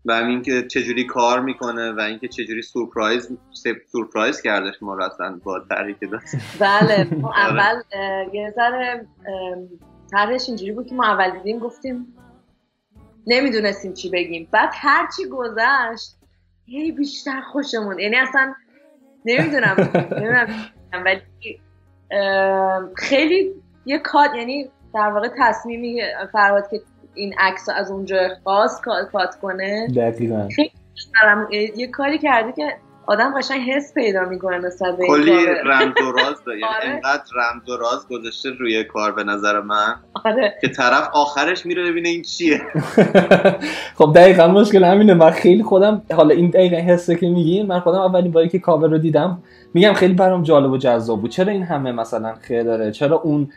و 0.06 0.12
همین 0.12 0.42
که 0.42 0.62
چجوری 0.62 1.06
کار 1.06 1.40
می‌کنه 1.40 1.92
و 1.92 2.00
اینکه 2.00 2.28
چجوری 2.28 2.62
سورپرایز 2.62 3.38
سورپرایز 3.92 4.42
کردش 4.42 4.82
ما 4.82 4.94
رو 4.94 5.04
اصلا 5.04 5.40
با 5.44 5.60
تحریک 5.70 5.96
دست. 6.00 6.36
بله 6.60 7.14
ما 7.14 7.28
آره. 7.46 7.52
اول 7.52 7.82
یه 8.32 8.52
ذره 8.56 9.06
طرحش 10.10 10.48
اینجوری 10.48 10.72
بود 10.72 10.86
که 10.86 10.94
ما 10.94 11.04
اول 11.04 11.30
دیدیم 11.30 11.58
گفتیم 11.58 12.06
نمی‌دونستیم 13.26 13.94
چی 13.94 14.10
بگیم. 14.10 14.48
بعد 14.50 14.70
هرچی 14.72 15.22
گذشت 15.28 16.16
هی 16.66 16.92
بیشتر 16.92 17.40
خوشمون. 17.40 17.98
یعنی 17.98 18.16
اصلا 18.16 18.54
نمی‌دونم 19.24 19.76
نمی‌دونم 20.12 20.48
ولی 21.04 21.20
خیلی 22.96 23.54
یه 23.86 23.98
کات 23.98 24.30
یعنی 24.34 24.70
در 24.94 25.10
واقع 25.10 25.28
تصمیمی 25.38 26.00
فرهاد 26.32 26.70
که 26.70 26.80
این 27.16 27.34
عکس 27.38 27.68
از 27.76 27.90
اونجا 27.90 28.28
خاص 28.44 28.80
کات 29.12 29.36
کنه. 29.42 29.88
دقیقا. 29.96 30.48
خیلی 30.56 30.70
یه 31.76 31.86
کاری 31.86 32.18
کرده 32.18 32.52
که 32.52 32.76
آدم 33.06 33.38
قشنگ 33.38 33.60
حس 33.70 33.94
پیدا 33.94 34.24
می‌کنه 34.24 34.58
نسبت 34.58 34.96
به 34.96 35.06
کلی 35.06 35.46
رمز 35.64 36.02
و 36.02 36.12
راز 36.12 36.44
داره. 36.46 36.58
یعنی 36.58 36.74
آره. 36.76 36.90
اینقدر 36.90 37.22
رمز 37.36 37.68
و 37.68 37.76
راز 37.76 38.08
گذاشته 38.10 38.50
روی 38.50 38.84
کار 38.84 39.12
به 39.12 39.24
نظر 39.24 39.60
من 39.60 39.94
آره. 40.24 40.54
که 40.60 40.68
طرف 40.68 41.08
آخرش 41.12 41.66
میره 41.66 41.90
ببینه 41.90 42.08
این 42.08 42.22
چیه. 42.22 42.60
خب 43.98 44.12
دقیقا 44.14 44.48
مشکل 44.48 44.84
همینه. 44.84 45.14
من 45.14 45.30
خیلی 45.30 45.62
خودم 45.62 46.02
حالا 46.14 46.34
این 46.34 46.50
دقیقا 46.50 46.76
حسه 46.76 47.14
که 47.14 47.28
میگین 47.28 47.66
من 47.66 47.80
خودم 47.80 47.98
اولین 47.98 48.32
باری 48.32 48.48
که 48.48 48.58
کاور 48.58 48.88
رو 48.88 48.98
دیدم 48.98 49.42
میگم 49.74 49.92
خیلی 49.92 50.14
برام 50.14 50.42
جالب 50.42 50.70
و 50.70 50.78
جذاب 50.78 51.20
بود. 51.20 51.30
چرا 51.30 51.52
این 51.52 51.62
همه 51.62 51.92
مثلا 51.92 52.34
خیلی 52.34 52.64
داره؟ 52.64 52.90
چرا 52.90 53.16
اون 53.16 53.48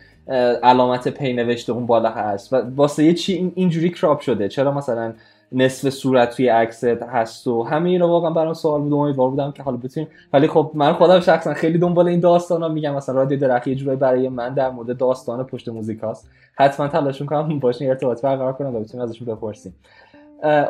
علامت 0.63 1.07
پی 1.07 1.33
نوشته 1.33 1.73
اون 1.73 1.85
بالا 1.85 2.09
هست. 2.09 2.53
و 2.53 2.61
واسه 2.75 3.03
یه 3.03 3.13
چی 3.13 3.51
اینجوری 3.55 3.89
crop 3.89 4.19
شده. 4.19 4.47
چرا 4.47 4.71
مثلا 4.71 5.13
نصف 5.51 5.89
صورت 5.89 6.35
توی 6.35 6.47
عکس 6.47 6.83
هست 6.83 7.47
و 7.47 7.63
همه 7.63 7.89
اینا 7.89 8.07
واقعا 8.07 8.29
برام 8.29 8.53
سوال 8.53 8.81
بود. 8.81 8.93
امیدوار 8.93 9.29
بودم 9.29 9.51
که 9.51 9.63
حالا 9.63 9.77
بتونیم 9.77 10.09
ولی 10.33 10.47
خب 10.47 10.71
من 10.73 10.93
خودم 10.93 11.19
شخصا 11.19 11.53
خیلی 11.53 11.77
دنبال 11.77 12.07
این 12.07 12.19
داستانا 12.19 12.67
میگردم. 12.67 12.95
مثلا 12.95 13.15
رادیو 13.15 13.39
درخت 13.39 13.65
یه 13.65 13.75
جورایی 13.75 13.99
برای 13.99 14.29
من 14.29 14.53
در 14.53 14.69
مورد 14.69 14.97
داستان 14.97 15.43
پشت 15.43 15.69
موزیک 15.69 15.99
هست 16.03 16.29
حتما 16.55 16.87
تلاش 16.87 17.21
می‌کنم 17.21 17.59
باشون 17.59 17.89
ارتباط 17.89 18.21
برقرار 18.21 18.53
کنم 18.53 18.75
و 18.75 18.79
بتونیم 18.79 19.03
ازشون 19.03 19.27
بپرسیم. 19.35 19.75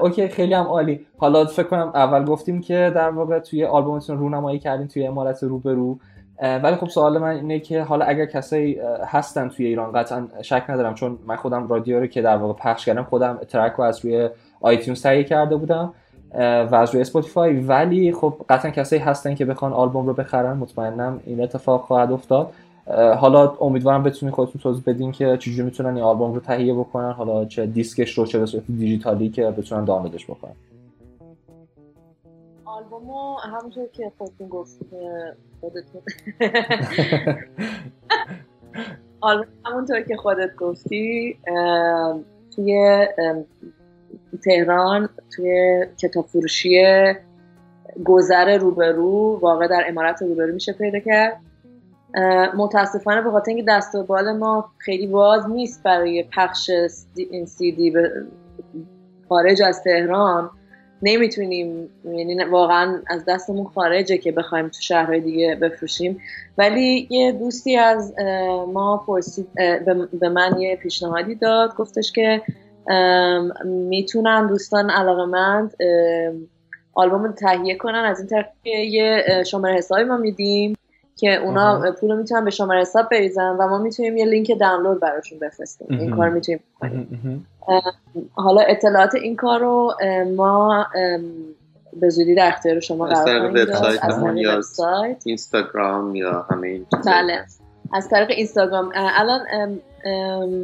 okay 0.02 0.28
خیلی 0.28 0.54
هم 0.54 0.66
عالی. 0.66 1.06
حالا 1.18 1.46
فکر 1.46 1.68
کنم 1.68 1.92
اول 1.96 2.26
گفتیم 2.26 2.62
که 2.62 2.92
در 2.96 3.10
واقع 3.10 3.40
توی 3.40 3.66
آلبومتون 3.66 4.18
رونمایی 4.18 4.60
کردین 4.60 4.88
توی 4.88 5.08
عمارت 5.08 5.44
روبرو. 5.44 6.00
ولی 6.42 6.76
خب 6.76 6.90
سوال 6.90 7.18
من 7.18 7.36
اینه 7.36 7.60
که 7.60 7.84
حالا 7.84 8.06
اگر 8.06 8.26
کسایی 8.26 8.80
هستن 9.06 9.50
توی 9.50 9.66
ایران 9.66 9.92
قطعا 9.92 10.28
شک 10.42 10.64
ندارم 10.70 10.94
چون 10.94 11.20
من 11.28 11.36
خودم 11.36 11.68
رادیو 11.68 12.00
رو 12.00 12.08
که 12.08 12.22
در 12.22 12.38
واقع 12.38 12.54
پخش 12.54 12.86
کردم 12.86 13.04
خودم 13.04 13.38
track 13.50 13.74
رو 13.74 13.84
از 13.84 14.06
روی 14.06 14.30
iTunes 14.62 15.02
تهیه 15.02 15.24
کرده 15.24 15.56
بودم 15.56 15.94
و 16.72 16.76
از 16.76 16.92
روی 16.92 17.02
Spotify. 17.02 17.60
ولی 17.60 18.14
خب 18.14 18.34
قطعا 18.50 18.72
کسایی 18.72 19.02
هستن 19.02 19.36
که 19.36 19.46
بخوان 19.46 19.74
آلبوم 19.74 20.08
رو 20.08 20.14
بخرن 20.14 20.58
مطمئنم 20.58 21.20
این 21.26 21.44
اتفاق 21.44 21.82
خواهد 21.82 22.12
افتاد. 22.12 22.52
حالا 23.18 23.54
امیدوارم 23.62 24.04
بتونید 24.04 24.36
خودتون 24.36 24.62
توضیح 24.62 24.84
بدین 24.86 25.12
که 25.12 25.38
چجوری 25.38 25.62
می‌تونن 25.64 25.90
این 25.96 26.04
آلبوم 26.04 26.34
رو 26.34 26.40
تهیه 26.40 26.74
بکنن 26.74 27.12
حالا 27.12 27.46
چه 27.46 27.66
دیسکش 27.66 28.18
رو 28.18 28.26
چه 28.26 28.40
به 28.40 28.46
صورت 28.46 28.64
دیجیتالی 28.68 29.30
که 29.30 29.52
بتونن 29.52 29.86
دانلودش 29.86 30.26
بکنن. 30.26 30.52
آلبومو 32.80 33.38
همونطور 33.38 33.88
که 33.88 34.12
خودتون 34.18 34.48
گفت 34.48 34.78
خودتون. 35.60 36.02
آلبوم 39.22 39.48
همونطور 39.66 40.02
که 40.02 40.18
خودت 40.18 40.56
گفتی 40.56 41.40
توی 42.56 43.08
تهران 44.44 45.10
توی 45.36 45.86
کتاب 46.02 46.26
فروشی 46.26 46.84
گذر 48.06 48.58
روبرو 48.58 49.40
واقع 49.42 49.68
در 49.68 49.84
امارت 49.88 50.22
روبرو 50.22 50.54
میشه 50.54 50.74
پیدا 50.74 51.00
کرد. 51.00 51.42
متاسفانه 52.58 53.22
به 53.22 53.32
خاطر 53.32 53.52
اینکه 53.52 53.66
دست 53.68 53.96
و 53.96 54.04
بال 54.04 54.38
ما 54.38 54.72
خیلی 54.78 55.08
باز 55.08 55.50
نیست 55.50 55.84
برای 55.84 56.24
پخش 56.24 56.72
این 57.16 57.46
سی 57.46 57.72
دی 57.72 57.92
به 57.92 58.12
خارج 59.30 59.62
از 59.62 59.84
تهران 59.84 60.50
نمی‌تونیم 61.02 61.90
یعنی 62.06 62.44
واقعا 62.44 63.02
از 63.08 63.26
دستمون 63.28 63.66
خارجه 63.66 64.18
که 64.18 64.32
بخوایم 64.32 64.68
تو 64.68 64.82
شهرهای 64.82 65.20
دیگه 65.20 65.56
بفروشیم. 65.56 66.22
ولی 66.58 67.08
یه 67.10 67.32
دوستی 67.32 67.78
از 67.78 68.14
ما 68.74 69.04
پرسید 69.08 69.48
به 70.20 70.30
من 70.30 70.60
یه 70.60 70.76
پیشنهادی 70.76 71.36
داد. 71.36 71.76
گفتش 71.76 72.12
که 72.12 72.42
می‌تونن 73.66 74.48
دوستان 74.48 74.90
علاقه 74.90 75.26
مند 75.26 75.74
آلبوم 76.94 77.32
تهیه 77.32 77.76
کنن. 77.76 78.06
از 78.06 78.20
این 78.20 78.28
طرف 78.28 78.46
یه 78.66 79.44
شماره 79.46 79.76
حسابی 79.76 80.04
ما 80.04 80.18
میدیم 80.18 80.76
که 81.16 81.36
اونا 81.36 81.92
پول 81.92 82.18
می‌تونن 82.18 82.46
به 82.46 82.52
شماره 82.52 82.82
حساب 82.82 83.10
بریزن 83.10 83.56
و 83.60 83.68
ما 83.68 83.78
می‌تونیم 83.78 84.18
یه 84.18 84.26
لینک 84.26 84.52
دانلود 84.60 85.00
براشون 85.00 85.40
بفرستیم. 85.40 85.88
این 85.90 86.16
کار 86.16 86.30
می‌تونیم 86.30 86.60
حالا 88.34 88.62
اطلاعات 88.62 89.16
این 89.16 89.36
کار 89.36 89.60
رو 89.60 89.94
ما 90.36 90.88
به 92.02 92.10
زودی 92.10 92.36
در 92.36 92.48
اختیار 92.48 92.80
شما 92.80 93.06
قرار 93.06 93.66
خواهیم 93.74 94.50
از 94.50 94.76
اینستاگرام 95.26 96.16
یا 96.16 96.46
همه 96.52 96.68
این 96.68 96.86
بله. 97.06 97.46
از 97.94 98.10
طریق 98.10 98.30
اینستاگرام. 98.30 98.92
الان 98.96 99.40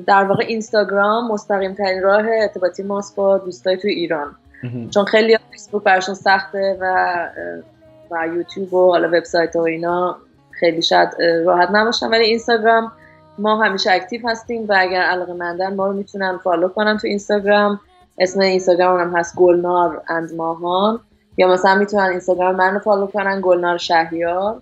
در 0.07 0.23
واقع 0.23 0.43
اینستاگرام 0.47 1.31
مستقیم 1.31 1.73
ترین 1.73 2.03
راه 2.03 2.25
ارتباطی 2.41 2.83
ماست 2.83 3.15
با 3.15 3.37
دوستای 3.37 3.77
توی 3.77 3.91
ایران. 3.91 4.35
چون 4.89 5.05
خیلی 5.05 5.37
فیسبوک 5.51 5.83
براشون 5.83 6.15
سخته 6.15 6.77
و 6.81 7.15
و 8.11 8.27
یوتیوب 8.35 8.73
و 8.73 8.89
حالا 8.91 9.07
وبسایت 9.07 9.55
و 9.55 9.59
اینا 9.59 10.17
خیلی 10.51 10.81
شاید 10.81 11.09
راحت 11.45 11.69
نباشن 11.71 12.07
ولی 12.07 12.23
اینستاگرام 12.23 12.91
ما 13.39 13.63
همیشه 13.63 13.91
active 13.91 14.29
هستیم 14.29 14.65
و 14.69 14.75
اگر 14.77 15.01
علاقه 15.01 15.33
مندن 15.33 15.75
ما 15.75 15.87
رو 15.87 15.93
می‌تونن 15.93 16.39
follow 16.43 16.67
کنن 16.67 16.97
تو 16.97 17.07
اینستاگرام. 17.07 17.79
اسم 18.19 18.39
اینستاگرام 18.39 18.99
هم 18.99 19.15
هست 19.15 19.35
گلنار 19.35 20.01
and 20.07 20.35
ماهان. 20.37 20.99
یا 21.37 21.47
مثلا 21.47 21.75
می‌تونن 21.75 22.03
اینستاگرام 22.03 22.55
من 22.55 22.73
رو 22.73 22.79
follow 22.79 23.07
کنن 23.07 23.41
گلنار 23.43 23.77
شهریار 23.77 24.61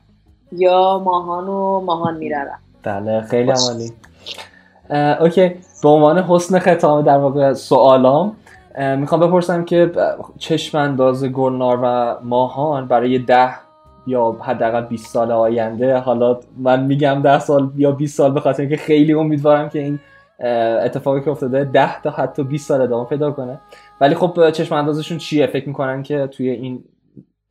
یا 0.51 1.01
ماهان 1.05 1.47
و 1.47 1.79
ماهان 1.79 2.17
میرن 2.17 2.47
بله 2.83 3.21
خیلی 3.21 3.51
عالی 3.51 3.93
okay. 5.19 5.55
به 5.83 5.89
عنوان 5.89 6.19
حسن 6.19 6.59
ختام 6.59 7.01
در 7.01 7.17
واقع 7.17 7.53
سوالام 7.53 8.35
می‌خوام 8.97 9.21
بپرسم 9.21 9.65
که 9.65 9.91
چشم 10.37 10.77
انداز 10.77 11.25
گلنار 11.25 11.79
و 11.83 12.17
ماهان 12.23 12.87
برای 12.87 13.19
ده 13.19 13.49
یا 14.07 14.31
حداقل 14.41 14.81
20 14.81 15.13
سال 15.13 15.31
آینده. 15.31 15.97
حالا 15.97 16.39
من 16.57 16.83
میگم 16.83 17.21
10 17.21 17.39
سال 17.39 17.71
یا 17.75 17.91
20 17.91 18.17
سال 18.17 18.33
به 18.33 18.39
خاطر 18.39 18.61
اینکه 18.61 18.77
خیلی 18.77 19.13
امیدوارم 19.13 19.69
که 19.69 19.79
این 19.79 19.99
اتفاقی 20.83 21.21
که 21.21 21.29
افتاده 21.29 21.63
10 21.63 22.01
تا 22.01 22.09
حتی 22.09 22.43
20 22.43 22.67
سال 22.67 22.81
ادامه 22.81 23.09
پیدا 23.09 23.31
کنه. 23.31 23.61
ولی 24.01 24.15
خب 24.15 24.51
چشم 24.51 24.75
اندازشون 24.75 25.17
چیه؟ 25.17 25.47
فکر 25.47 25.67
می‌کنن 25.67 26.03
که 26.03 26.27
توی 26.27 26.49
این 26.49 26.83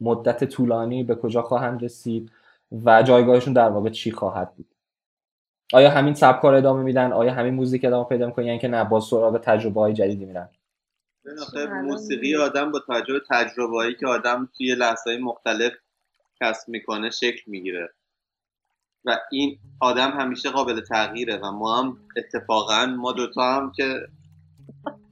مدت 0.00 0.44
طولانی 0.44 1.04
به 1.04 1.14
کجا 1.14 1.42
خواهند 1.42 1.84
رسید 1.84 2.30
و 2.84 3.02
جایگاهشون 3.02 3.52
در 3.52 3.68
واقع 3.68 3.90
چی 3.90 4.10
خواهد 4.10 4.54
بود؟ 4.56 4.66
آیا 5.72 5.90
همین 5.90 6.14
سبک 6.14 6.42
کار 6.42 6.54
ادامه 6.54 6.82
میدن؟ 6.82 7.12
آیا 7.12 7.32
همین 7.32 7.54
موزیک 7.54 7.84
ادامه 7.84 8.04
پیدا 8.04 8.26
می‌کنن 8.26 8.46
یعنی 8.46 8.58
که 8.58 8.68
نه 8.68 8.84
با 8.84 9.00
سراغ 9.00 9.38
تجربه 9.38 9.80
های 9.80 9.92
جدیدی 9.92 10.24
میرن. 10.24 10.48
موسیقی 11.84 12.36
آدم 12.36 12.72
با 12.72 12.78
توجه 12.78 13.20
تجربه 13.30 13.76
هایی 13.76 13.94
که 13.94 14.06
آدم 14.06 14.48
توی 14.56 14.74
لحظه 14.74 15.10
های 15.10 15.18
مختلف 15.18 15.72
کسب 16.42 16.68
می‌کنه 16.68 17.10
شکل 17.10 17.42
می‌گیره. 17.46 17.88
و 19.04 19.18
این 19.32 19.58
آدم 19.80 20.10
همیشه 20.10 20.50
قابل 20.50 20.80
تغییره 20.80 21.36
و 21.36 21.50
ما 21.50 21.82
هم 21.82 21.96
اتفاقا 22.16 22.86
ما 22.86 23.12
دوتا 23.12 23.56
هم 23.56 23.72
که 23.76 24.00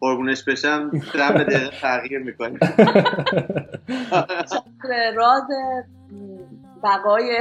قربونش 0.01 0.45
بشم 0.45 0.91
دم 1.15 1.35
به 1.35 1.45
دقیقه 1.45 1.81
تغییر 1.81 2.19
می‌کنیم. 2.19 2.59
راز 5.15 5.43
بقای 6.85 7.39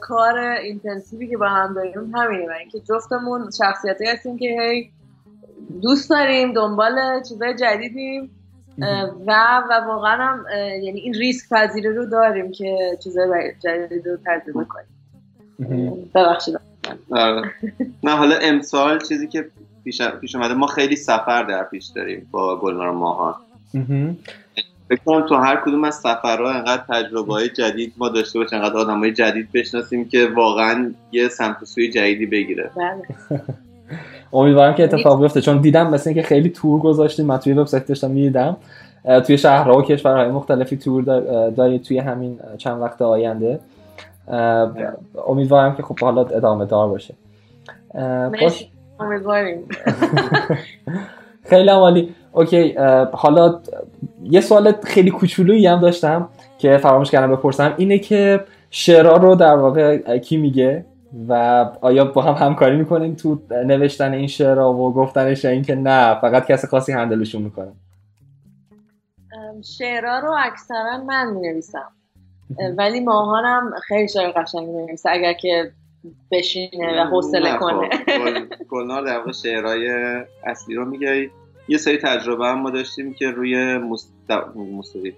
کار 0.00 0.38
اینتنسیوی 0.38 1.28
که 1.28 1.36
با 1.36 1.48
هم 1.48 1.74
داریم 1.74 2.16
همینه. 2.16 2.48
و 2.48 2.52
اینکه 2.60 2.80
جفتمون 2.80 3.50
شخصیتی 3.58 4.06
هستیم 4.06 4.38
که 4.38 4.56
هی 4.60 4.92
دوست 5.82 6.10
داریم 6.10 6.52
دنبال 6.52 7.22
چیزای 7.28 7.54
جدیدیم. 7.56 8.41
و 9.26 9.62
و 9.70 9.86
واقعا 9.86 10.16
هم 10.16 10.44
یعنی 10.82 11.00
این 11.00 11.14
ریسک 11.14 11.48
پذیره 11.48 11.90
رو 11.90 12.06
داریم 12.06 12.52
که 12.52 12.98
چیزای 13.04 13.52
جدید 13.64 14.06
رو 14.06 14.16
تجربه 14.26 14.64
کنیم. 14.64 16.10
ببخشید. 16.14 16.60
آره. 17.10 17.50
نه 18.02 18.16
حالا 18.16 18.36
امسال 18.36 19.00
چیزی 19.00 19.28
که 19.28 19.48
پیش, 19.84 20.02
پیش 20.02 20.34
اومده 20.34 20.54
ما 20.54 20.66
خیلی 20.66 20.96
سفر 20.96 21.42
در 21.42 21.62
پیش 21.62 21.86
داریم 21.86 22.28
با 22.30 22.60
گلنار 22.60 22.90
ماهان. 22.90 23.34
فکر 24.88 25.20
تو 25.28 25.34
هر 25.34 25.56
کدوم 25.56 25.84
از 25.84 25.94
سفرها 25.94 26.50
انقدر 26.50 26.84
تجربه 26.88 27.32
های 27.32 27.48
جدید 27.48 27.94
ما 27.96 28.08
داشته 28.08 28.38
باشیم 28.38 28.58
انقدر 28.58 28.76
آدم 28.76 28.98
های 28.98 29.12
جدید 29.12 29.52
بشناسیم 29.54 30.08
که 30.08 30.26
واقعا 30.26 30.94
یه 31.12 31.28
سمت 31.28 31.64
سوی 31.64 31.90
جدیدی 31.90 32.26
بگیره. 32.26 32.70
بله. 32.76 33.40
امیدوارم 34.32 34.74
که 34.74 34.84
اتفاق 34.84 35.22
بیفته 35.22 35.40
چون 35.40 35.60
دیدم 35.60 35.90
مثل 35.90 36.10
اینکه 36.10 36.22
خیلی 36.22 36.48
تور 36.48 36.80
گذاشتیم 36.80 37.26
من 37.26 37.38
توی 37.38 37.52
وبسایت 37.52 37.86
داشتم 37.86 38.10
می‌دیدم. 38.10 38.56
توی 39.26 39.38
شهرها 39.38 39.78
و 39.78 39.82
کشورهای 39.82 40.28
مختلفی 40.28 40.76
تور 40.76 41.02
دارید 41.50 41.82
توی 41.82 41.98
همین 41.98 42.38
چند 42.58 42.82
وقت 42.82 43.02
آینده. 43.02 43.60
امیدوارم 45.26 45.74
که 45.74 45.82
خب 45.82 46.00
حالا 46.00 46.20
ادامه 46.20 46.64
دار 46.64 46.88
باشه. 46.88 47.14
باش. 48.40 48.68
امیدواریم. 49.00 49.58
خیلی 51.50 51.68
عالی. 51.68 52.14
اوکی 52.32 52.74
حالا 53.12 53.58
یه 54.24 54.40
سوال 54.40 54.72
خیلی 54.84 55.10
کوچولویی 55.10 55.66
هم 55.66 55.80
داشتم 55.80 56.28
که 56.58 56.76
فراموش 56.76 57.10
کردم 57.10 57.32
بپرسم. 57.36 57.74
اینه 57.76 57.98
که 57.98 58.40
شعرها 58.70 59.16
رو 59.16 59.34
در 59.34 59.56
واقع 59.56 60.18
کی 60.18 60.36
میگه؟ 60.36 60.84
و 61.28 61.32
آیا 61.80 62.04
با 62.04 62.22
هم 62.22 62.46
همکاری 62.46 62.76
می‌کنین 62.76 63.16
تو 63.16 63.42
نوشتن 63.50 64.12
این 64.12 64.26
شعرها 64.26 64.72
و 64.72 64.94
گفتنش 64.94 65.44
این 65.44 65.62
که 65.62 65.74
نه 65.74 66.20
فقط 66.20 66.46
کسی 66.46 66.66
خاصی 66.66 66.92
هندلشون 66.92 67.42
می‌کنه. 67.42 67.72
شعرها 69.78 70.18
رو 70.18 70.34
اکثرا 70.38 71.04
من 71.06 71.30
می‌نویسم. 71.32 71.92
ولی 72.78 73.00
ماهانم 73.00 73.72
خیلی 73.88 74.08
شعر 74.08 74.30
قشنگ 74.30 74.68
می‌نویسه 74.68 75.10
اگر 75.10 75.32
که 75.32 75.72
بشینه 76.30 77.02
و 77.02 77.06
حوصله 77.06 77.58
کنه. 77.58 77.88
گلنار 78.70 79.04
در 79.04 79.18
واقع 79.18 79.32
شعرهای 79.32 79.88
اصلی 80.44 80.74
رو 80.74 80.84
میگه. 80.84 81.30
یه 81.68 81.78
سری 81.78 81.98
تجربه 81.98 82.46
هم 82.46 82.60
ما 82.60 82.70
داشتیم 82.70 83.14
که 83.14 83.30
روی 83.30 83.78
موسیقی 84.56 85.14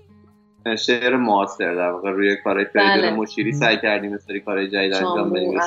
شعر 0.77 1.17
معاصر 1.17 1.75
در 1.75 1.91
واقع 1.91 2.11
روی 2.11 2.37
کارهای 2.37 2.65
فریدون 2.65 2.97
بله. 2.97 3.11
مشیری 3.11 3.53
سعی 3.53 3.77
کردیم 3.77 4.19
سری 4.19 4.41
کارهای 4.41 4.69
جدید 4.69 4.95
انجام 4.95 5.31
بدیم 5.31 5.61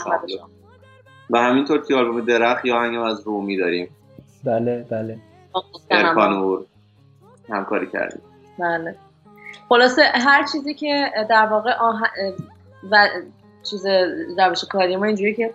و 1.30 1.38
همینطور 1.38 1.80
توی 1.80 1.96
آلبوم 1.96 2.22
درخت 2.22 2.66
یا 2.66 2.80
هنگم 2.80 3.02
از 3.02 3.22
رومی 3.22 3.58
داریم. 3.58 3.90
بله 4.44 4.86
بله. 4.92 5.18
ارکانور 5.92 6.66
همکاری 7.50 7.88
کردیم. 7.88 8.22
بله. 8.60 8.96
خلاصه 9.70 10.02
هر 10.04 10.44
چیزی 10.44 10.74
که 10.74 11.12
در 11.30 11.46
واقع 11.46 11.72
آه... 11.72 12.02
و 12.92 13.08
چیز 13.70 13.86
روش 14.38 14.66
کاری 14.66 14.96
ما 14.96 15.06
اینجوری 15.06 15.34
که 15.34 15.54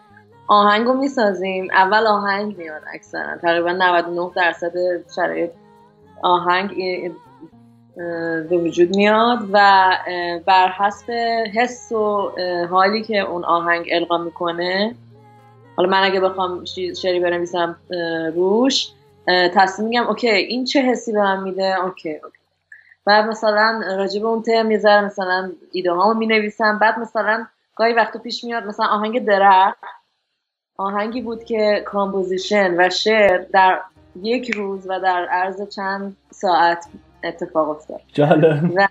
آهنگ 0.49 0.86
رو 0.86 0.95
می‌سازیم. 0.95 1.68
اول 1.72 2.07
آهنگ 2.07 2.59
میاد 2.59 2.82
اکثرا. 2.95 3.38
تقریبا 3.38 3.72
99 3.72 4.30
درصد 4.36 4.72
شرایط 5.16 5.51
آهنگ 6.22 6.70
به 7.97 8.59
وجود 8.64 8.97
میاد 8.97 9.38
و 9.53 9.88
بر 10.47 10.68
حسب 10.68 11.11
حس 11.55 11.93
و 11.93 12.32
حالی 12.70 13.03
که 13.03 13.18
اون 13.18 13.45
آهنگ 13.45 13.88
القا 13.93 14.18
می‌کنه 14.18 14.95
حالا 15.76 15.88
من 15.90 16.03
اگه 16.03 16.20
بخوام 16.20 16.64
شعری 17.03 17.20
بنویسم 17.20 17.76
روش 18.34 18.88
تصمیم 19.28 19.88
میگم 19.88 20.07
okay 20.07 20.28
این 20.28 20.64
چه 20.64 20.82
حسی 20.82 21.12
به 21.12 21.20
من 21.20 21.43
میده؟ 21.43 21.84
okay 21.84 22.11
okay. 22.11 22.38
بعد 23.05 23.24
مثلا 23.28 23.80
راجع 23.97 24.20
به 24.20 24.26
اون 24.26 24.43
تم 24.43 24.70
یه 24.70 25.01
مثلا 25.01 25.53
ایده 25.72 25.93
هامو 25.93 26.18
می‌نویسم 26.18 26.78
بعد 26.78 26.99
مثلا 26.99 27.47
گاهی 27.76 27.93
وقتا 27.93 28.18
پیش 28.18 28.45
میاد 28.45 28.66
مثلا 28.66 28.86
آهنگ 28.86 29.24
درخت. 29.24 29.78
آهنگی 30.76 31.20
بود 31.20 31.45
که 31.45 31.82
composition 31.86 32.74
و 32.78 32.90
شعر 32.90 33.38
در 33.38 33.80
یک 34.22 34.51
روز 34.51 34.86
و 34.90 35.01
در 35.01 35.24
عرض 35.24 35.68
چند 35.68 36.16
ساعت 36.30 36.86
اتفاق 37.25 37.68
افتاد. 37.68 38.01
جالب. 38.12 38.89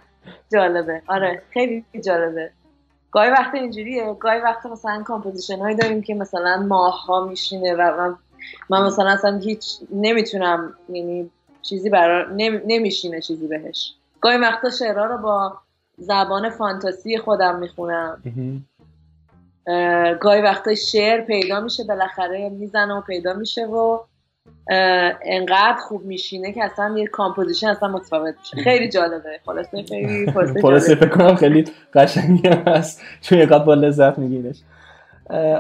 جالبه. 0.52 1.02
آره 1.08 1.42
خیلی 1.50 1.86
جالبه. 2.06 2.52
گاهی 3.12 3.30
وقت 3.30 3.56
اینجوریه. 3.56 4.14
گاهی 4.14 4.40
وقت 4.42 4.66
مثلا 4.66 5.04
composition 5.04 5.60
هایی 5.60 5.76
داریم 5.76 6.02
که 6.02 6.14
مثلا 6.14 6.66
ماه 6.68 7.06
ها 7.06 7.26
میشینه 7.26 7.74
و 7.74 7.78
من, 7.98 8.16
من 8.70 8.88
مثلا 8.88 9.10
اصلا 9.10 9.38
هیچ 9.38 9.80
نمی‌تونم 9.92 10.74
یعنی 10.90 11.30
چیزی 11.62 11.90
برای 11.90 12.26
نمیشینه 12.66 13.22
چیزی 13.22 13.48
بهش. 13.48 13.94
گاهی 14.22 14.38
وقتا 14.38 14.70
شعرها 14.70 15.06
رو 15.06 15.18
با 15.18 15.58
زبان 15.98 16.50
فانتاسی 16.50 17.18
خودم 17.18 17.60
می‌خونم. 17.60 18.22
گاهی 20.22 20.42
وقتا 20.42 20.76
شعر 20.76 21.22
پیدا 21.22 21.60
میشه 21.60 21.84
بالاخره 21.84 22.50
می‌زنه 22.50 22.94
و 22.94 23.02
پیدا 23.02 23.34
میشه 23.34 23.66
و 23.66 24.00
انقدر 25.26 25.78
خوب 25.88 26.06
میشینه 26.06 26.52
که 26.54 26.64
اصلا 26.64 26.98
یه 26.98 27.08
composition 27.08 27.68
اصلا 27.68 27.90
متفاوت 27.90 28.36
میشه. 28.40 28.64
خیلی 28.64 28.90
جالبه. 28.90 29.40
خلاصه 29.46 29.84
خیلی 29.84 30.32
خلاصه 30.62 30.96
فکر 30.96 31.10
کنم 31.10 31.36
خیلی 31.36 31.66
قشنگی 31.94 32.48
هست. 32.48 33.02
چون 33.22 33.40
یه 33.40 33.46
با 33.46 33.74
لذت 33.74 34.20
میگیرش. 34.20 34.62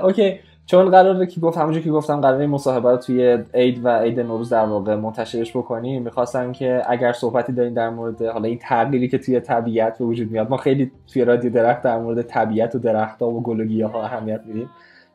okay. 0.03 0.39
چون 0.65 0.89
قراره 0.89 1.25
که 1.25 1.39
گفت 1.39 1.57
همونجور 1.57 1.83
که 1.83 1.91
گفتم 1.91 2.21
قراره 2.21 2.47
مصاحبه 2.47 2.91
رو 2.91 2.97
توی 2.97 3.37
عید 3.53 3.85
و 3.85 3.89
عید 3.89 4.19
نوروز 4.19 4.49
در 4.49 4.65
واقع 4.65 4.95
منتشرش 4.95 5.57
بکنیم. 5.57 6.01
می‌خواستم 6.01 6.51
که 6.51 6.81
اگر 6.87 7.13
صحبتی 7.13 7.53
دارین 7.53 7.73
در 7.73 7.89
مورد 7.89 8.21
حالا 8.21 8.47
این 8.47 8.59
تغییری 8.61 9.07
که 9.07 9.17
توی 9.17 9.39
طبیعت 9.39 9.97
به 9.97 10.05
وجود 10.05 10.31
میاد 10.31 10.49
ما 10.49 10.57
خیلی 10.57 10.91
توی 11.13 11.25
رادیو 11.25 11.53
درخت 11.53 11.81
در 11.81 11.97
مورد 11.97 12.21
طبیعت 12.21 12.75
و 12.75 12.79
درختها 12.79 13.29
و 13.29 13.43
گل 13.43 13.81
ها 13.81 14.03
اهمیت 14.03 14.41
میدیم. 14.45 14.69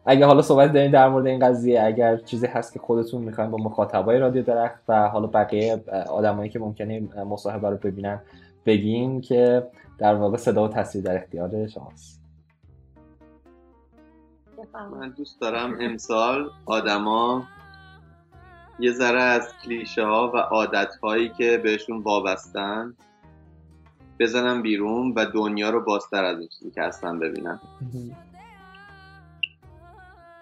اگه 0.07 0.27
حالا 0.27 0.43
صحبت 0.43 0.73
دارین 0.73 0.91
در 0.91 1.09
مورد 1.09 1.27
این 1.27 1.39
قضیه 1.39 1.83
اگر 1.83 2.17
چیزی 2.17 2.47
هست 2.47 2.73
که 2.73 2.79
خودتون 2.79 3.23
می‌خواین 3.23 3.51
با 3.51 3.59
مخاطبای 3.59 4.19
رادیو 4.19 4.43
درخت 4.43 4.81
و 4.89 5.09
حالا 5.09 5.27
بقیه 5.27 5.85
آدمایی 6.11 6.51
که 6.51 6.59
ممکنه 6.59 7.01
مصاحبه 7.25 7.71
رو 7.71 7.77
ببینن 7.77 8.21
بگین 8.67 9.21
که 9.21 9.67
در 9.99 10.15
واقع 10.15 10.37
صدا 10.37 10.65
و 10.65 10.69
تصویر 10.69 11.05
در 11.05 11.17
اختیار 11.17 11.67
شماست. 11.67 12.23
من 14.93 15.11
دوست 15.11 15.41
دارم 15.41 15.77
امسال 15.81 16.51
آدما 16.67 17.43
یه 18.79 18.93
ذره 18.93 19.23
از 19.23 19.49
کلیشه 19.65 20.05
ها 20.05 20.33
و 20.35 20.37
عادت 20.37 20.95
هایی 21.03 21.29
که 21.29 21.61
بهشون 21.65 22.03
وابستن 22.03 22.95
بزنم 24.19 24.63
بیرون 24.63 25.13
و 25.17 25.27
دنیا 25.35 25.71
رو 25.71 25.85
بازتر 25.85 26.25
از 26.25 26.39
این 26.39 26.49
چیزی 26.49 26.71
که 26.71 26.83
هستن 26.83 27.19
ببینن. 27.19 27.61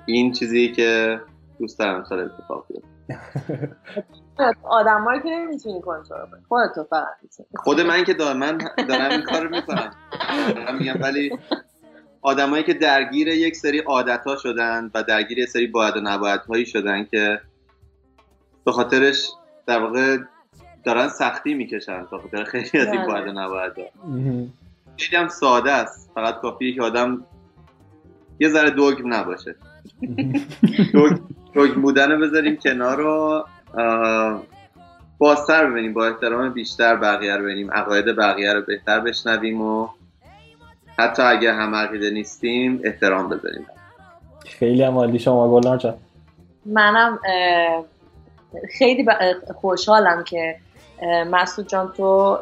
این 0.06 0.32
چیزی 0.32 0.72
که 0.72 1.20
دوست 1.58 1.78
دارم 1.78 1.94
امسال 1.94 2.18
اتفاق 2.20 2.66
بیفته. 2.68 3.20
آدمایی 4.62 5.22
که 5.22 5.28
نمی‌تونی 5.28 5.80
کنترل 5.80 6.26
کنی. 6.30 6.40
خودت 6.48 6.88
فقط 6.90 7.06
خود 7.56 7.80
من 7.80 8.04
که 8.04 8.14
دارم 8.14 8.36
من 8.36 8.58
دارم 8.88 9.10
این 9.10 9.22
کارو 9.22 9.48
می‌کنم. 9.50 9.90
دارم 10.54 10.78
میگم 10.78 11.02
ولی 11.02 11.38
آدمایی 12.22 12.64
که 12.64 12.74
درگیر 12.74 13.28
یک 13.28 13.56
سری 13.56 13.78
عادت 13.78 14.24
ها 14.26 14.36
شدن 14.36 14.90
و 14.94 15.02
درگیر 15.02 15.38
یک 15.38 15.48
سری 15.48 15.66
باید 15.66 15.96
و 15.96 16.00
نباید 16.00 16.40
هایی 16.40 16.66
شدن 16.66 17.04
که 17.04 17.40
به 18.64 18.72
خاطرش 18.72 19.30
در 19.66 19.80
واقع 19.80 20.18
دارن 20.84 21.08
سختی 21.08 21.54
می‌کشن 21.54 22.06
به 22.10 22.18
خاطر 22.18 22.44
خیلی 22.44 22.78
از 22.78 22.88
این 22.88 23.02
بله. 23.02 23.06
باید 23.06 23.26
و 23.28 23.32
نباید 23.32 23.72
خیلی 24.96 25.22
هم 25.22 25.28
ساده 25.28 25.72
است. 25.72 26.10
فقط 26.14 26.40
کافیه 26.40 26.74
که 26.74 26.82
آدم 26.82 27.24
یه 28.40 28.48
ذره 28.48 28.70
دوگم 28.70 29.14
نباشه. 29.14 29.56
دوگم 31.54 31.82
بودن 31.82 32.10
رو 32.10 32.20
بذاریم 32.20 32.56
کنار 32.56 32.96
رو 32.96 33.44
بازتر 35.18 35.70
ببینیم 35.70 35.94
با 35.94 36.06
احترام 36.06 36.52
بیشتر 36.52 36.96
بقیه 36.96 37.36
رو 37.36 37.44
ببینیم 37.44 37.70
عقاید 37.70 38.16
بقیه 38.16 38.52
رو 38.52 38.62
بهتر 38.62 39.00
بشنویم 39.00 39.60
و 39.60 39.88
حتی 40.98 41.22
اگه 41.22 41.52
هم 41.52 41.74
عقیده 41.74 42.10
نیستیم 42.10 42.80
احترام 42.84 43.28
بذاریم. 43.28 43.66
خیلی 44.46 44.82
هم 44.82 44.98
عالی 44.98 45.18
شما 45.18 45.60
گلنار 45.60 45.76
جان. 45.76 45.94
منم 46.66 47.18
خیلی 48.78 49.06
خوشحالم 49.54 50.24
که 50.24 50.56
مسعود 51.30 51.68
جان 51.68 51.92
تو 51.96 52.38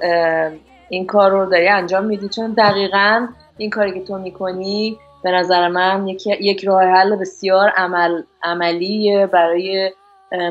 این 0.89 1.07
کار 1.07 1.31
رو 1.31 1.51
داری 1.51 1.69
انجام 1.69 2.05
میدی 2.05 2.29
چون 2.29 2.53
دقیقا 2.53 3.27
این 3.57 3.71
کاری 3.71 3.93
که 3.93 4.07
تو 4.07 4.19
می‌کنی 4.19 4.99
به 5.23 5.31
نظر 5.31 5.69
من 5.69 6.09
یک, 6.09 6.27
یک 6.27 6.65
راه 6.65 6.83
حل 6.85 7.17
بسیار 7.17 7.69
عمل 7.69 8.23
عملی 8.43 9.27
برای 9.27 9.93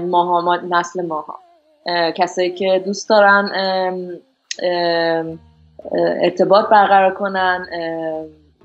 ماها 0.02 0.56
نسل 0.56 1.06
ماها. 1.06 1.40
کسایی 2.16 2.52
که 2.52 2.82
دوست 2.86 3.10
دارن 3.10 3.50
ارتباط 6.24 6.70
برقرار 6.70 7.14
کنن 7.14 7.68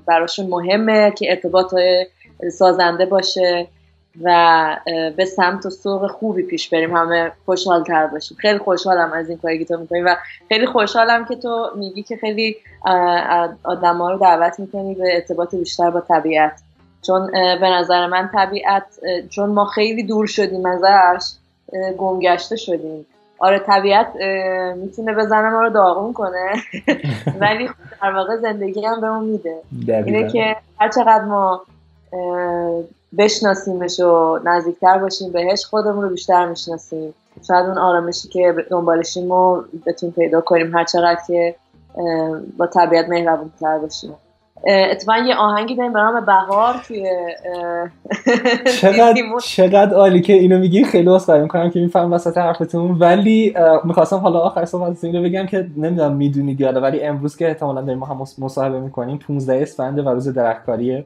براشون 0.05 0.47
مهمه 0.47 1.11
که 1.11 1.29
ارتباط 1.29 1.75
سازنده 2.51 3.05
باشه. 3.05 3.67
و 4.23 4.77
به 5.17 5.25
سمت 5.25 5.65
و 5.65 5.69
سوق 5.69 6.11
خوبی 6.11 6.43
پیش 6.43 6.69
بریم. 6.69 6.95
همه 6.95 7.31
خوشحال 7.45 7.83
تر 7.83 8.07
باشیم. 8.07 8.37
خیلی 8.41 8.57
خوشحالم 8.57 9.13
از 9.13 9.29
این 9.29 9.37
کاری 9.37 9.59
که 9.59 9.65
تو 9.65 9.77
می‌کنی 9.77 10.01
و 10.01 10.15
خیلی 10.49 10.65
خوشحالم 10.65 11.25
که 11.25 11.35
تو 11.35 11.69
میگی 11.75 12.03
که 12.03 12.15
خیلی 12.15 12.57
آدم 13.63 13.97
ها 13.97 14.11
رو 14.11 14.17
دعوت 14.17 14.59
می‌کنی 14.59 14.95
به 14.95 15.15
ارتباط 15.15 15.55
بیشتر 15.55 15.89
با 15.89 16.01
طبیعت. 16.01 16.61
چون 17.01 17.31
به 17.31 17.69
نظر 17.69 18.07
من 18.07 18.29
طبیعت 18.33 18.83
چون 19.29 19.49
ما 19.49 19.65
خیلی 19.65 20.03
دور 20.03 20.27
شدیم 20.27 20.65
ازش 20.65 21.25
گمگشته 21.97 22.55
شدیم. 22.55 23.05
آره 23.39 23.59
طبیعت 23.59 24.07
می‌تونه 24.75 25.13
بزنه 25.13 25.49
ما 25.49 25.61
رو 25.61 25.69
داغون 25.69 26.13
کنه 26.13 26.53
ولی 27.41 27.69
در 28.01 28.11
واقع 28.11 28.37
زندگی 28.37 28.85
هم 28.85 29.01
به 29.01 29.07
اون 29.07 29.23
میده 29.23 29.55
اینه 29.87 30.31
که 30.31 30.55
هر 30.79 30.89
چقدر 30.89 31.23
ما 31.23 31.61
بشناسیمش 33.17 33.99
و 33.99 34.39
نزدیکتر 34.45 34.97
باشیم 34.97 35.31
بهش 35.31 35.65
خودمون 35.65 36.03
رو 36.03 36.09
بیشتر 36.09 36.45
می‌شناسیم. 36.45 37.13
شاید 37.47 37.65
اون 37.65 37.77
آرامشی 37.77 38.27
که 38.27 38.55
دنبالشیم 38.69 39.31
رو 39.31 39.63
بتونیم 39.85 40.13
پیدا 40.13 40.41
کنیم 40.41 40.75
هر 40.75 40.83
چقدر 40.83 41.19
که 41.27 41.55
با 42.57 42.67
طبیعت 42.67 43.09
مهربون 43.09 43.51
تر 43.59 43.77
باشیم 43.77 44.13
اتفاقا 44.67 45.17
یه 45.17 45.35
آهنگی 45.35 45.75
داریم 45.75 45.93
به 45.93 45.99
نام 45.99 46.25
بهار 46.25 46.75
توی 46.87 47.09
چقدر 48.81 49.15
چقدر 49.55 49.93
عالی 49.93 50.21
که 50.21 50.33
اینو 50.33 50.59
میگی. 50.59 50.83
خیلی 50.83 51.07
واسه 51.07 51.41
می‌کنم 51.41 51.69
که 51.69 51.79
میفهم 51.79 52.13
وسط 52.13 52.37
حرفتون. 52.37 52.91
ولی 52.91 53.55
می‌خواستم 53.83 54.17
حالا 54.17 54.39
آخر 54.39 54.65
صحبت 54.65 55.03
اینو 55.03 55.23
بگم 55.23 55.45
که 55.45 55.67
نمی‌دونم 55.77 56.15
می‌دونی 56.15 56.57
یا 56.59 56.71
ولی 56.71 57.01
امروز 57.01 57.37
که 57.37 57.47
احتمالا 57.47 57.81
داریم 57.81 57.99
ما 57.99 58.05
هم 58.05 58.25
مصاحبه 58.39 58.79
می‌کنیم 58.79 59.17
15 59.17 59.61
اسفند 59.61 59.99
و 59.99 60.09
روز 60.09 60.27
درختکاریه. 60.27 61.05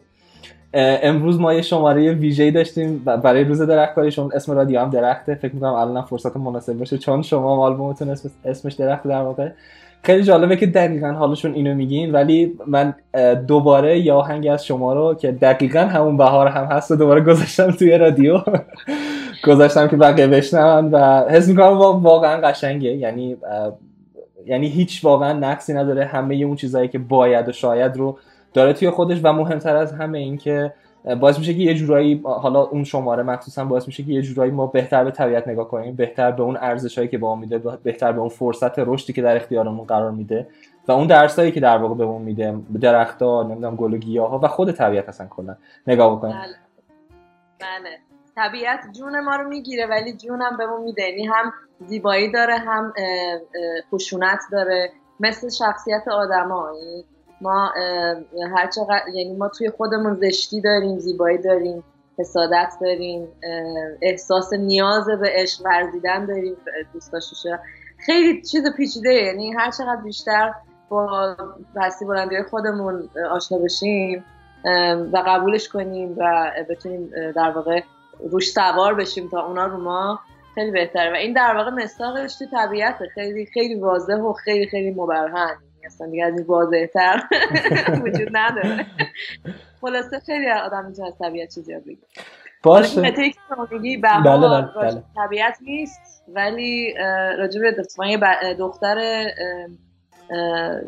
امروز 0.74 1.40
ما 1.40 1.54
یه 1.54 1.62
شماره 1.62 2.12
ویژه 2.12 2.52
داشتیم 2.52 2.98
برای 3.00 3.44
روز 3.44 3.62
درختکاری. 3.62 4.12
شما 4.12 4.30
اسم 4.34 4.52
رادیو 4.52 4.80
هم 4.80 4.90
درخته. 4.90 5.36
فکر 5.36 5.54
می‌کنم 5.54 5.74
الان 5.74 6.04
فرصت 6.04 6.38
مناسب 6.38 6.74
باشه. 6.74 6.98
چون 6.98 7.22
شما 7.22 7.66
آلبومتون 7.66 8.10
اسم 8.10 8.30
اسمش 8.46 8.74
درخت 8.74 9.04
در 9.04 9.22
واقع. 9.22 9.50
خیلی 10.04 10.24
جالبه 10.24 10.56
که 10.56 10.66
دقیقا 10.66 11.08
حالشون 11.08 11.54
اینو 11.54 11.76
میگین. 11.76 12.12
ولی 12.12 12.54
من 12.68 12.94
دوباره 13.48 14.00
یه 14.00 14.14
آهنگی 14.14 14.50
از 14.50 14.66
شما 14.66 14.94
رو 14.94 15.14
که 15.14 15.32
دقیقا 15.32 15.80
همون 15.80 16.18
بهار 16.18 16.48
هم 16.48 16.66
هست 16.66 16.92
و 16.92 16.96
دوباره 16.96 17.22
گذاشتم 17.22 17.72
توی 17.72 17.98
رادیو. 17.98 18.40
گذاشتم 19.48 19.88
که 19.88 19.98
بقیه 19.98 20.28
بشنون 20.28 20.92
و 20.92 21.30
حس 21.30 21.48
می‌کنم 21.48 21.78
واقعا 22.04 22.42
قشنگه. 22.42 22.90
یعنی 22.90 23.38
یعنی 24.46 24.68
هیچ 24.68 25.06
واقعا 25.06 25.34
نقصی 25.34 25.74
نداره. 25.74 26.06
همه 26.06 26.36
اون 26.36 26.56
چیزهایی 26.56 26.88
که 26.88 27.00
باید 27.00 27.50
و 27.50 27.52
شاید 27.52 27.98
رو 27.98 28.18
داره 28.54 28.74
توی 28.74 28.90
خودش 28.90 29.20
و 29.24 29.34
مهمتر 29.34 29.76
از 29.76 29.94
همه 29.94 30.18
این 30.18 30.38
که 30.38 30.74
باعث 31.20 31.40
میشه 31.40 31.54
که 31.54 31.60
یه 31.60 31.74
جورایی 31.74 32.22
حالا 32.24 32.62
اون 32.62 32.84
شماره 32.84 33.24
مخصوصا 33.24 33.66
باعث 33.66 33.88
میشه 33.88 34.04
که 34.04 34.12
یه 34.12 34.22
جورایی 34.22 34.52
ما 34.52 34.68
بهتر 34.68 35.04
به 35.04 35.12
طبیعت 35.12 35.48
نگاه 35.48 35.68
کنیم 35.68 35.96
بهتر 35.96 36.32
به 36.32 36.44
اون 36.44 36.58
ارزشهایی 36.58 37.10
که 37.10 37.18
با 37.18 37.36
میده 37.36 37.58
بهتر 37.58 38.12
به 38.12 38.20
اون 38.20 38.30
فرصت 38.30 38.80
رشدی 38.80 39.14
که 39.14 39.22
در 39.22 39.36
اختیارمون 39.36 39.86
قرار 39.86 40.12
میده 40.12 40.48
و 40.88 40.92
اون 40.92 41.08
درسایی 41.08 41.52
که 41.52 41.60
در 41.60 41.78
واقع 41.78 41.96
بهمون 41.96 42.22
میده 42.22 42.60
درختها 42.82 43.44
نمی‌دونم 43.44 43.76
گل 43.76 43.94
و 43.94 43.98
گیاها 43.98 44.40
و 44.40 44.48
خود 44.48 44.72
طبیعت 44.72 45.10
اصلا 45.10 45.28
کلا 45.28 45.56
نگاه 45.88 46.18
بکنیم. 46.18 46.36
بله. 46.36 46.56
بله. 47.60 47.98
طبیعت 48.36 48.80
جون 48.98 49.20
ما 49.20 49.36
رو 49.36 49.48
می‌گیره 49.48 49.88
ولی 49.88 50.14
جونم 50.18 50.58
بهمون 50.58 50.82
میده. 50.82 51.04
یعنی 51.04 51.26
هم 51.26 51.54
زیبایی 51.80 52.32
داره 52.32 52.58
هم 52.58 52.94
خشونت 53.92 54.40
داره. 54.52 54.90
مثل 55.20 55.50
شخصیت 55.50 56.08
آدمایی 56.08 56.80
یعنی 56.80 57.06
ما 57.42 57.74
هر 58.58 58.70
چقدر 58.76 59.10
یعنی 59.14 59.36
ما 59.36 59.50
توی 59.50 59.70
خودمون 59.70 60.16
زشتی 60.16 60.62
داریم 60.62 61.00
زیبایی 61.00 61.38
داریم 61.38 61.84
حسادت 62.20 62.74
داریم 62.82 63.28
احساس 64.02 64.54
نیاز 64.54 65.06
به 65.06 65.30
عشق 65.34 65.66
ورزیدن 65.66 66.26
داریم 66.26 66.58
دوست 66.94 67.12
خیلی 67.98 68.42
چیز 68.42 68.64
پیچیده 68.78 69.14
یعنی 69.14 69.54
هر 69.54 69.72
چقدر 69.72 70.02
بیشتر 70.04 70.54
با 70.90 71.36
پستی 71.76 72.06
بلندی 72.06 72.44
خودمون 72.44 73.10
آشنا 73.32 73.58
بشیم 73.58 74.26
و 75.14 75.24
قبولش 75.28 75.70
کنیم 75.70 76.16
و 76.18 76.52
بتونیم 76.70 77.10
در 77.36 77.52
واقع 77.52 77.82
روش 78.32 78.52
سوار 78.52 78.96
بشیم 78.96 79.30
تا 79.30 79.46
اونا 79.46 79.66
رو 79.66 79.78
ما 79.78 80.20
خیلی 80.56 80.72
بهتره. 80.72 81.12
و 81.12 81.16
این 81.16 81.34
در 81.34 81.56
واقع 81.58 81.70
مساقش 81.70 82.36
تو 82.36 82.46
طبیعت 82.52 82.96
خیلی 83.14 83.46
خیلی 83.46 83.76
واضح 83.76 84.14
و 84.16 84.34
خیلی 84.34 84.68
خیلی 84.68 84.92
مبرهن 84.92 85.58
اصلا 85.86 86.08
دیگه 86.08 86.26
از 86.26 86.34
این 86.34 86.46
واضح 86.46 86.86
تر 86.86 87.22
وجود 88.06 88.30
نداره. 88.32 88.86
خلاصه 89.82 90.20
خیلی 90.20 90.50
آدم 90.50 90.86
می‌تونه 90.86 91.08
از 91.08 91.14
طبیعت 91.20 91.56
چیزی 91.56 91.72
یاد 91.72 91.82
بگیره 91.82 92.08
باشه. 92.64 93.02
میگی 93.72 93.98
بله 93.98 94.24
بله 94.24 94.62
بله. 94.62 95.04
طبیعت 95.16 95.58
نیست 95.62 96.24
ولی 96.28 96.94
راجع 97.38 97.62
به 97.62 97.76
دختر 98.60 99.26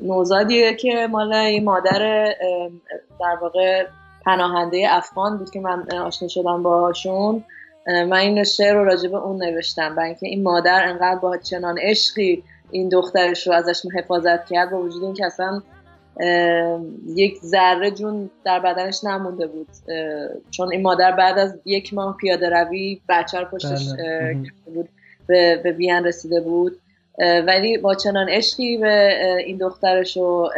نوزادیه 0.01 0.73
که 0.75 1.07
مال 1.11 1.33
این 1.33 1.63
مادر 1.63 2.25
در 3.19 3.37
واقع 3.41 3.85
پناهنده 4.25 4.87
افغان 4.89 5.37
بود 5.37 5.51
که 5.51 5.59
من 5.59 5.91
آشنا 5.91 6.27
شدم 6.27 6.63
باهاشون. 6.63 7.43
من 7.87 8.13
این 8.13 8.43
شعر 8.43 8.75
رو 8.75 8.83
راجع 8.85 9.09
به 9.09 9.17
اون 9.17 9.43
نوشتم. 9.43 9.95
برای 9.95 10.07
اینکه 10.07 10.27
این 10.27 10.43
مادر 10.43 10.83
انقدر 10.87 11.19
با 11.19 11.37
چنان 11.37 11.79
عشقی 11.81 12.43
این 12.73 12.89
دخترش 12.89 13.47
رو 13.47 13.53
ازش 13.53 13.81
حفاظت 13.97 14.45
کرد 14.45 14.71
با 14.71 14.77
وجود 14.77 15.03
اینکه 15.03 15.25
اصلا 15.25 15.61
یک 17.15 17.37
ذره 17.37 17.91
جون 17.91 18.29
در 18.45 18.59
بدنش 18.59 19.03
نمونده 19.03 19.47
بود. 19.47 19.67
چون 20.51 20.71
این 20.71 20.81
مادر 20.81 21.11
بعد 21.11 21.37
از 21.37 21.59
یک 21.65 21.93
ماه 21.93 22.17
پیاده 22.17 22.49
روی 22.49 23.01
بچه 23.09 23.39
رو 23.39 23.45
پشتش 23.45 23.93
بله. 23.97 24.43
بود 24.65 24.89
به, 25.27 25.61
به 25.63 25.71
بیان 25.71 26.05
رسیده 26.05 26.41
بود. 26.41 26.77
ولی 27.47 27.77
با 27.77 27.95
چنان 27.95 28.29
عشقی 28.29 28.77
به 28.77 29.17
این 29.45 29.57
دخترش 29.57 30.17
و 30.17 30.49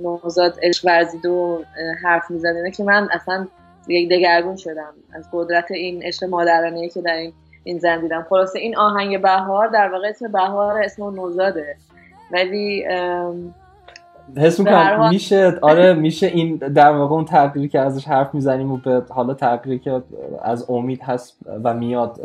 نوزاد 0.00 0.58
عشق 0.62 0.86
ورزید 0.86 1.26
و 1.26 1.64
حرف 2.02 2.30
می‌زد. 2.30 2.70
که 2.76 2.84
من 2.84 3.08
اصلا 3.12 3.46
یک 3.88 4.10
دگرگون 4.10 4.56
شدم 4.56 4.94
از 5.12 5.24
قدرت 5.32 5.70
این 5.70 6.02
عشق 6.02 6.24
مادرانه 6.24 6.88
که 6.88 7.00
در 7.00 7.16
این 7.16 7.32
این 7.64 7.78
زن 7.78 8.00
دیدم 8.00 8.26
خلاصه 8.30 8.58
این 8.58 8.76
آهنگ 8.76 9.22
بهار 9.22 9.68
در 9.68 9.88
واقع 9.92 10.08
اسم 10.08 10.32
بهار 10.32 10.82
اسم 10.82 11.04
نوزاده 11.04 11.76
ولی 12.32 12.84
حس 14.36 14.58
می‌کنم 14.58 15.08
میشه 15.08 15.58
آره 15.62 15.92
میشه 15.92 16.26
این 16.26 16.56
در 16.56 16.92
واقع 16.92 17.14
اون 17.14 17.24
تغییری 17.24 17.68
که 17.68 17.80
ازش 17.80 18.08
حرف 18.08 18.34
می‌زنیم 18.34 18.72
و 18.72 18.76
به 18.76 19.02
حالا 19.08 19.34
تغییری 19.34 19.78
که 19.78 20.02
از 20.42 20.70
امید 20.70 21.02
هست 21.02 21.36
و 21.64 21.74
میاد 21.74 22.20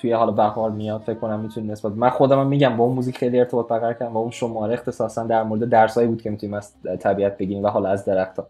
توی 0.00 0.12
حالا 0.12 0.32
بهار 0.32 0.70
میاد 0.70 1.00
فکر 1.00 1.18
کنم 1.18 1.40
می‌تونیم 1.40 1.70
نسبت 1.70 1.92
من 1.92 2.08
خودم 2.08 2.40
هم 2.40 2.46
میگم 2.46 2.76
با 2.76 2.84
اون 2.84 2.94
موزیک 2.94 3.18
خیلی 3.18 3.38
ارتباط 3.38 3.68
برقرار 3.68 3.94
کردم 3.94 4.14
و 4.14 4.18
اون 4.18 4.30
شماره 4.30 4.74
اختصاصا 4.74 5.24
در 5.24 5.42
مورد 5.42 5.68
درسایی 5.68 6.08
بود 6.08 6.22
که 6.22 6.30
می‌تونیم 6.30 6.54
از 6.54 6.72
طبیعت 7.00 7.38
بگیریم 7.38 7.64
و 7.64 7.68
حالا 7.68 7.88
از 7.88 8.04
درخت 8.04 8.38
ها. 8.38 8.46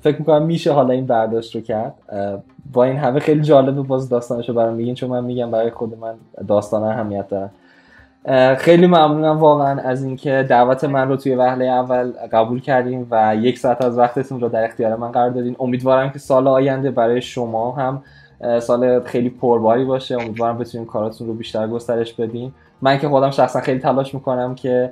فکر 0.00 0.18
می‌کنم 0.18 0.42
میشه 0.42 0.72
حالا 0.72 0.92
این 0.92 1.06
برداشت 1.06 1.54
رو 1.54 1.60
کرد. 1.60 1.94
با 2.72 2.84
این 2.84 2.96
همه 2.96 3.20
خیلی 3.20 3.42
جالبه 3.42 3.82
باز 3.82 4.08
داستانشو 4.08 4.52
برام 4.52 4.74
میگین 4.74 4.94
چون 4.94 5.10
من 5.10 5.24
میگم 5.24 5.50
برای 5.50 5.70
خود 5.70 5.98
من 5.98 6.14
داستان 6.48 6.82
اهمیت 6.82 7.28
دارم 7.28 7.50
خیلی 8.54 8.86
ممنونم 8.86 9.38
واقعا 9.38 9.80
از 9.80 10.04
اینکه 10.04 10.46
دعوت 10.48 10.84
من 10.84 11.08
رو 11.08 11.16
توی 11.16 11.34
وهله 11.34 11.64
اول 11.64 12.12
قبول 12.32 12.60
کردیم 12.60 13.06
و 13.10 13.36
یک 13.36 13.58
ساعت 13.58 13.84
از 13.84 13.98
وقتتون 13.98 14.40
رو 14.40 14.48
در 14.48 14.64
اختیار 14.64 14.96
من 14.96 15.12
قرار 15.12 15.30
دادین. 15.30 15.56
امیدوارم 15.60 16.10
که 16.10 16.18
سال 16.18 16.48
آینده 16.48 16.90
برای 16.90 17.22
شما 17.22 17.72
هم 17.72 18.02
سال 18.60 19.04
خیلی 19.04 19.30
پرباری 19.30 19.84
باشه. 19.84 20.14
امیدوارم 20.14 20.58
بتونیم 20.58 20.86
کاراتون 20.86 21.26
رو 21.26 21.34
بیشتر 21.34 21.68
گسترش 21.68 22.12
بدیم 22.12 22.54
من 22.82 22.98
که 22.98 23.08
خودم 23.08 23.30
شخصا 23.30 23.60
خیلی 23.60 23.78
تلاش 23.78 24.14
می‌کنم 24.14 24.54
که 24.54 24.90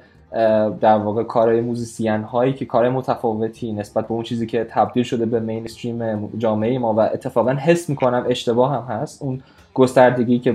در 0.81 0.99
واقع 0.99 1.23
کارهای 1.23 1.61
موزیسین 1.61 2.23
هایی 2.23 2.53
که 2.53 2.65
کار 2.65 2.89
متفاوتی 2.89 3.73
نسبت 3.73 4.09
به 4.09 4.13
اون 4.13 4.23
چیزی 4.23 4.47
که 4.47 4.67
تبدیل 4.71 5.03
شده 5.03 5.27
به 5.27 5.41
مینستریم 5.41 6.29
جامعه 6.39 6.79
ما 6.79 6.95
و 6.95 7.01
اتفاقا 7.01 7.51
حس 7.51 7.91
می‌کنم 7.91 8.25
اشتباه 8.29 8.73
هم 8.73 8.97
هست. 8.97 9.23
اون 9.23 9.41
گستردگی 9.75 10.39
که 10.39 10.53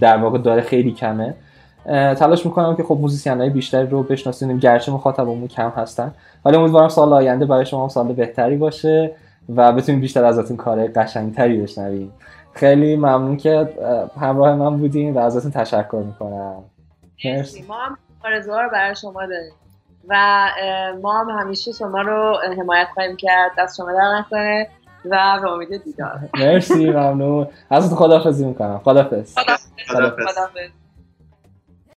در 0.00 0.16
واقع 0.16 0.38
داره 0.38 0.62
خیلی 0.62 0.92
کمه. 0.92 1.34
تلاش 1.86 2.46
می‌کنم 2.46 2.76
که 2.76 2.82
خب 2.82 2.98
موزیسین 3.00 3.40
های 3.40 3.50
بیشتری 3.50 3.86
رو 3.86 4.02
بشناسیم 4.02 4.58
گرچه 4.58 4.92
مخاطبمون 4.92 5.48
کم 5.48 5.72
هستن. 5.76 6.14
ولی 6.44 6.56
امیدوارم 6.56 6.88
سال 6.88 7.12
آینده 7.12 7.46
برای 7.46 7.66
شما 7.66 7.88
سال 7.88 8.12
بهتری 8.12 8.56
باشه 8.56 9.12
و 9.56 9.72
بتونیم 9.72 10.00
بیشتر 10.00 10.24
ازتون 10.24 10.56
کار 10.56 10.86
قشنگتری 10.86 11.62
بشنویم. 11.62 12.12
خیلی 12.52 12.96
ممنون 12.96 13.36
که 13.36 13.68
همراه 14.20 14.54
من 14.54 14.76
بودین 14.76 15.14
و 15.14 15.18
ازتون 15.18 15.50
تشکر 15.50 16.02
می‌کنم. 16.06 16.54
مرسی. 17.24 17.64
ما 17.68 17.74
هم 17.74 17.98
آرزوها 18.24 18.68
برای 18.72 18.94
شما 18.94 19.26
داریم. 19.26 19.52
و 20.08 20.46
ما 21.02 21.20
هم 21.20 21.30
همیشه 21.40 21.72
شما 21.72 22.00
رو 22.00 22.38
حمایت 22.58 22.88
خواهیم 22.94 23.16
کرد 23.16 23.60
از 23.60 23.76
شما 23.76 23.92
در 23.92 24.18
نکنه 24.18 24.68
و 25.04 25.38
به 25.42 25.50
امید 25.50 25.84
دیدار. 25.84 26.18
مرسی 26.34 26.90
ممنون. 26.90 27.48
ازتون 27.70 27.98
خدافزی 27.98 28.44
می‌کنم. 28.44 28.80
خدافز 28.84 29.34
خدافز 29.88 30.70